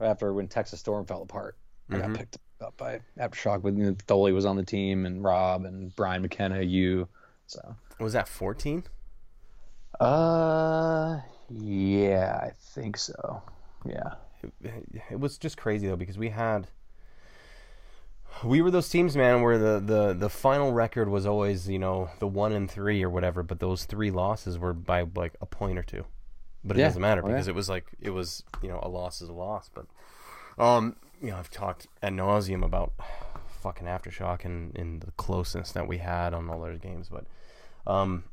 [0.00, 1.56] after when Texas Storm fell apart.
[1.90, 2.00] I Mhm.
[2.00, 5.64] got picked up by Aftershock with you know, Dolly was on the team and Rob
[5.64, 7.08] and Brian McKenna, you.
[7.46, 7.76] So.
[8.00, 8.84] was that fourteen?
[10.00, 13.42] Uh, yeah, I think so.
[13.86, 14.14] Yeah.
[14.62, 16.68] it, it was just crazy though because we had
[18.44, 22.10] we were those teams man where the, the the final record was always you know
[22.18, 25.78] the one and three or whatever but those three losses were by like a point
[25.78, 26.04] or two
[26.66, 26.86] but it Yeah.
[26.88, 27.34] doesn't matter Oh, yeah.
[27.34, 29.86] because it was like it was you know a loss is a loss but
[30.62, 32.92] um you know i've talked ad nauseum about
[33.62, 37.24] fucking aftershock and, and the closeness that we had on all those games but
[37.86, 38.24] um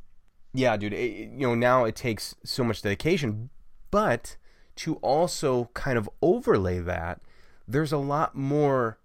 [0.54, 3.50] yeah dude it- you know now it takes so much dedication
[3.92, 4.38] but
[4.76, 7.22] to also kind of overlay that,
[7.68, 8.98] there's a lot more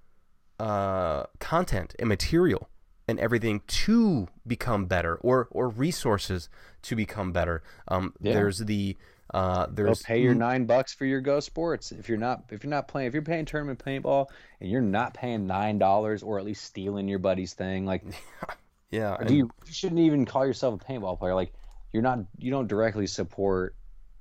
[0.59, 2.71] uh, content and material
[3.07, 6.49] and everything to become better, or or resources
[6.83, 7.63] to become better.
[7.87, 8.33] Um, Yeah.
[8.33, 8.97] There's the
[9.35, 11.93] uh, Go there's pay your nine bucks for your Go Sports.
[11.93, 14.27] If you're not if you're not playing if you're paying tournament paintball
[14.61, 18.03] and you're not paying nine dollars or at least stealing your buddy's thing, like
[18.91, 19.17] yeah.
[19.19, 21.35] And- do you, you shouldn't even call yourself a paintball player.
[21.35, 21.53] Like
[21.93, 23.75] you're not you don't directly support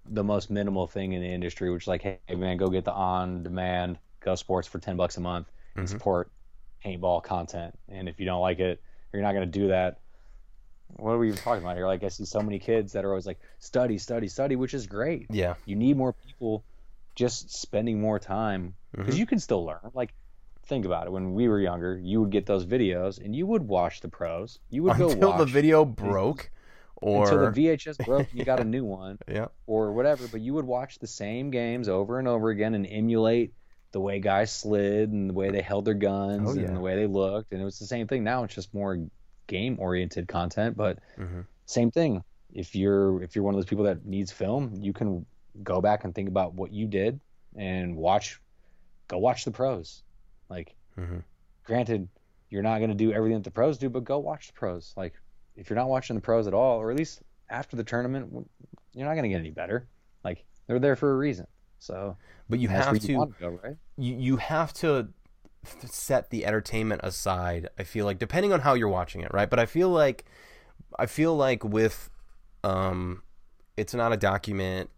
[0.09, 2.93] the most minimal thing in the industry, which is like, hey man, go get the
[2.93, 5.89] on demand Go Sports for ten bucks a month and Mhm.
[5.89, 6.31] support
[6.83, 7.77] paintball content.
[7.89, 8.81] And if you don't like it,
[9.13, 9.99] you're not gonna do that.
[10.95, 11.85] What are we even talking about here?
[11.85, 14.87] Like I see so many kids that are always like, study, study, study, which is
[14.87, 15.27] great.
[15.29, 15.55] yeah.
[15.65, 16.63] You need more people
[17.15, 19.19] just spending more time because Mhm.
[19.19, 19.79] you can still learn.
[19.93, 20.13] Like,
[20.63, 21.11] think about it.
[21.11, 24.59] When we were younger, you would get those videos and you would watch the pros.
[24.69, 26.49] You would go Until the video broke,
[26.95, 29.47] or until the VHS broke and you got a new one yeah.
[29.67, 30.27] or whatever.
[30.27, 33.53] But you would watch the same games over and over again and emulate
[33.91, 36.67] the way guys slid and the way they held their guns Oh, yeah.
[36.67, 37.53] and the way they looked.
[37.53, 38.23] And it was the same thing.
[38.23, 38.99] Now it's just more
[39.47, 41.45] game oriented content, but Mhm.
[41.65, 42.23] same thing.
[42.53, 45.25] If you're if you're one of those people that needs film, you can
[45.63, 47.19] go back and think about what you did
[47.55, 48.39] and watch
[49.07, 50.03] go watch the pros.
[50.49, 51.23] Like Mhm.
[51.63, 52.07] granted,
[52.49, 54.93] you're not going to do everything that the pros do, but go watch the pros.
[54.95, 55.13] Like
[55.55, 58.31] if you're not watching the pros at all, or at least after the tournament,
[58.93, 59.87] you're not going to get any better.
[60.23, 61.47] Like they're there for a reason.
[61.79, 62.17] So
[62.49, 63.11] But you have to.
[63.11, 63.77] you go, right?
[63.97, 65.09] you you have to
[65.85, 67.69] set the entertainment aside.
[67.77, 69.49] I feel like depending on how you're watching it, right?
[69.49, 70.25] But I feel like
[70.97, 72.09] I feel like with
[72.63, 73.23] um,
[73.75, 74.89] it's not a document.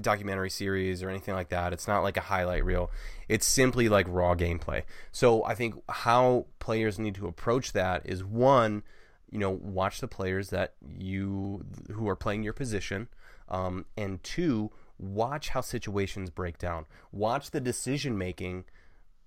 [0.00, 1.72] documentary series or anything like that.
[1.72, 2.90] It's not like a highlight reel.
[3.28, 4.82] It's simply like raw gameplay.
[5.12, 8.82] So I think how players need to approach that is one,
[9.30, 13.06] you know, watch the players that you who are playing your position,
[13.48, 16.86] um, and two, watch how situations break down.
[17.12, 18.64] Watch the decision making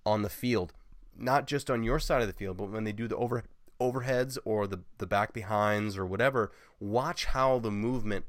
[0.05, 0.73] on the field,
[1.17, 3.43] not just on your side of the field, but when they do the over
[3.79, 6.51] overheads or the the back behinds or whatever.
[6.79, 8.25] Watch how the movement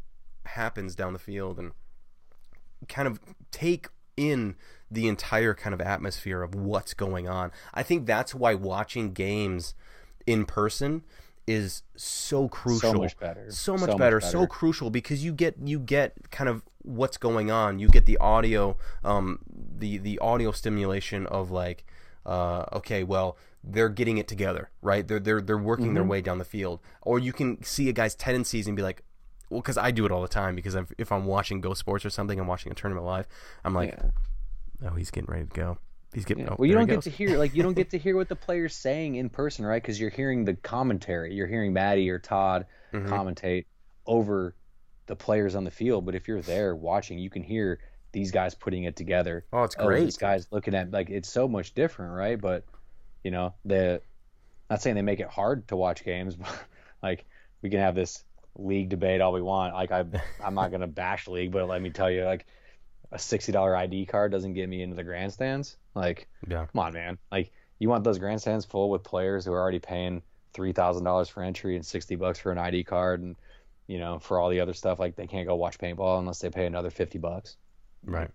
[0.47, 1.73] happens down the field and
[2.89, 3.21] kind of
[3.51, 4.57] take in
[4.91, 7.51] the entire kind of atmosphere of what's going on.
[7.73, 9.75] I think that's why watching games
[10.27, 11.03] in person
[11.47, 12.93] is so crucial.
[12.93, 13.51] So much better.
[13.51, 14.31] So much, So much better, better.
[14.33, 17.79] So crucial because you get you get kind of what's going on.
[17.79, 19.41] You get the audio, um,
[19.79, 21.85] the the audio stimulation of like,
[22.27, 25.07] uh, okay, well they're getting it together, right?
[25.09, 25.95] They're they're they're working Mm-hmm.
[25.95, 29.03] their way down the field, or you can see a guy's tendencies and be like.
[29.51, 30.57] Well, because I do it all the time.
[30.57, 33.29] Because if, if I'm watching Go Sports or something, I'm watching a tournament live.
[33.63, 34.89] I'm like, Yeah.
[34.91, 35.79] oh, he's getting ready to go.
[36.15, 36.45] He's getting.
[36.45, 36.51] Yeah.
[36.53, 38.37] Oh, well, you don't get to hear like you don't get to hear what the
[38.37, 39.83] player's saying in person, right?
[39.83, 41.35] Because you're hearing the commentary.
[41.35, 43.09] You're hearing Matty or Todd Mhm.
[43.09, 43.67] commentate
[44.07, 44.55] over
[45.07, 46.07] the players on the field.
[46.07, 47.81] But if you're there watching, you can hear
[48.13, 49.45] these guys putting it together.
[49.53, 50.05] Oh, it's Oh, great.
[50.05, 52.41] these guys looking at like it's so much different, right?
[52.41, 52.65] But
[53.25, 54.01] you know, the
[54.71, 56.49] not saying they make it hard to watch games, but
[57.03, 57.25] like
[57.61, 58.23] we can have this
[58.57, 59.75] league debate all we want.
[59.75, 60.05] Like I,
[60.43, 62.47] I'm not gonna bash league, but let me tell you, like
[63.15, 65.77] a sixty dollar ID card doesn't get me into the grandstands.
[65.95, 66.67] Like, Yeah.
[66.67, 67.17] come on, man.
[67.33, 70.23] Like you want those grandstands full with players who are already paying
[70.53, 73.37] three thousand dollars for entry and sixty bucks for an ID card, and
[73.87, 74.99] you know for all the other stuff.
[74.99, 77.57] Like they can't go watch paintball unless they pay another fifty bucks.
[78.05, 78.31] Right.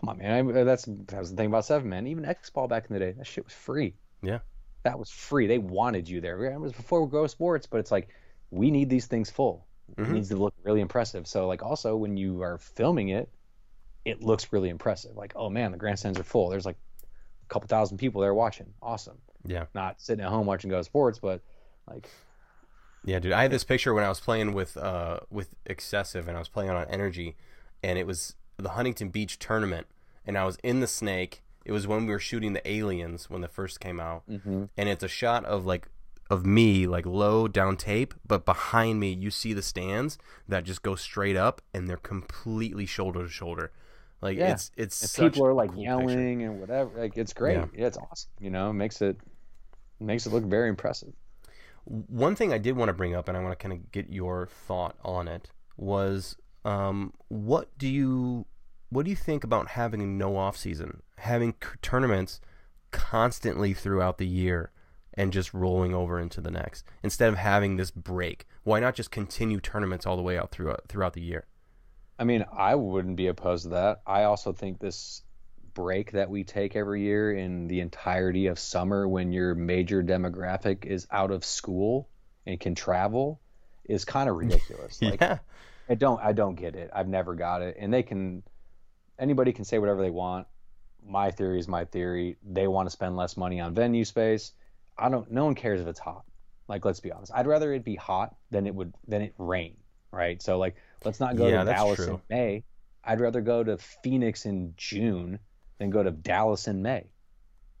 [0.00, 0.56] Come on, man.
[0.56, 2.06] I, that's that was the thing about seven, man.
[2.06, 3.94] Even X ball back in the day, that shit was free.
[4.22, 4.40] Yeah.
[4.84, 5.46] That was free.
[5.46, 6.44] They wanted you there.
[6.44, 8.08] It was before we Go Sports, but it's like
[8.50, 9.66] we need these things full.
[9.96, 10.06] Mhm.
[10.08, 11.26] It needs to look really impressive.
[11.26, 13.28] So like also when you are filming it,
[14.08, 15.16] it looks really impressive.
[15.16, 16.48] Like oh man, the grandstands are full.
[16.48, 16.78] There's like
[17.44, 18.72] a couple thousand people there watching.
[18.82, 19.18] Awesome.
[19.46, 19.66] Yeah.
[19.74, 21.42] Not sitting at home watching Go Sports, but
[21.88, 22.08] like
[23.04, 23.32] Yeah, dude.
[23.32, 26.48] I had this picture when I was playing with uh with excessive, and I was
[26.48, 27.36] playing on energy,
[27.82, 29.86] and it was the Huntington Beach tournament,
[30.26, 31.42] and I was in the snake.
[31.64, 35.04] It was when we were shooting the aliens when the first came out, and it's
[35.04, 35.88] a shot of like
[36.30, 40.82] of me like low down tape, but behind me you see the stands that just
[40.82, 43.70] go straight up, and they're completely shoulder to shoulder.
[44.20, 44.52] Like Yeah.
[44.52, 46.50] it's it's such people are like cool yelling picture.
[46.50, 47.54] and whatever, like it's great.
[47.56, 47.66] Yeah.
[47.74, 47.86] Yeah.
[47.86, 48.30] it's awesome.
[48.40, 49.18] You know, makes it
[50.00, 51.12] makes it look very impressive.
[51.84, 54.12] One thing I did want to bring up, and I want to kind of get
[54.12, 58.44] your thought on it, was um, what do you
[58.90, 62.40] what do you think about having no off season, having c- tournaments
[62.90, 64.70] constantly throughout the year,
[65.14, 68.46] and just rolling over into the next instead of having this break?
[68.64, 71.46] Why not just continue tournaments all the way out throughout throughout the year?
[72.18, 74.02] I mean, I wouldn't be opposed to that.
[74.06, 75.22] I also think this
[75.74, 80.84] break that we take every year in the entirety of summer when your major demographic
[80.84, 82.08] is out of school
[82.46, 83.40] and can travel
[83.84, 85.00] is kind of ridiculous.
[85.00, 85.38] Like yeah,
[85.88, 86.90] I don't I don't get it.
[86.92, 87.76] I've never got it.
[87.78, 88.42] And they can
[89.18, 90.48] anybody can say whatever they want.
[91.06, 92.36] My theory is my theory.
[92.44, 94.52] They want to spend less money on venue space.
[94.98, 96.24] I don't no one cares if it's hot.
[96.66, 97.32] Like let's be honest.
[97.34, 99.76] I'd rather it be hot than it would than it rain,
[100.12, 100.40] right?
[100.42, 102.08] So like let's not go Yeah, to Dallas true.
[102.08, 102.64] in May.
[103.04, 105.38] I'd rather go to Phoenix in June
[105.78, 107.04] than go to Dallas in May.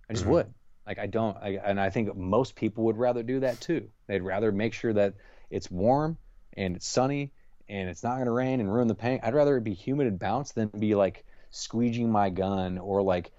[0.08, 0.30] I just Mhm.
[0.30, 0.52] would.
[0.86, 3.90] Like I don't I, and I think most people would rather do that too.
[4.06, 5.14] They'd rather make sure that
[5.50, 6.18] it's warm
[6.56, 7.32] and it's sunny
[7.68, 9.22] and it's not going to rain and ruin the paint.
[9.24, 13.32] I'd rather it be humid and bounce than be like squeegeeing my gun or like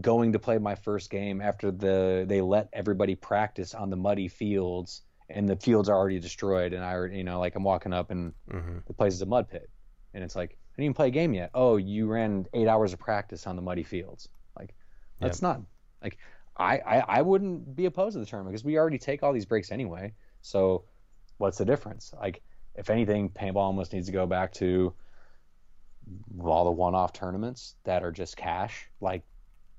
[0.00, 4.28] going to play my first game after the they let everybody practice on the muddy
[4.28, 7.92] fields and the fields are already destroyed and I already, you know like I'm walking
[7.92, 9.68] up and hmm the place is a mud pit
[10.12, 11.50] and it's like I didn't even play a game yet.
[11.54, 14.28] Oh, you ran eight hours of practice on the muddy fields.
[14.58, 14.74] Like
[15.20, 15.60] that's not
[16.02, 16.18] like
[16.56, 19.46] I, I I wouldn't be opposed to the tournament because we already take all these
[19.46, 20.12] breaks anyway.
[20.42, 20.84] So
[21.38, 22.12] what's the difference?
[22.18, 22.42] Like
[22.74, 24.94] if anything, paintball almost needs to go back to
[26.46, 29.22] all the one-off tournaments that are just cash, like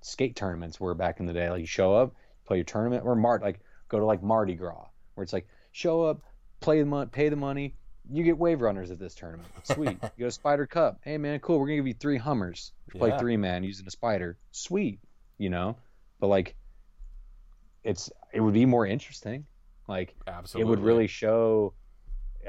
[0.02, 1.50] skate tournaments were back in the day.
[1.50, 2.16] Like you show up,
[2.46, 3.60] play your tournament, or Mart like
[3.90, 4.86] go to like Mardi Gras,
[5.16, 6.22] where it's like show up,
[6.60, 7.76] play the money, pay the money,
[8.12, 9.48] you get wave runners at this tournament.
[9.64, 9.98] Sweet.
[10.02, 11.00] you go to Spider Cup.
[11.04, 11.60] Hey man, cool.
[11.60, 12.72] We're gonna give you three Hummers.
[12.94, 14.38] You play three man using a spider.
[14.52, 15.00] Sweet.
[15.38, 15.78] You know,
[16.20, 16.56] but like,
[17.84, 19.46] it's it would be more interesting.
[19.88, 21.74] Like Absolutely, it would really show.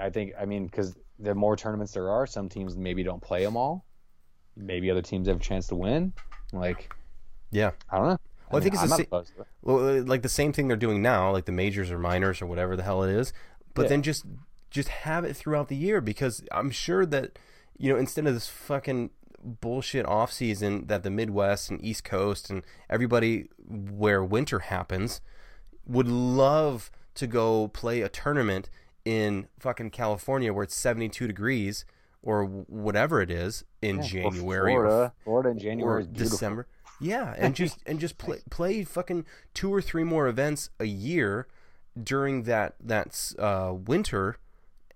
[0.00, 0.34] I think.
[0.38, 3.84] I mean, because the more tournaments there are, some teams maybe don't play them all.
[4.56, 6.12] Maybe other teams have a chance to win.
[6.52, 6.94] Like
[7.50, 7.70] yeah.
[7.90, 8.18] I don't know.
[8.50, 9.46] Well, I think it's I'm the not sa- to.
[9.62, 12.46] Well, uh, like the same thing they're doing now, like the majors or minors or
[12.46, 13.32] whatever the hell it is,
[13.74, 13.88] but Yeah.
[13.88, 14.24] then just
[14.70, 17.38] just have it throughout the year because I'm sure that
[17.78, 19.10] you know, instead of this fucking
[19.42, 25.20] bullshit off season that the Midwest and East Coast and everybody where winter happens
[25.86, 28.68] would love to go play a tournament
[29.04, 31.84] in fucking California where it's 72 degrees
[32.22, 36.06] or whatever it is in Yeah, January Florida, or, Florida in January.
[36.10, 36.66] December.
[37.00, 41.46] Yeah, and just and just play play fucking two or three more events a year
[42.00, 44.38] during that that uh, winter,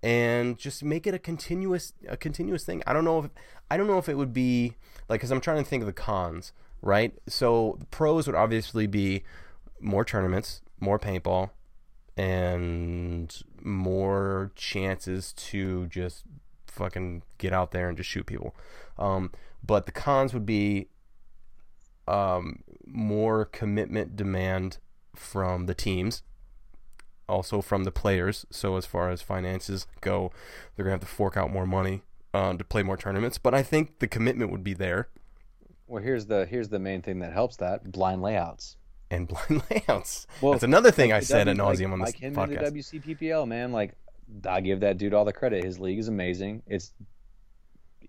[0.01, 2.81] and just make it a continuous a continuous thing.
[2.87, 3.29] I don't know if
[3.69, 4.73] I don't know if it would be
[5.09, 7.13] like because I'm trying to think of the cons, right?
[7.27, 9.23] So the pros would obviously be
[9.79, 11.51] more tournaments, more paintball,
[12.17, 16.23] and more chances to just
[16.67, 18.55] fucking get out there and just shoot people.
[18.97, 19.31] Um,
[19.63, 20.87] but the cons would be
[22.07, 24.77] um, more commitment demand
[25.15, 26.23] from the teams,
[27.29, 28.45] also from the players.
[28.49, 30.31] So as far as finances go,
[30.75, 32.01] they're gonna have to fork out more money
[32.33, 33.37] um, to play more tournaments.
[33.37, 35.09] But I think the commitment would be there,
[35.87, 38.77] Well, here's the here's the main thing that helps that blind layouts.
[39.09, 40.25] and blind layouts.
[40.41, 42.67] Well, That's another thing I said at nauseum like, on this like him podcast.
[42.67, 43.71] in the WCPPL, man.
[43.71, 43.93] Like
[44.47, 45.63] I give that dude all the credit.
[45.65, 46.63] His league is amazing.
[46.65, 46.93] It's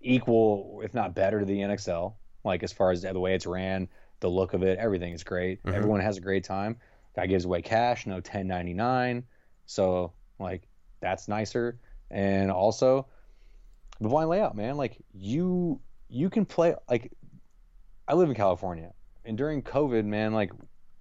[0.01, 2.13] equal, if not better, to the NXL.
[2.43, 3.87] Like as far as the way it's ran,
[4.19, 5.63] the look of it, everything is great.
[5.63, 5.73] Mhm.
[5.73, 6.77] Everyone has a great time.
[7.15, 9.23] Guy gives away cash, no 1099.
[9.65, 10.67] So like
[10.99, 11.79] that's nicer.
[12.09, 13.07] And also
[13.99, 14.77] the blind layout, man.
[14.77, 15.79] Like you
[16.09, 17.11] you can play like
[18.07, 18.93] I live in California.
[19.25, 20.51] And during COVID, man, like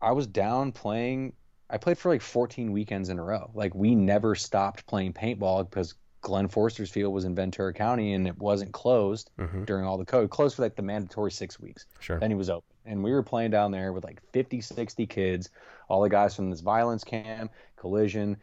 [0.01, 1.35] I was down playing
[1.71, 3.51] I played for like 14 weekends in a row.
[3.55, 8.27] Like we never stopped playing paintball because Glenn Forster's field was in Ventura County and
[8.27, 9.67] it wasn't closed Mhm.
[9.67, 10.31] during all the code.
[10.31, 11.85] Closed for like the mandatory six weeks.
[12.01, 12.19] Sure.
[12.19, 12.65] Then he was open.
[12.87, 15.51] And we were playing down there with like 50, 60 kids,
[15.89, 18.37] all the guys from this violence camp, collision,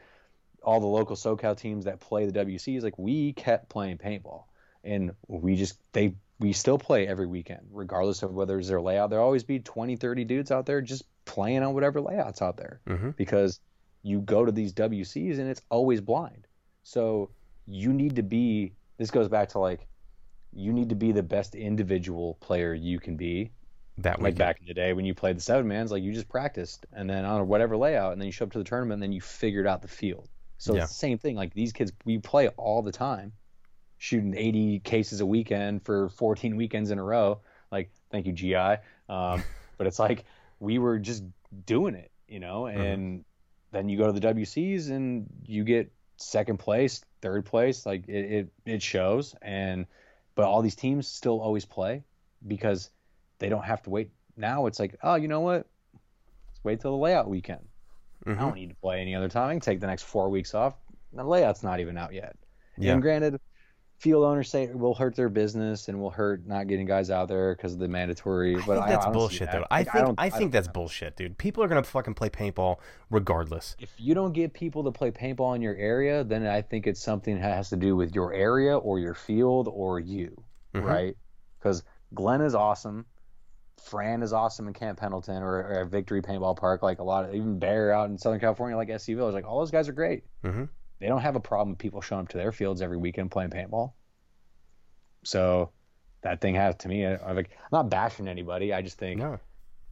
[0.61, 2.83] all the local SoCal teams that play the WCs.
[2.83, 4.43] Like we kept playing paintball.
[4.83, 9.09] And we just, they, we still play every weekend, regardless of whether it's their layout.
[9.09, 12.79] There'll always be 20, 30 dudes out there just playing on whatever layouts out there
[12.87, 13.15] Mhm.
[13.17, 13.59] because
[14.03, 16.47] you go to these WCs and it's always blind.
[16.83, 17.29] So
[17.69, 19.87] you need to be, this goes back to like,
[20.51, 23.51] you need to be the best individual player you can be
[23.99, 24.37] That like weekend.
[24.39, 27.07] back in the day when you played the seven mans, like you just practiced and
[27.09, 29.21] then on whatever layout, and then you show up to the tournament, and then you
[29.21, 30.27] figured out the field.
[30.57, 30.81] So Yeah.
[30.81, 31.35] it's the same thing.
[31.35, 33.33] Like these kids, we play all the time,
[33.99, 37.41] shooting 80 cases a weekend for 14 weekends in a row.
[37.71, 38.77] Like, thank you, GI.
[39.07, 39.43] Um,
[39.77, 40.25] but it's like
[40.59, 41.23] we were just
[41.65, 42.65] doing it, you know.
[42.65, 43.23] And
[43.71, 47.85] then you go to the WCs and you get second place, third place.
[47.85, 49.35] Like it, it, it shows.
[49.41, 49.85] And
[50.35, 52.03] but all these teams still always play
[52.47, 52.89] because
[53.39, 54.11] they don't have to wait.
[54.37, 55.65] Now it's like, oh, you know what?
[55.93, 57.61] Let's wait till the layout weekend.
[58.25, 58.39] I Mhm.
[58.39, 59.49] don't need to play any other time.
[59.49, 60.75] I can take the next four weeks off.
[61.13, 62.35] The layout's not even out yet.
[62.77, 62.93] Yeah.
[62.93, 63.39] And granted,
[63.99, 67.27] field owners say it will hurt their business and will hurt not getting guys out
[67.27, 68.55] there because of the mandatory.
[68.55, 69.65] I but think I, that's I bullshit, though.
[69.69, 71.37] I Like, think don't- I, think don't- that's bullshit, dude.
[71.37, 72.77] People are gonna fucking play paintball
[73.09, 73.75] regardless.
[73.79, 77.01] if you don't get people to play paintball in your area, then I think it's
[77.01, 80.41] something that has to do with your area or your field or you,
[80.73, 80.83] Mhm.
[80.85, 81.17] right?
[81.59, 83.05] Because Glenn is awesome.
[83.81, 86.83] Fran is awesome in Camp Pendleton or, or at Victory Paintball Park.
[86.83, 89.33] Like a lot of even Bear out in Southern California, like SC Village.
[89.33, 90.23] Like all those guys are great.
[90.43, 90.69] Mhm.
[90.99, 93.51] They don't have a problem with people showing up to their fields every weekend playing
[93.51, 93.93] paintball.
[95.23, 95.71] So
[96.21, 97.05] that thing has to me.
[97.05, 98.73] I'm like I'm not bashing anybody.
[98.73, 99.39] I just think No.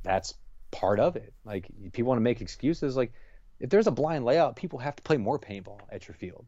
[0.03, 0.33] that's
[0.71, 1.33] part of it.
[1.45, 2.95] Like people want to make excuses.
[2.97, 3.13] Like
[3.59, 6.45] if there's a blind layout, people have to play more paintball at your field,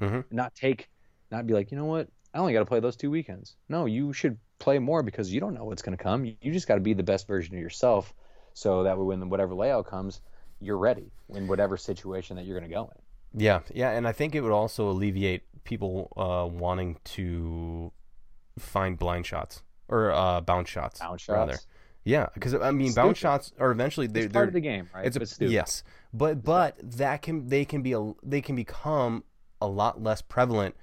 [0.00, 0.24] Mhm.
[0.30, 0.88] not take,
[1.30, 3.56] not be like, you know what, I only got to play those two weekends.
[3.68, 6.24] No, you should play more because you don't know what's going to come.
[6.24, 8.12] You, you just got to be the best version of yourself,
[8.54, 10.20] so that way when whatever layout comes,
[10.60, 13.02] you're ready in whatever situation that you're going to go in.
[13.34, 17.92] Yeah, yeah, and I think it would also alleviate people uh, wanting to
[18.58, 21.00] find blind shots or uh, bounce shots.
[21.00, 21.52] Bounce rather.
[21.52, 21.66] shots.
[22.04, 23.06] Yeah, because I mean, Stupid.
[23.06, 25.04] bounce shots are eventually they, It's they're part of the game, right?
[25.04, 25.82] it's a But yes,
[26.12, 29.24] but but that can they can be a they can become
[29.60, 30.74] a lot less prevalent,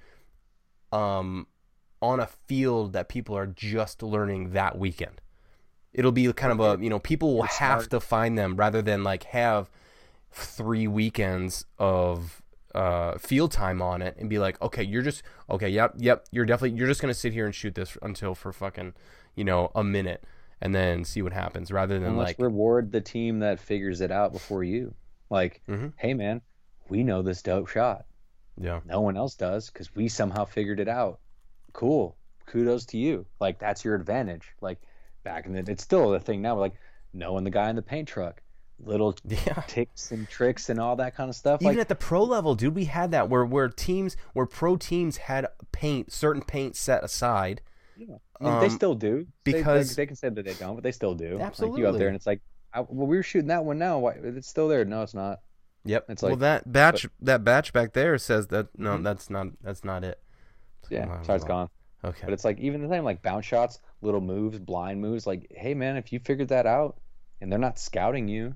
[0.92, 1.48] um,
[2.00, 5.20] on a field that people are just learning that weekend.
[5.92, 8.82] It'll be kind of a you know people will It's have to find them rather
[8.82, 9.70] than like have
[10.32, 12.42] three weekends of
[12.74, 16.44] uh, field time on it and be like, okay, you're just okay, yep, yep, you're
[16.44, 18.92] definitely you're just gonna sit here and shoot this until for fucking
[19.34, 20.24] you know a minute
[20.60, 24.32] and then see what happens rather than like reward the team that figures it out
[24.32, 24.94] before you.
[25.30, 25.92] Like, Mhm.
[25.96, 26.40] hey man,
[26.88, 28.04] we know this dope shot.
[28.58, 31.20] yeah no one else does because we somehow figured it out.
[31.72, 32.16] Cool.
[32.46, 33.26] Kudos to you.
[33.40, 34.54] Like that's your advantage.
[34.60, 34.80] Like
[35.24, 36.56] back in the, it's still a thing now.
[36.58, 36.74] Like
[37.12, 38.42] knowing the guy in the paint truck,
[38.78, 39.62] little Yeah.
[39.66, 41.62] ticks and tricks and all that kind of stuff.
[41.62, 44.76] Even like at the pro level, dude, we had that where where teams where pro
[44.76, 47.62] teams had paint certain paint set aside.
[47.96, 48.00] I
[48.44, 50.84] mean, they um, still do They- they, because- they, can say that they don't, but
[50.84, 51.30] they still do.
[51.32, 51.98] Like you Absolutely.
[51.98, 52.40] there, and it's like,
[52.74, 53.98] I, well, we were shooting that one now.
[53.98, 54.84] Why it's still there?
[54.84, 55.40] No, it's not.
[55.86, 56.10] Yep.
[56.10, 59.04] It's well, like- that batch that batch back there says that no, Mhm.
[59.04, 60.20] that's not that's not it.
[60.90, 61.68] Yeah, sorry, it's well.
[62.02, 62.10] gone.
[62.10, 62.22] Okay.
[62.24, 65.26] But it's like even the same, like bounce shots, little moves, blind moves.
[65.26, 66.98] Like, hey man, if you figured that out,
[67.40, 68.54] and they're not scouting you,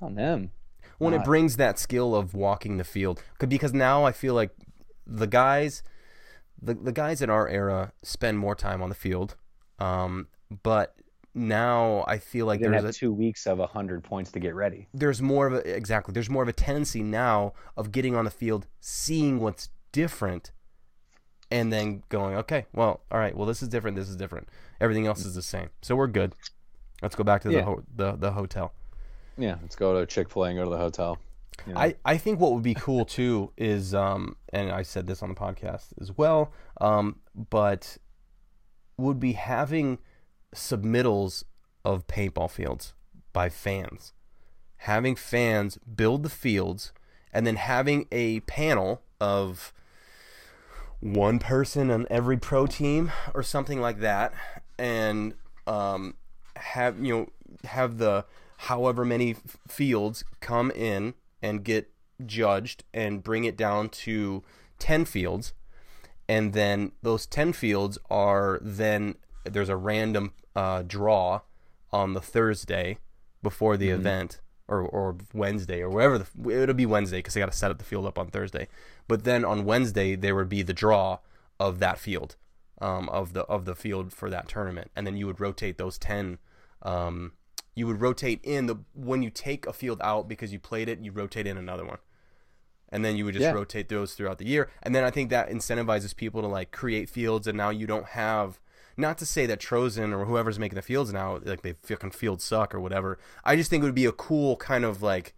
[0.00, 0.50] it's on them.
[0.98, 4.50] when it brings that skill of walking the field, 'Cause- because now I feel like
[5.06, 5.82] the guys
[6.62, 9.34] the, the guys in our era spend more time on the field
[9.78, 10.28] um,
[10.62, 10.94] but
[11.34, 14.86] now I feel like there's have a, two weeks of hundred points to get ready.
[14.92, 18.30] there's more of a exactly there's more of a tendency now of getting on the
[18.30, 20.52] field seeing what's different
[21.50, 24.46] and then going okay well all right well this is different this is different
[24.82, 26.34] everything else is the same so we're good
[27.00, 27.62] let's go back to the Yeah.
[27.64, 28.74] ho- the, the hotel
[29.40, 31.18] Yeah, let's go to Chick Fil A and go to the hotel.
[31.66, 31.80] You know?
[31.80, 35.28] I, I think what would be cool too is um and I said this on
[35.28, 37.16] the podcast as well um
[37.50, 37.98] but
[38.96, 39.98] would be having
[40.54, 41.44] submittals
[41.84, 42.94] of paintball fields
[43.32, 44.14] by fans
[44.78, 46.92] having fans build the fields
[47.32, 49.72] and then having a panel of
[51.00, 54.32] one person on every pro team or something like that
[54.78, 55.34] and
[55.66, 56.14] um
[56.56, 57.28] have you know
[57.64, 58.24] have the
[58.64, 61.90] however many f- fields come in and get
[62.26, 64.42] judged and bring it down to
[64.78, 65.54] 10 fields.
[66.28, 69.14] And then those 10 fields are then
[69.44, 71.40] there's a random uh, draw
[71.90, 72.98] on the Thursday
[73.42, 77.50] before the event or, or Wednesday or wherever the, it'll be Wednesday because they got
[77.50, 78.68] to set up the field up on Thursday.
[79.08, 81.18] But then on Wednesday there would be the draw
[81.58, 82.36] of that field
[82.80, 84.90] um, of the of the field for that tournament.
[84.94, 86.38] And then you would rotate those 10
[86.82, 87.32] um,
[87.74, 90.98] you would rotate in the when you take a field out because you played it
[91.00, 91.98] you rotate in another one.
[92.92, 93.52] And then you would just Yeah.
[93.52, 94.68] rotate those throughout the year.
[94.82, 98.06] And then i think that incentivizes people to like create fields and now you don't
[98.06, 98.58] have
[98.96, 102.44] not to say that trozen or whoever's making the fields now like they fucking fields
[102.44, 103.18] suck or whatever.
[103.44, 105.34] I just think it would be a cool kind of like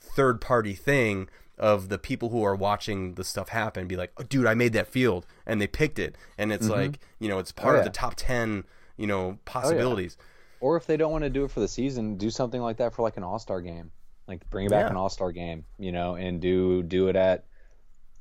[0.00, 1.28] third party thing
[1.58, 4.72] of the people who are watching the stuff happen be like oh, dude i made
[4.72, 6.16] that field and they picked it.
[6.36, 6.74] And it's mm-hmm.
[6.80, 8.64] like you know it's part Oh, of the top 10
[8.96, 10.16] you know oh, possibilities
[10.64, 12.94] or if they don't want to do it for the season, do something like that
[12.94, 13.90] for like an All Star game.
[14.26, 14.90] Like bring back Yeah.
[14.90, 17.44] an All Star game, you know, and do do it at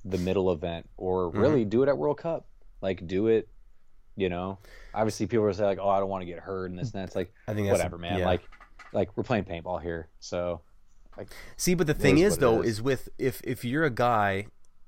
[0.03, 1.39] the middle event, or Mm-hmm.
[1.39, 2.45] really do it at World Cup.
[2.81, 3.47] Like do it,
[4.17, 4.57] you know.
[4.93, 6.99] Obviously, people will say like, "Oh, I don't want to get hurt," and this and
[6.99, 7.05] that.
[7.07, 8.19] It's like I think whatever, man.
[8.19, 8.25] yeah.
[8.25, 8.41] Like,
[8.91, 10.59] like we're playing paintball here, so
[11.17, 12.69] like See, but the thing is is, what it though, is.
[12.71, 14.47] is with if if you're a guy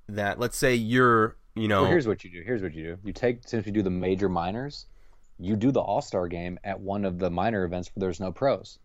[0.10, 2.42] that let's say you're you know Well, here's what you do.
[2.46, 2.98] Here's what you do.
[3.06, 4.88] You take since we do the major minors,
[5.38, 8.32] you do the All Star game at one of the minor events where there's no
[8.32, 8.80] pros.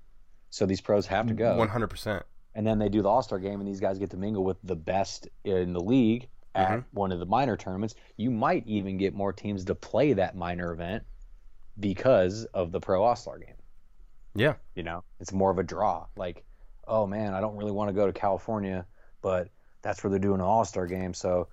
[0.50, 2.24] So these pros have to go, one hundred percent.
[2.54, 4.58] and then they do the All Star game, and these guys get to mingle with
[4.64, 6.84] the best in the league at Mhm.
[6.92, 7.94] one of the minor tournaments.
[8.16, 11.04] You might even get more teams to play that minor event
[11.78, 13.54] because of the pro All Star game.
[14.34, 16.06] Yeah, You know, it's more of a draw.
[16.16, 16.44] Like,
[16.86, 18.86] oh man, I don't really want to go to California,
[19.22, 19.48] but
[19.82, 21.48] that's where they're doing an All Star game, so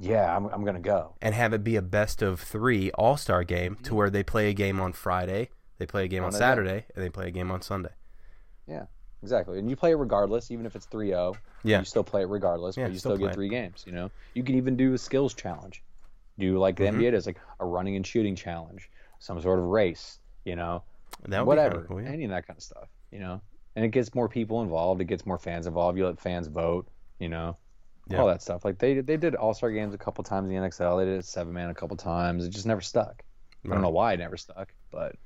[0.00, 1.14] yeah, I'm, I'm gonna go.
[1.22, 4.50] and have it be a best of three All Star game to where they play
[4.50, 6.32] a game on Friday, they play a game on On.
[6.32, 7.90] Saturday, and they play a game on Sunday.
[8.66, 8.84] Yeah,
[9.22, 9.58] exactly.
[9.58, 11.34] And you play it regardless, even if it's 3 0.
[11.62, 11.80] Yeah.
[11.80, 14.10] You still play it regardless, Yeah, but you still still, get three games, you know?
[14.34, 15.82] You can even do a skills challenge.
[16.38, 16.94] Do like the Mhm.
[17.00, 20.82] NBA does, like a running and shooting challenge, some sort of race, you know?
[21.28, 21.68] That Whatever.
[21.70, 22.02] be kind of cool.
[22.02, 22.08] Yeah.
[22.10, 23.40] Any of that kind of stuff, you know?
[23.76, 26.88] And it gets more people involved, it gets more fans involved, you let fans vote,
[27.18, 27.56] you know?
[28.08, 28.18] Yeah.
[28.20, 28.64] All that stuff.
[28.64, 30.98] Like they they did All Star games a couple times in the NXL.
[30.98, 32.44] They did it seven man a couple times.
[32.44, 33.22] It just never stuck.
[33.64, 35.16] I don't know why it never stuck, but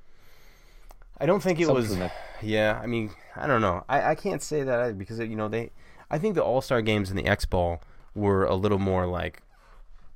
[1.19, 1.97] I don't think it was.
[2.43, 3.85] Yeah, I mean, I don't know.
[3.89, 5.71] I, I can't say that either because you know they.
[6.11, 7.81] I think the All Star games and the X Ball
[8.15, 9.41] were a little more like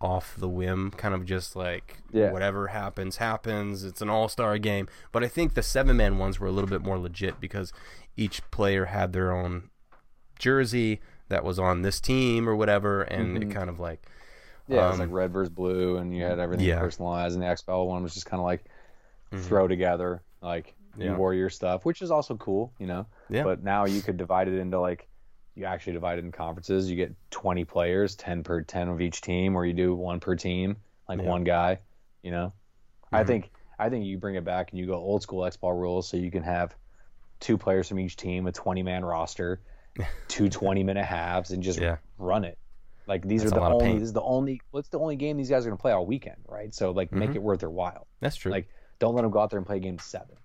[0.01, 2.31] off the whim, kind of just like Yeah.
[2.33, 3.83] whatever happens happens.
[3.85, 6.69] It's an All Star game, but I think the seven man ones were a little
[6.71, 7.73] bit more legit because
[8.17, 9.71] each player had their own
[10.39, 13.53] jersey that was on this team or whatever, and it Mhm.
[13.53, 14.03] kind of like
[14.67, 16.79] Yeah, it was Um, like red versus blue, and you had everything yeah.
[16.79, 17.35] personalized.
[17.35, 18.65] And the XFL one was just kind of like
[19.33, 19.41] Mhm.
[19.45, 21.13] throw together, like Yeah.
[21.13, 23.07] you wore your stuff, which is also cool, you know.
[23.31, 23.45] Yeah.
[23.45, 25.09] But now you could divide it into like
[25.55, 26.89] you actually divide it in conferences.
[26.91, 30.37] You get 20 players, 10 per 10 of each team, or you do one per
[30.37, 30.77] team,
[31.09, 31.29] like Yeah.
[31.29, 31.81] one guy.
[32.23, 32.53] You know,
[33.11, 33.27] I Mhm.
[33.27, 36.07] think I think you bring it back and you go old school X ball rules,
[36.09, 36.75] so you can have
[37.41, 39.61] two players from each team, a 20 man roster,
[40.29, 41.97] two 20 minute halves, and just Yeah.
[42.19, 42.59] run it.
[43.07, 43.95] Like these That's are the only.
[43.95, 44.61] This is the only.
[44.71, 46.75] What's the only game these guys are going to play all weekend, right?
[46.75, 47.37] So like, make Mhm.
[47.37, 48.07] it worth their while.
[48.21, 48.53] that's true.
[48.53, 48.69] Like,
[48.99, 50.37] don't let them go out there and play game seven.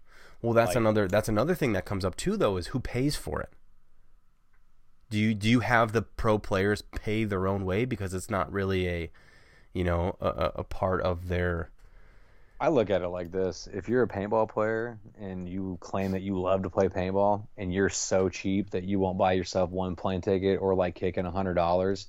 [0.41, 3.15] Well, that's Like- another that's another thing that comes up too, though, is who pays
[3.15, 3.49] for it.
[5.09, 8.51] Do you do you have the pro players pay their own way because it's not
[8.51, 9.11] really a,
[9.73, 11.69] you know, a, a part of their.
[12.63, 16.21] I look at it like this: if you're a paintball player and you claim that
[16.21, 19.97] you love to play paintball, and you're so cheap that you won't buy yourself one
[19.97, 22.07] plane ticket or like kicking a hundred dollars,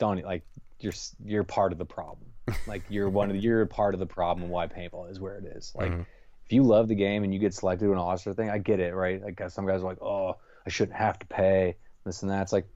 [0.00, 0.42] don't like
[0.80, 0.92] you're
[1.24, 2.26] you're part of the problem.
[2.66, 5.44] Like you're one of the, you're part of the problem why paintball is where it
[5.56, 5.72] is.
[5.74, 6.04] Like Mhm.
[6.46, 8.80] if you love the game and you get selected to an all-star thing, I get
[8.80, 9.22] it, right?
[9.22, 10.36] Like some guys are like, oh,
[10.66, 12.42] I shouldn't have to pay this and that.
[12.42, 12.66] It's like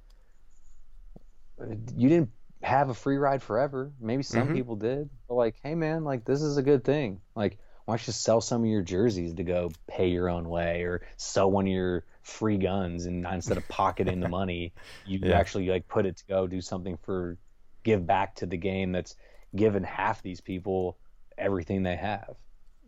[1.96, 2.30] you didn't
[2.62, 3.92] have a free ride forever.
[4.00, 4.54] Maybe some Mhm.
[4.54, 7.20] people did, but like, hey man, like this is a good thing.
[7.34, 10.82] Like why don't you sell some of your jerseys to go pay your own way,
[10.82, 14.72] or sell one of your free guns and instead of pocketing the money,
[15.04, 15.36] you Yeah.
[15.38, 17.36] actually like put it to go do something for
[17.82, 19.16] give back to the game that's
[19.56, 20.96] given half these people
[21.36, 22.36] everything they have.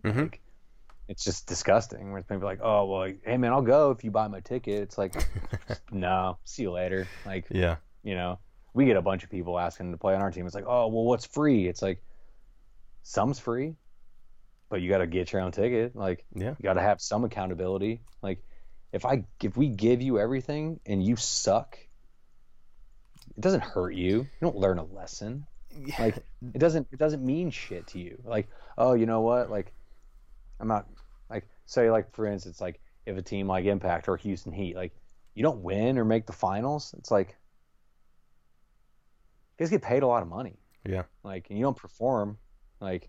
[0.04, 0.22] Mhm.
[0.22, 0.40] Like,
[1.08, 2.12] it's just disgusting.
[2.12, 4.82] Where people like, oh well, like, hey man, I'll go if you buy my ticket.
[4.82, 5.12] It's like,
[5.90, 7.08] no, see you later.
[7.26, 7.76] Like, Yeah.
[8.04, 8.38] you know,
[8.74, 10.44] we get a bunch of people asking to play on our team.
[10.46, 11.66] It's like, oh well, what's free?
[11.68, 12.02] It's like,
[13.02, 13.76] some's free,
[14.68, 15.94] but you got to get your own ticket.
[15.94, 16.50] Like, Yeah.
[16.58, 18.02] you got to have some accountability.
[18.20, 18.42] Like,
[18.92, 21.78] if I if we give you everything and you suck,
[23.36, 24.18] it doesn't hurt you.
[24.20, 25.46] You don't learn a lesson.
[25.76, 25.94] Yeah.
[25.98, 26.16] Like,
[26.54, 28.20] it doesn't it doesn't mean shit to you.
[28.24, 28.48] Like,
[28.78, 29.50] oh, you know what?
[29.50, 29.72] Like,
[30.60, 30.86] I'm not
[31.30, 34.92] like say like for instance, like if a team like Impact or Houston Heat, like
[35.34, 37.36] you don't win or make the finals, it's like
[39.58, 40.58] guys get paid a lot of money.
[40.86, 41.04] Yeah.
[41.22, 42.38] Like, and you don't perform,
[42.80, 43.08] like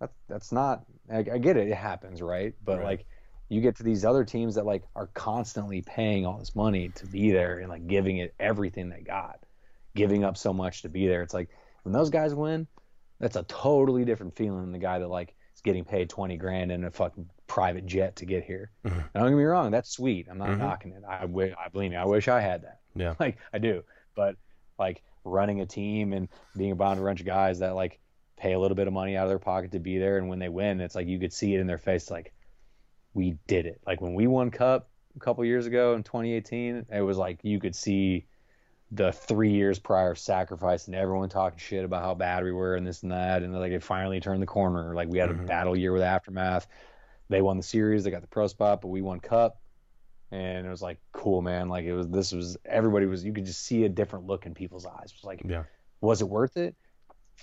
[0.00, 0.84] that's that's not.
[1.10, 2.54] I, I get it, it happens, right?
[2.64, 2.84] But Right.
[2.84, 3.06] like,
[3.48, 7.06] you get to these other teams that like are constantly paying all this money to
[7.06, 9.40] be there and like giving it everything they got,
[9.94, 11.22] giving up so much to be there.
[11.22, 11.50] It's like
[11.82, 12.66] when those guys win,
[13.20, 16.72] that's a totally different feeling than the guy that like is getting paid twenty grand
[16.72, 18.70] in a fucking private jet to get here.
[18.86, 18.96] Mhm.
[19.14, 20.26] Now, don't get me wrong, that's sweet.
[20.30, 20.58] I'm not Mhm.
[20.58, 21.02] knocking it.
[21.06, 22.80] I, wi- I believe me, I wish I had that.
[22.94, 23.14] Yeah.
[23.20, 23.84] Like I do,
[24.16, 24.36] but
[24.78, 28.00] like running a team and being around a bunch of guys that like
[28.36, 30.38] pay a little bit of money out of their pocket to be there, and when
[30.38, 32.32] they win, it's like you could see it in their face, like
[33.14, 33.80] we did it.
[33.86, 37.60] Like when we won Cup a couple years ago in 2018, it was like you
[37.60, 38.26] could see
[38.90, 42.86] the three years prior sacrifice and everyone talking shit about how bad we were and
[42.86, 44.94] this and that, and like it finally turned the corner.
[44.94, 45.46] Like we had a mm-hmm.
[45.46, 46.66] battle year with Aftermath.
[47.28, 49.61] They won the series, they got the pro spot, but we won Cup
[50.32, 51.68] and it was like cool man.
[51.68, 54.54] Like it was this was everybody was you could just see a different look in
[54.54, 55.06] people's eyes.
[55.12, 55.64] It was like Yeah.
[56.00, 56.74] was it worth it?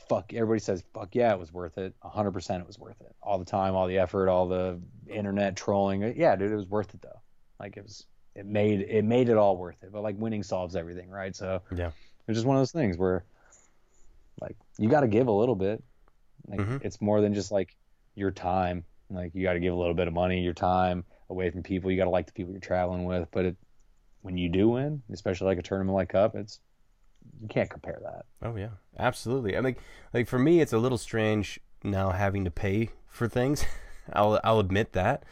[0.07, 1.93] Fuck everybody says fuck yeah it was worth it.
[2.03, 3.15] 100% it was worth it.
[3.21, 6.01] All the time all the effort all the internet trolling.
[6.17, 7.21] Yeah dude it was worth it though.
[7.59, 8.05] Like it was
[8.35, 9.91] it made it made it all worth it.
[9.91, 11.35] But like winning solves everything right?
[11.35, 11.91] So Yeah.
[12.27, 13.23] it's just one of those things where
[14.41, 15.83] like you got to give a little bit.
[16.47, 16.83] Like Mhm.
[16.83, 17.75] it's more than just like
[18.15, 18.85] your time.
[19.11, 21.91] Like you got to give a little bit of money your time away from people
[21.91, 23.55] you got to like the people you're traveling with but it,
[24.21, 26.59] when you do win especially like a tournament like cup it's
[27.41, 29.57] you can't compare that Oh yeah, absolutely.
[29.57, 29.75] I mean,
[30.13, 33.65] like for me, it's a little strange now having to pay for things.
[34.13, 35.23] I'll I'll admit that,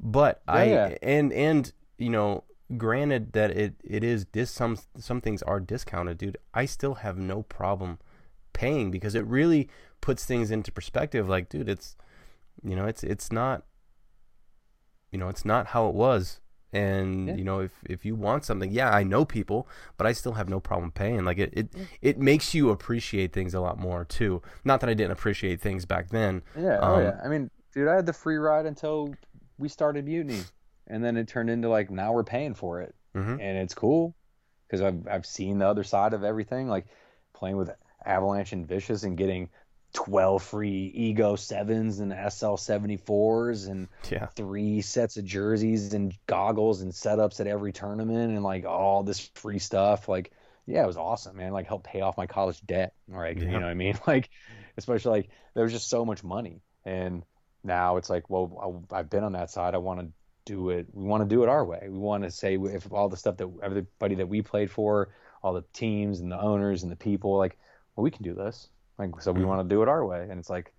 [0.00, 0.94] but I yeah.
[1.02, 2.44] and and you know,
[2.76, 6.38] granted that it it is dis some some things are discounted, dude.
[6.54, 7.98] I still have no problem
[8.54, 9.68] paying because it really
[10.00, 11.28] puts things into perspective.
[11.28, 11.96] Like, dude, it's
[12.62, 13.64] you know, it's it's not
[15.14, 16.40] you know, it's not how it was.
[16.74, 17.36] And Yeah.
[17.38, 20.48] you know, if if you want something, yeah, I know people, but I still have
[20.48, 21.24] no problem paying.
[21.24, 21.68] Like it, it,
[22.02, 24.42] it makes you appreciate things a lot more too.
[24.64, 26.42] Not that I didn't appreciate things back then.
[26.54, 27.20] Yeah, oh Um, yeah.
[27.24, 29.18] I mean, dude, I had the free ride until
[29.58, 30.50] we started Mutiny,
[30.86, 33.40] and then it turned into like now we're paying for it, Mhm.
[33.40, 34.14] and it's cool
[34.66, 36.86] because I've I've seen the other side of everything, like
[37.34, 37.70] playing with
[38.04, 39.50] Avalanche and Vicious and getting
[39.94, 46.12] twelve free Ego sevens and SL seventy fours and Yeah, three sets of jerseys and
[46.26, 50.08] goggles and setups at every tournament and like all this free stuff.
[50.08, 50.32] Like,
[50.66, 51.52] yeah, it was awesome, man.
[51.52, 52.92] Like, helped pay off my college debt.
[53.08, 53.36] Right.
[53.36, 53.98] You know what I mean?
[54.06, 54.28] Like,
[54.76, 56.60] especially like there was just so much money.
[56.84, 57.22] And
[57.62, 59.74] now it's like, well, I, I've been on that side.
[59.74, 60.08] I want to
[60.44, 60.88] do it.
[60.92, 61.86] We want to do it our way.
[61.88, 65.10] We want to say if all the stuff that everybody that we played for,
[65.42, 67.56] all the teams and the owners and the people, like,
[67.94, 68.68] well, we can do this.
[68.98, 69.46] Like, so we Mhm.
[69.46, 70.28] want to do it our way.
[70.28, 70.72] And it's like,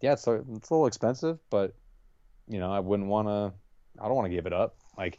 [0.00, 1.74] yeah, it's a, it's a little expensive, but
[2.48, 3.54] you know, I wouldn't want to.
[3.98, 4.76] I don't want to give it up.
[4.96, 5.18] Like,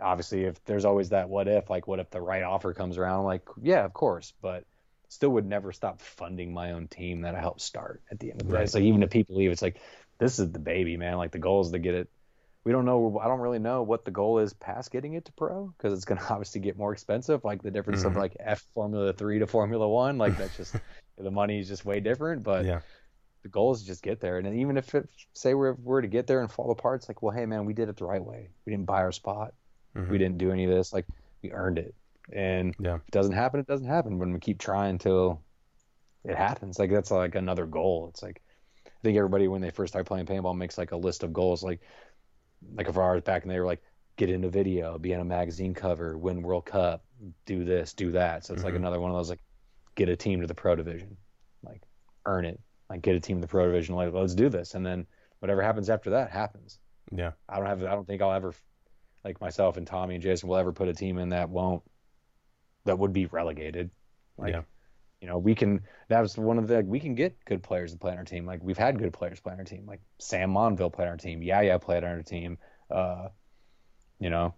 [0.00, 3.24] obviously, if there's always that what if, like, what if the right offer comes around?
[3.24, 4.64] Like, yeah, of course, but
[5.08, 8.40] still would never stop funding my own team that I helped start at the end
[8.42, 8.58] of the day.
[8.58, 8.64] Right.
[8.64, 9.80] It's like even if people leave, it's like
[10.18, 11.16] this is the baby, man.
[11.16, 12.08] Like the goal is to get it.
[12.64, 13.18] We don't know.
[13.18, 16.04] I don't really know what the goal is past getting it to pro because it's
[16.04, 17.44] going to obviously get more expensive.
[17.44, 18.06] Like the difference Mhm.
[18.12, 20.74] of like F Formula Three to Formula One, like that's just
[21.18, 22.42] the money is just way different.
[22.42, 22.80] But yeah,
[23.42, 24.38] the goal is to just get there.
[24.38, 27.22] And even if it say we're we're to get there and fall apart, it's like,
[27.22, 28.50] well, hey man, we did it the right way.
[28.66, 29.54] We didn't buy our spot.
[29.96, 30.08] Mhm.
[30.08, 30.92] We didn't do any of this.
[30.92, 31.06] Like
[31.42, 31.94] we earned it.
[32.32, 32.96] And Yeah.
[32.96, 34.18] if it doesn't happen, it doesn't happen.
[34.18, 35.42] When we keep trying till
[36.24, 38.08] it happens, like that's like another goal.
[38.08, 38.40] It's like
[38.86, 41.62] I think everybody when they first start playing paintball makes like a list of goals.
[41.62, 41.80] Like
[42.76, 43.82] like if I was back and they were like
[44.16, 47.04] get into video, be on a magazine cover, win World Cup,
[47.44, 48.44] do this, do that.
[48.44, 48.78] So it's like Mhm.
[48.78, 49.40] another one of those like
[49.94, 51.16] get a team to the pro division,
[51.64, 51.82] like
[52.26, 53.94] earn it, like get a team to the pro division.
[53.94, 55.06] Like let's do this, and then
[55.40, 56.78] whatever happens after that happens.
[57.10, 57.32] Yeah.
[57.48, 57.82] I don't have.
[57.82, 58.54] I don't think I'll ever,
[59.24, 61.82] like myself and Tommy and Jason will ever put a team in that won't,
[62.84, 63.90] that would be relegated.
[64.38, 64.62] Like, Yeah.
[65.20, 65.82] you know, we can.
[66.08, 66.76] That was one of the.
[66.76, 68.46] Like, we can get good players to play on our team.
[68.46, 69.84] Like we've had good players play on our team.
[69.86, 71.42] Like Sam Monville played on our team.
[71.42, 72.58] Yeah, yeah, played on our team.
[72.90, 73.28] Uh,
[74.18, 74.54] you know,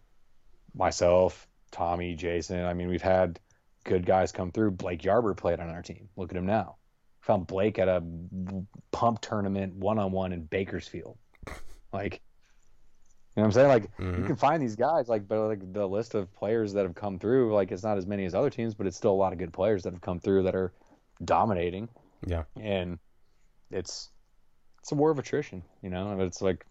[0.74, 2.64] myself, Tommy, Jason.
[2.64, 3.40] I mean, we've had
[3.84, 4.72] good guys come through.
[4.72, 6.08] Blake Yarber played on our team.
[6.16, 6.76] Look at him now.
[7.22, 8.02] Found Blake at a
[8.92, 11.16] pump tournament one on one in Bakersfield.
[11.92, 12.14] Like,
[13.36, 13.68] you know what I'm saying?
[13.68, 14.26] Like, you Mhm.
[14.26, 17.54] can find these guys, like, but like the list of players that have come through,
[17.54, 19.52] like, it's not as many as other teams, but it's still a lot of good
[19.52, 20.72] players that have come through that are
[21.24, 21.88] dominating.
[22.26, 22.44] Yeah.
[22.56, 22.98] And
[23.70, 24.10] it's
[24.80, 26.10] it's a war of attrition, you know.
[26.12, 26.66] And it's like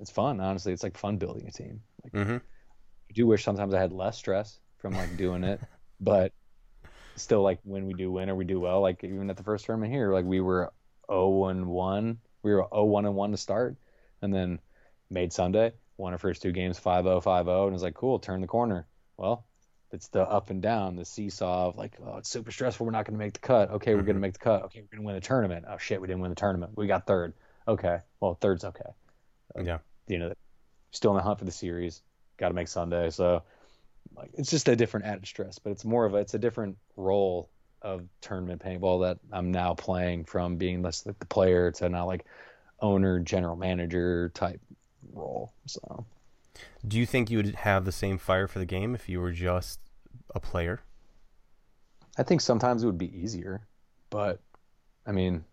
[0.00, 0.72] it's fun, honestly.
[0.72, 1.82] It's like fun building a team.
[2.04, 2.42] Like, Mhm.
[3.10, 5.60] I do wish sometimes I had less stress from like doing it,
[6.00, 6.32] but
[7.16, 9.64] still, like when we do win or we do well, like even at the first
[9.64, 10.72] tournament here, like we were
[11.10, 12.18] 0 and 1.
[12.42, 13.76] We were 0 1 and 1 to start,
[14.22, 14.60] and then
[15.10, 18.18] made Sunday, won our first two games 5 0, 5 0, and it's like, cool,
[18.18, 18.86] turn the corner.
[19.16, 19.44] Well,
[19.90, 22.84] it's the up and down, the seesaw of like, oh, it's super stressful.
[22.86, 23.70] We're not going to make the cut.
[23.70, 24.20] Okay, we're going to mm-hmm.
[24.22, 24.64] make the cut.
[24.64, 25.64] Okay, we're going to win the tournament.
[25.68, 26.72] Oh, shit, we didn't win the tournament.
[26.76, 27.34] We got third.
[27.66, 28.90] Okay, well, third's okay.
[29.62, 29.78] Yeah.
[30.06, 30.32] You know,
[30.90, 32.02] still in the hunt for the series.
[32.38, 33.10] Got to make Sunday.
[33.10, 33.42] So,
[34.16, 36.76] like, it's just a different added stress, but it's more of a, it's a different
[36.96, 37.50] role
[37.82, 42.06] of tournament paintball that I'm now playing from being less like the player to now
[42.06, 42.26] like
[42.80, 44.60] owner, general manager type
[45.12, 45.54] role.
[45.66, 46.06] So,
[46.86, 49.32] Do you think you would have the same fire for the game if you were
[49.32, 49.80] just
[50.34, 50.82] a player?
[52.18, 53.66] I think sometimes it would be easier,
[54.10, 54.42] but
[55.06, 55.44] I mean,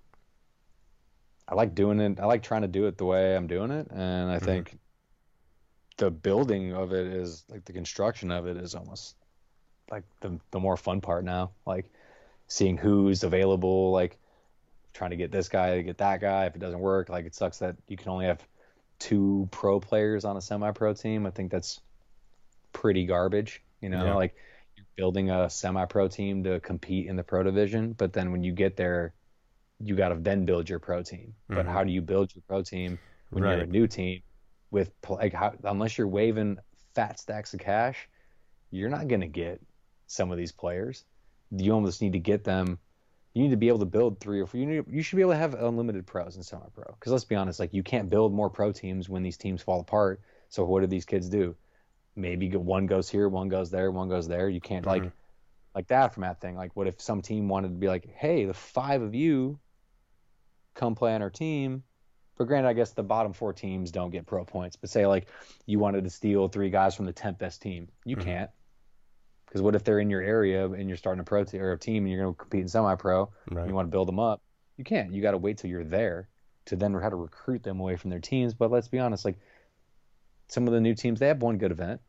[1.48, 2.20] I like doing it.
[2.20, 4.46] I like trying to do it the way I'm doing it, and I Mhm.
[4.46, 4.78] think
[5.98, 9.16] the building of it is like the construction of it is almost
[9.90, 11.52] like the the more fun part now.
[11.66, 11.86] Like
[12.48, 14.18] seeing who's available, like
[14.94, 16.46] trying to get this guy to get that guy.
[16.46, 18.46] If it doesn't work, like it sucks that you can only have
[19.00, 21.26] two pro players on a semi-pro team.
[21.26, 21.82] I think that's
[22.74, 23.62] pretty garbage.
[23.82, 24.16] You know, Yeah.
[24.16, 24.36] like
[24.76, 28.54] you're building a semi-pro team to compete in the pro division, but then when you
[28.54, 29.14] get there,
[29.80, 31.36] you got to then build your pro team.
[31.48, 31.70] But Mhm.
[31.70, 32.98] how do you build your pro team
[33.30, 34.22] when you're a new team
[34.72, 36.58] with like how, unless you're waving
[36.94, 38.10] fat stacks of cash,
[38.72, 39.62] you're not going to get
[40.08, 41.06] some of these players.
[41.52, 42.80] You almost need to get them.
[43.34, 44.60] You need to be able to build three or four.
[44.60, 46.86] You, need, you should be able to have unlimited pros and semi-pro.
[46.98, 49.82] Because let's be honest, like you can't build more pro teams when these teams fall
[49.82, 50.22] apart.
[50.50, 51.56] So what do these kids do?
[52.16, 54.48] Maybe one goes here, one goes there, one goes there.
[54.48, 55.12] You can't like Mhm.
[55.74, 56.56] like that from that thing.
[56.56, 59.60] Like what if some team wanted to be like, hey, the five of you
[60.74, 61.84] come play on our team.
[62.38, 64.76] But granted, I guess the bottom four teams don't get pro points.
[64.76, 65.28] But say like
[65.66, 68.24] you wanted to steal three guys from the tenth best team, you Mhm.
[68.24, 68.52] can't.
[69.46, 71.80] Because what if they're in your area and you're starting a pro te- or a
[71.80, 73.30] team and you're going to compete in semi-pro?
[73.62, 74.42] and you want to build them up,
[74.76, 75.14] you can't.
[75.14, 76.28] You got to wait till you're there
[76.66, 78.54] to then how to recruit them away from their teams.
[78.54, 79.38] But let's be honest, like
[80.50, 82.02] some of the new teams, they have one good event,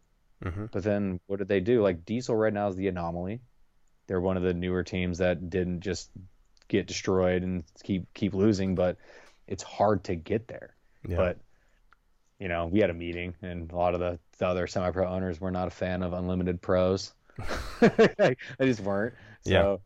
[0.42, 1.82] hmm but then what did they do?
[1.82, 3.40] Like Diesel right now is the anomaly.
[4.06, 6.10] They're one of the newer teams that didn't just
[6.68, 8.96] get destroyed and keep keep losing, but
[9.48, 10.74] it's hard to get there.
[11.06, 11.16] Yeah.
[11.16, 11.38] But
[12.38, 15.40] you know, we had a meeting, and a lot of the, the other semi-pro owners
[15.40, 17.14] were not a fan of unlimited pros.
[17.80, 19.14] they just weren't.
[19.42, 19.80] So,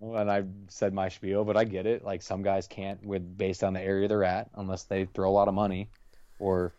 [0.00, 2.04] and I said my spiel, but I get it.
[2.04, 5.32] Like some guys can't with based on the area they're at, unless they throw a
[5.32, 5.88] lot of money,
[6.38, 6.74] or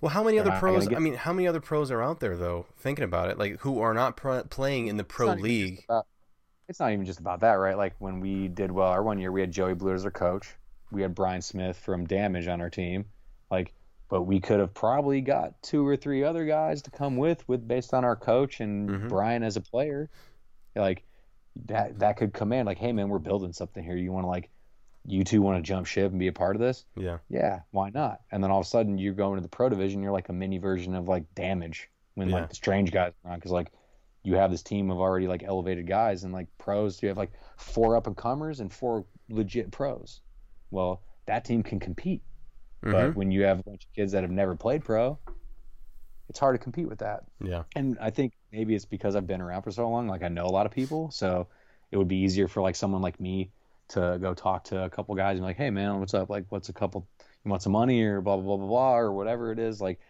[0.00, 0.86] Well, how many other pros?
[0.88, 2.66] get- I mean, how many other pros are out there though?
[2.78, 5.84] Thinking about it, like who are not pro- playing in the pro even league?
[6.68, 7.76] it's not even just about that, right?
[7.76, 10.54] Like when we did well our one year, we had Joey Blue as our coach.
[10.90, 13.06] We had Brian Smith from Damage on our team.
[13.50, 13.74] Like,
[14.08, 17.66] but we could have probably got two or three other guys to come with, with
[17.66, 19.08] based on our coach and Mhm.
[19.08, 20.08] Brian as a player.
[20.76, 21.04] Like
[21.66, 22.66] that, that could command.
[22.66, 23.96] Like, hey man, we're building something here.
[23.96, 24.50] You want to like,
[25.06, 26.84] you two want to jump ship and be a part of this?
[26.96, 27.18] Yeah.
[27.28, 28.20] Yeah, why not?
[28.30, 30.02] And then all of a sudden you're going to the pro division.
[30.02, 32.36] You're like a mini version of like Damage when Yeah.
[32.40, 33.72] like the strange guys are on because like
[34.22, 37.00] you have this team of already like elevated guys and like pros.
[37.02, 40.20] You have like four up and comers and four legit pros.
[40.70, 42.22] Well, that team can compete,
[42.82, 42.92] Mhm.
[42.92, 45.18] but when you have a bunch of kids that have never played pro,
[46.28, 47.24] it's hard to compete with that.
[47.40, 47.62] yeah.
[47.76, 50.44] And I think maybe it's because I've been around for so long, like I know
[50.44, 51.46] a lot of people, so
[51.90, 53.50] it would be easier for like someone like me
[53.88, 56.28] to go talk to a couple guys and be like, "Hey man, what's up?
[56.28, 57.06] Like, what's a couple?
[57.44, 60.00] You want some money or blah blah blah blah blah or whatever it is." Like,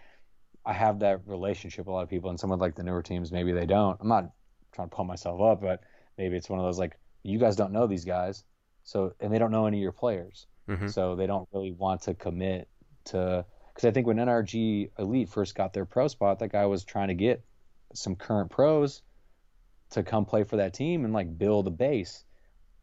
[0.65, 3.03] I have that relationship with a lot of people, and some of like the newer
[3.03, 3.99] teams, maybe they don't.
[4.01, 4.33] I'm not
[4.73, 5.83] trying to pump myself up, but
[6.17, 8.43] maybe it's one of those like you guys don't know these guys,
[8.87, 10.91] so and they don't know any of your players, Mhm.
[10.91, 12.69] so they don't really want to commit
[13.05, 13.45] to.
[13.75, 17.09] Because I think when NRG Elite first got their pro spot, that guy was trying
[17.09, 17.45] to get
[17.93, 19.03] some current pros
[19.91, 22.25] to come play for that team and like build a base.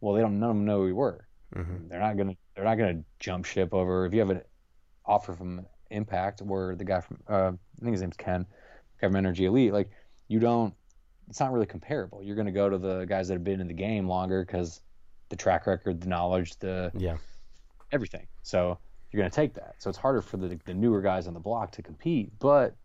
[0.02, 1.28] Well, they don't none of them know who we were.
[1.56, 1.90] Mhm.
[1.90, 4.42] They're not gonna they're not gonna jump ship over if you have an
[5.06, 8.46] offer from Impact or the guy from uh, I think his name's Ken,
[9.02, 9.74] guy from Energy Elite.
[9.74, 9.90] Like
[10.28, 10.74] you don't,
[11.28, 12.24] it's not really comparable.
[12.24, 14.82] You're gonna go to the guys that have been in the game longer because
[15.34, 17.18] the track record, the knowledge, the Yeah.
[17.92, 18.28] everything.
[18.44, 18.78] So
[19.12, 19.74] you're gonna take that.
[19.80, 22.76] So it's harder for the the newer guys on the block to compete, but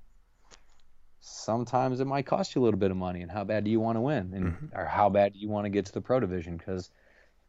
[1.20, 3.20] sometimes it might cost you a little bit of money.
[3.20, 4.32] And how bad do you want to win?
[4.34, 4.78] And Mhm.
[4.78, 6.56] or how bad do you want to get to the pro division?
[6.56, 6.90] Because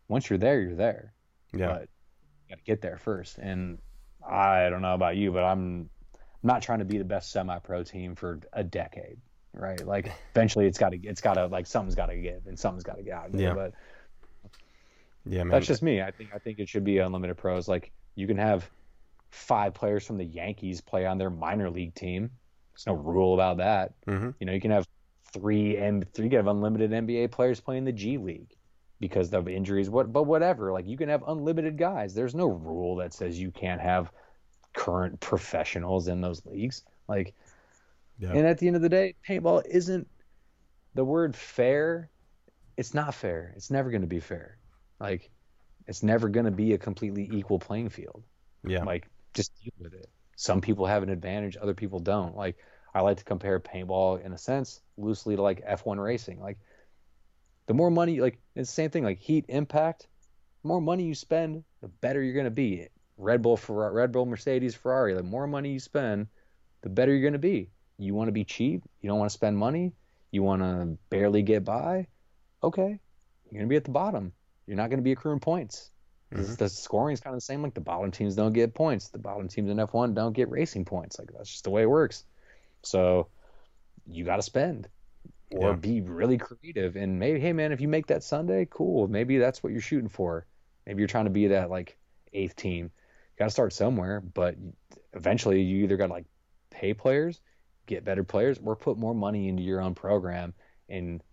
[0.09, 1.13] once you're there, you're there
[1.53, 1.67] Yeah.
[1.67, 3.37] but you got to get there first.
[3.37, 3.79] And
[4.27, 5.89] I don't know about you, but I'm
[6.43, 9.21] not trying to be the best semi-pro team for a decade,
[9.53, 9.79] right?
[9.85, 12.83] Like eventually, it's got to, it's got to, like something's got to give, and something's
[12.83, 13.31] got to get out.
[13.31, 13.41] There.
[13.41, 13.53] Yeah.
[13.53, 13.73] But
[15.29, 15.49] yeah, man.
[15.51, 16.01] that's just me.
[16.01, 17.67] I think, I think it should be unlimited pros.
[17.67, 18.69] Like you can have
[19.31, 22.31] five players from the Yankees play on their minor league team.
[22.73, 23.93] There's no rule about that.
[24.05, 24.87] hmm You know, you can have
[25.33, 26.25] three and three.
[26.25, 28.55] You can have unlimited NBA players playing the G League
[28.99, 29.89] because of injuries.
[29.89, 30.71] What, but whatever.
[30.73, 32.13] Like you can have unlimited guys.
[32.13, 34.11] There's no rule that says you can't have
[34.73, 36.83] current professionals in those leagues.
[37.07, 37.33] Like,
[38.19, 38.29] Yeah.
[38.33, 40.07] and at the end of the day, paintball isn't
[40.95, 42.09] the word fair.
[42.77, 43.53] It's not fair.
[43.55, 44.58] It's never going to be fair.
[44.99, 45.29] Like,
[45.87, 48.23] it's never going to be a completely equal playing field.
[48.63, 48.83] Yeah.
[48.83, 50.09] like just deal with it.
[50.35, 52.35] Some people have an advantage other people don't.
[52.35, 52.57] Like
[52.93, 56.39] i like to compare paintball in a sense loosely to like f1 racing.
[56.39, 56.59] Like
[57.67, 59.03] the more money like it's the same thing.
[59.03, 60.07] Like heat impact
[60.61, 62.87] the more money you spend the better you're going to be.
[63.17, 66.27] Red bull for red bull mercedes ferrari the more money you spend
[66.81, 67.69] the better you're going to be.
[67.97, 69.91] You want to be cheap you don't want to spend money
[70.31, 72.07] you want to barely get by
[72.63, 72.99] okay
[73.51, 74.31] you're going to be at the bottom
[74.69, 75.89] you're not going to be accruing points
[76.31, 76.57] Mhm.
[76.57, 77.63] the scoring is kind of the same.
[77.63, 79.09] Like the bottom teams don't get points.
[79.09, 81.17] The bottom teams in F1 don't get racing points.
[81.17, 82.23] Like that's just the way it works.
[82.83, 83.29] So
[84.05, 84.87] you got to spend
[85.49, 85.75] or Yeah.
[85.75, 86.95] be really creative.
[86.95, 89.07] And maybe, hey man, if you make that Sunday, cool.
[89.07, 90.45] Maybe that's what you're shooting for.
[90.85, 91.97] Maybe you're trying to be that like
[92.31, 92.85] eighth team.
[92.85, 94.21] You got to start somewhere.
[94.21, 94.55] But
[95.13, 96.27] eventually, you either got to like
[96.69, 97.41] pay players,
[97.87, 100.53] get better players, or put more money into your own program
[100.87, 101.23] and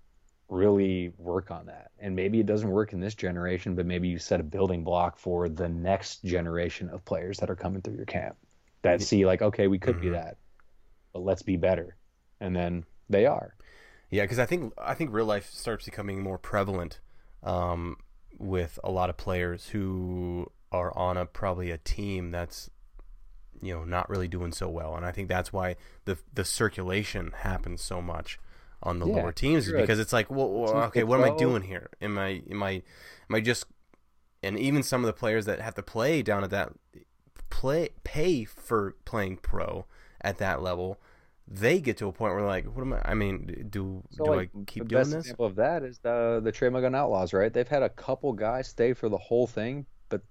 [0.48, 1.90] really work on that.
[1.98, 5.18] And maybe it doesn't work in this generation, but maybe you set a building block
[5.18, 8.36] for the next generation of players that are coming through your camp
[8.82, 10.12] that see like, okay, we could be Mhm.
[10.12, 10.36] that,
[11.12, 11.96] but let's be better.
[12.40, 13.54] And then they are.
[14.10, 17.00] Yeah, because I think I think real life starts becoming more prevalent
[17.42, 17.96] um,
[18.38, 22.70] with a lot of players who are on a probably a team that's
[23.60, 25.74] you know not really doing so well, and I think that's why
[26.04, 28.38] the the circulation happens so much
[28.82, 31.16] on the Yeah, lower teams is you're a because it's like, well, well, okay, what
[31.16, 31.90] am I doing here?
[32.00, 32.70] Am I am I
[33.28, 33.66] am I just
[34.42, 36.72] and even some of the players that have to play down at that
[37.50, 39.86] play pay for playing pro
[40.20, 40.98] at that level
[41.48, 44.34] they get to a point where like what am i i mean do So do
[44.34, 47.32] like i keep the doing best this example of that is the the Trey Outlaws,
[47.32, 47.52] right?
[47.52, 50.22] They've had a couple guys stay for the whole thing, but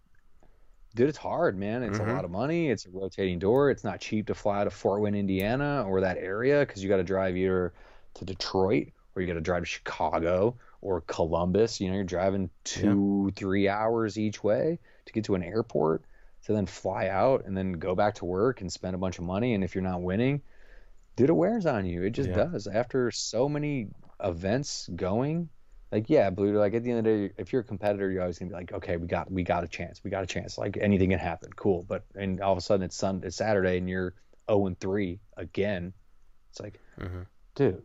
[0.95, 1.83] dude, it's hard, man.
[1.83, 1.99] It's Mhm.
[1.99, 2.69] a lot of money.
[2.69, 3.69] It's a rotating door.
[3.69, 6.97] It's not cheap to fly to Fort Wayne, Indiana, or that area because you got
[6.97, 7.73] to drive either
[8.15, 11.79] to Detroit or you got to drive to Chicago or Columbus.
[11.79, 16.03] You know, you're driving two, three hours each way to get to an airport
[16.45, 19.23] to then fly out and then go back to work and spend a bunch of
[19.23, 19.53] money.
[19.53, 20.41] And if you're not winning,
[21.15, 22.03] dude, it wears on you.
[22.03, 22.45] It just Yeah.
[22.45, 22.67] does.
[22.67, 23.87] After so many
[24.23, 25.49] events going,
[25.91, 26.57] like yeah, blue.
[26.57, 28.55] Like at the end of the day, if you're a competitor, you're always gonna be
[28.55, 30.03] like, okay, we got we got a chance.
[30.03, 30.57] We got a chance.
[30.57, 31.51] Like anything can happen.
[31.55, 31.83] Cool.
[31.87, 34.13] But and all of a sudden it's Sunday, it's Saturday and you're
[34.49, 35.93] 0 and 3 again.
[36.51, 37.23] It's like, hmm
[37.55, 37.81] dude,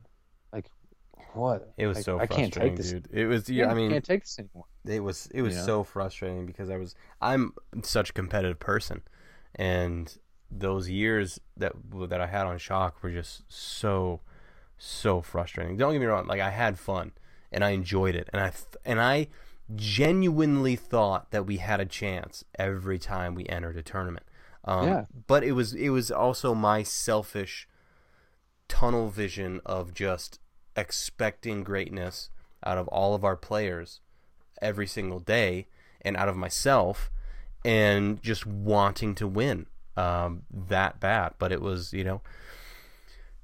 [1.34, 1.72] what?
[1.76, 2.90] it was Like, so I can't take this.
[2.92, 4.64] dude it was yeah, i mean I can't take this anymore.
[4.84, 5.64] it was it was know?
[5.66, 7.52] so frustrating because i was i'm
[7.82, 9.02] such a competitive person
[9.54, 10.16] and
[10.50, 11.72] those years that
[12.08, 14.20] that i had on shock were just so
[14.78, 17.12] so frustrating don't get me wrong like i had fun
[17.52, 18.52] and i enjoyed it and i
[18.84, 19.26] and i
[19.76, 24.24] genuinely thought that we had a chance every time we entered a tournament
[24.64, 25.04] um, Yeah.
[25.26, 27.68] but it was it was also my selfish
[28.68, 30.38] tunnel vision of just
[30.76, 32.30] expecting greatness
[32.64, 34.00] out of all of our players
[34.60, 35.66] every single day
[36.02, 37.10] and out of myself
[37.64, 39.66] and just wanting to win
[39.96, 41.34] um, that bad.
[41.38, 42.20] But it was you know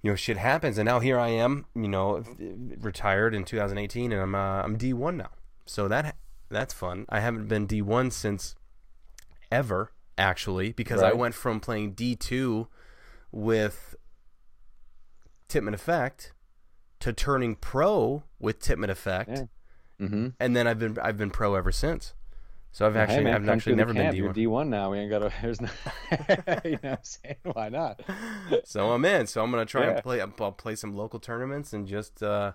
[0.02, 0.78] you know shit happens.
[0.78, 2.24] And now here I am you know
[2.80, 5.30] retired in 2018 and I'm uh, I'm D1 now.
[5.66, 6.16] So that
[6.48, 7.06] that's fun.
[7.08, 8.54] I haven't been D1 since
[9.50, 12.68] ever actually because I went from playing D2
[13.30, 13.94] with
[15.48, 16.32] Tippmann Effect
[17.00, 19.44] to turning pro with Tippmann Effect, Yeah.
[20.00, 20.28] Mm-hmm.
[20.40, 22.14] and then I've been I've been pro ever since.
[22.72, 24.12] So I've actually hey, man, I've actually never been.
[24.12, 24.32] D one.
[24.34, 24.90] D one now.
[24.92, 25.32] We ain't got to.
[25.42, 25.68] There's no.
[26.64, 27.36] you know what I'm saying?
[27.44, 28.00] Why not?
[28.64, 29.26] So I'm in.
[29.26, 29.90] So I'm gonna try Yeah.
[29.92, 30.20] and play.
[30.20, 32.52] I'll play some local tournaments and just uh,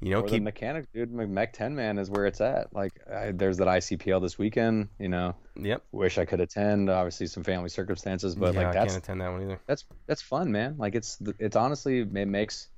[0.00, 1.10] you know Or the keep mechanic, dude.
[1.12, 2.72] Mech 10 man is where it's at.
[2.72, 4.88] Like, I, there's that ICPL this weekend.
[5.00, 5.82] You know, yep.
[5.90, 6.88] wish I could attend.
[6.90, 9.60] Obviously, some family circumstances, but yeah, like I that's can't attend that one either.
[9.66, 10.76] that's that's fun, man.
[10.78, 12.68] Like it's it's honestly it makes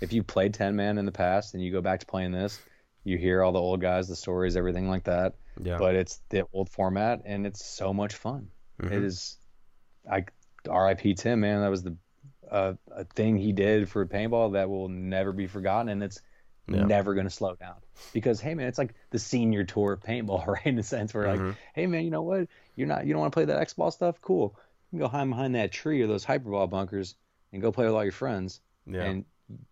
[0.00, 2.60] if you played 10 man in the past and you go back to playing this,
[3.04, 5.34] you hear all the old guys, the stories, everything like that.
[5.62, 5.78] Yeah.
[5.78, 8.48] But it's the old format and it's so much fun.
[8.80, 8.92] Mhm.
[8.92, 9.36] It is
[10.10, 10.24] I
[10.66, 11.60] RIP Tim, man.
[11.62, 11.96] That was the
[12.50, 16.20] uh, a thing he did for paintball that will never be forgotten and it's
[16.66, 16.84] Yeah.
[16.84, 17.76] never going to slow down
[18.12, 21.24] because hey man it's like the senior tour of paintball right in a sense where
[21.26, 21.46] Mhm.
[21.48, 22.46] like hey man you know what
[22.76, 24.54] you're not you don't want to play that x ball stuff cool
[24.90, 27.14] you can go hide behind that tree or those hyperball bunkers
[27.52, 29.02] and go play with all your friends Yeah.
[29.04, 29.24] and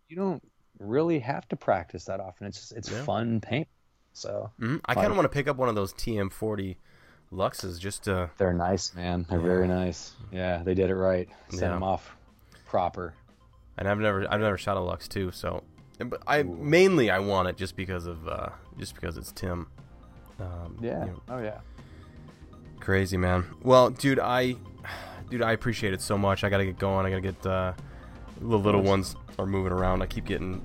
[0.09, 0.43] you don't
[0.79, 3.03] really have to practice that often it's just it's Yeah.
[3.03, 3.69] fun paint
[4.13, 4.81] so Mhm.
[4.85, 6.77] I kind of want to pick up one of those TM40
[7.33, 8.31] Luxes just to.
[8.39, 11.69] they're nice man they're very nice yeah they did it right sent Yeah.
[11.71, 12.17] them off
[12.67, 13.15] proper
[13.79, 15.31] And I've never I've never shot a Luxe too.
[15.33, 15.63] So,
[15.99, 19.67] but I mainly I want it just because of uh, just because it's Tim.
[20.41, 21.61] Um, yeah you know, oh yeah
[22.81, 23.45] crazy man.
[23.63, 24.57] Well, dude, I
[25.29, 26.43] dude I appreciate it so much.
[26.45, 27.05] I gotta get going.
[27.05, 27.73] I gotta get uh,
[28.41, 30.03] the little ones are moving around.
[30.03, 30.65] I keep getting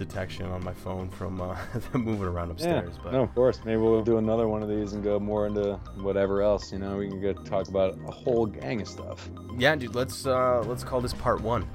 [0.00, 1.56] detection on my phone from uh,
[1.92, 2.94] them moving around upstairs.
[2.94, 3.00] yeah.
[3.04, 3.60] But no, of course.
[3.64, 6.72] Maybe we'll do another one of these and go more into whatever else.
[6.72, 9.28] You know, we can go talk about a whole gang of stuff.
[9.58, 11.68] yeah, dude, let's uh, let's call this part one.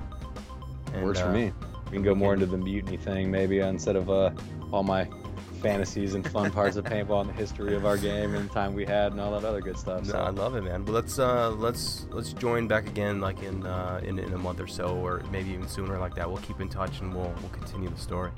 [0.93, 1.53] And, Works for uh, me.
[1.85, 4.31] We can go more into the mutiny thing, maybe instead of uh,
[4.71, 5.07] all my
[5.55, 8.73] fantasies and fun parts of paintball and the history of our game and the time
[8.73, 10.03] we had and all that other good stuff.
[10.05, 10.83] No, So I love it, man.
[10.83, 14.59] But let's uh, let's let's join back again, like in, uh, in in a month
[14.59, 16.27] or so, or maybe even sooner, like that.
[16.27, 18.31] We'll keep in touch and we'll we'll continue the story.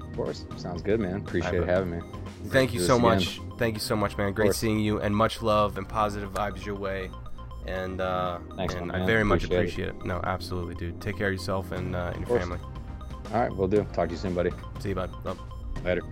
[0.00, 1.16] of course, sounds good, man.
[1.16, 1.66] Appreciate bro.
[1.66, 2.00] having me.
[2.48, 3.02] Thank you so again.
[3.02, 3.40] much.
[3.58, 4.32] Thank you so much, man.
[4.32, 7.10] Great seeing you, and much love and positive vibes your way.
[7.66, 9.06] And uh, Thanks, and my I man.
[9.06, 10.04] very much Appreciate appreciate it.
[10.04, 11.00] No, absolutely, dude.
[11.00, 12.58] Take care of yourself and, uh, and your family.
[13.32, 13.84] All right, we'll do.
[13.94, 14.50] Talk to you soon, buddy.
[14.80, 15.10] See you, bud.
[15.24, 15.34] Bye.
[15.82, 16.02] Later.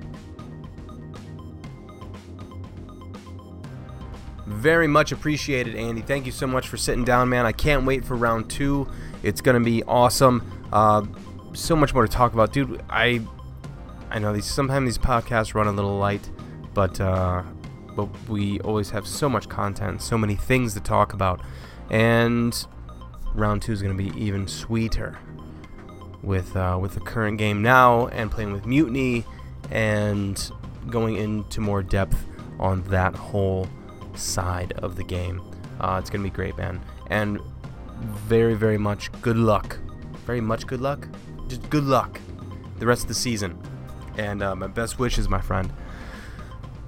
[4.47, 6.03] Very much appreciated, Andy.
[6.03, 7.47] Thank you so much for sitting down, man.
[7.47, 8.89] I can't wait for round two.
[9.23, 10.67] It's gonna be awesome.
[10.73, 11.05] Uh,
[11.53, 12.83] so much more to talk about, dude.
[12.91, 13.23] I
[14.11, 16.29] I know these sometimes these podcasts run a little light,
[16.75, 17.43] but uh,
[17.97, 21.41] but we always have so much content, so many things to talk about,
[21.89, 22.67] and
[23.35, 25.19] round two is gonna be even sweeter
[26.23, 29.25] with uh, with the current game now and playing with Mutiny
[29.71, 30.51] and
[30.89, 32.27] going into more depth
[32.59, 33.67] on that whole
[34.15, 35.41] side of the game.
[35.81, 36.81] Uh, it's gonna be great, man,
[37.11, 37.41] and
[38.01, 39.79] very very much good luck.
[40.27, 41.09] Very much good luck.
[41.49, 42.21] Just good luck
[42.79, 43.57] the rest of the season,
[44.19, 45.73] and uh, my best wishes, my friend.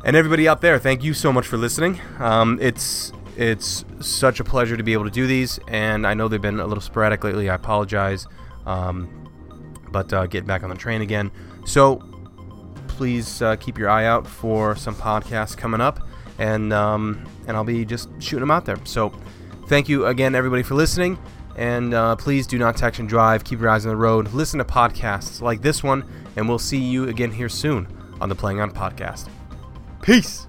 [0.05, 2.01] And everybody out there, thank you so much for listening.
[2.18, 6.28] Um, it's it's such a pleasure to be able to do these, and I know
[6.28, 7.48] they've been a little sporadic lately.
[7.48, 8.26] I apologize,
[8.66, 9.30] um,
[9.90, 11.30] but uh, getting back on the train again.
[11.64, 12.02] So
[12.96, 16.00] please uh, keep your eye out for some podcasts coming up,
[16.38, 18.78] and um, and I'll be just shooting them out there.
[18.84, 19.12] So
[19.66, 21.18] thank you again, everybody, for listening.
[21.56, 23.44] And uh, please do not text and drive.
[23.44, 24.32] Keep your eyes on the road.
[24.32, 26.04] Listen to podcasts like this one,
[26.36, 27.86] and we'll see you again here soon
[28.20, 29.28] on the Playing On Podcast.
[30.02, 30.46] Peace.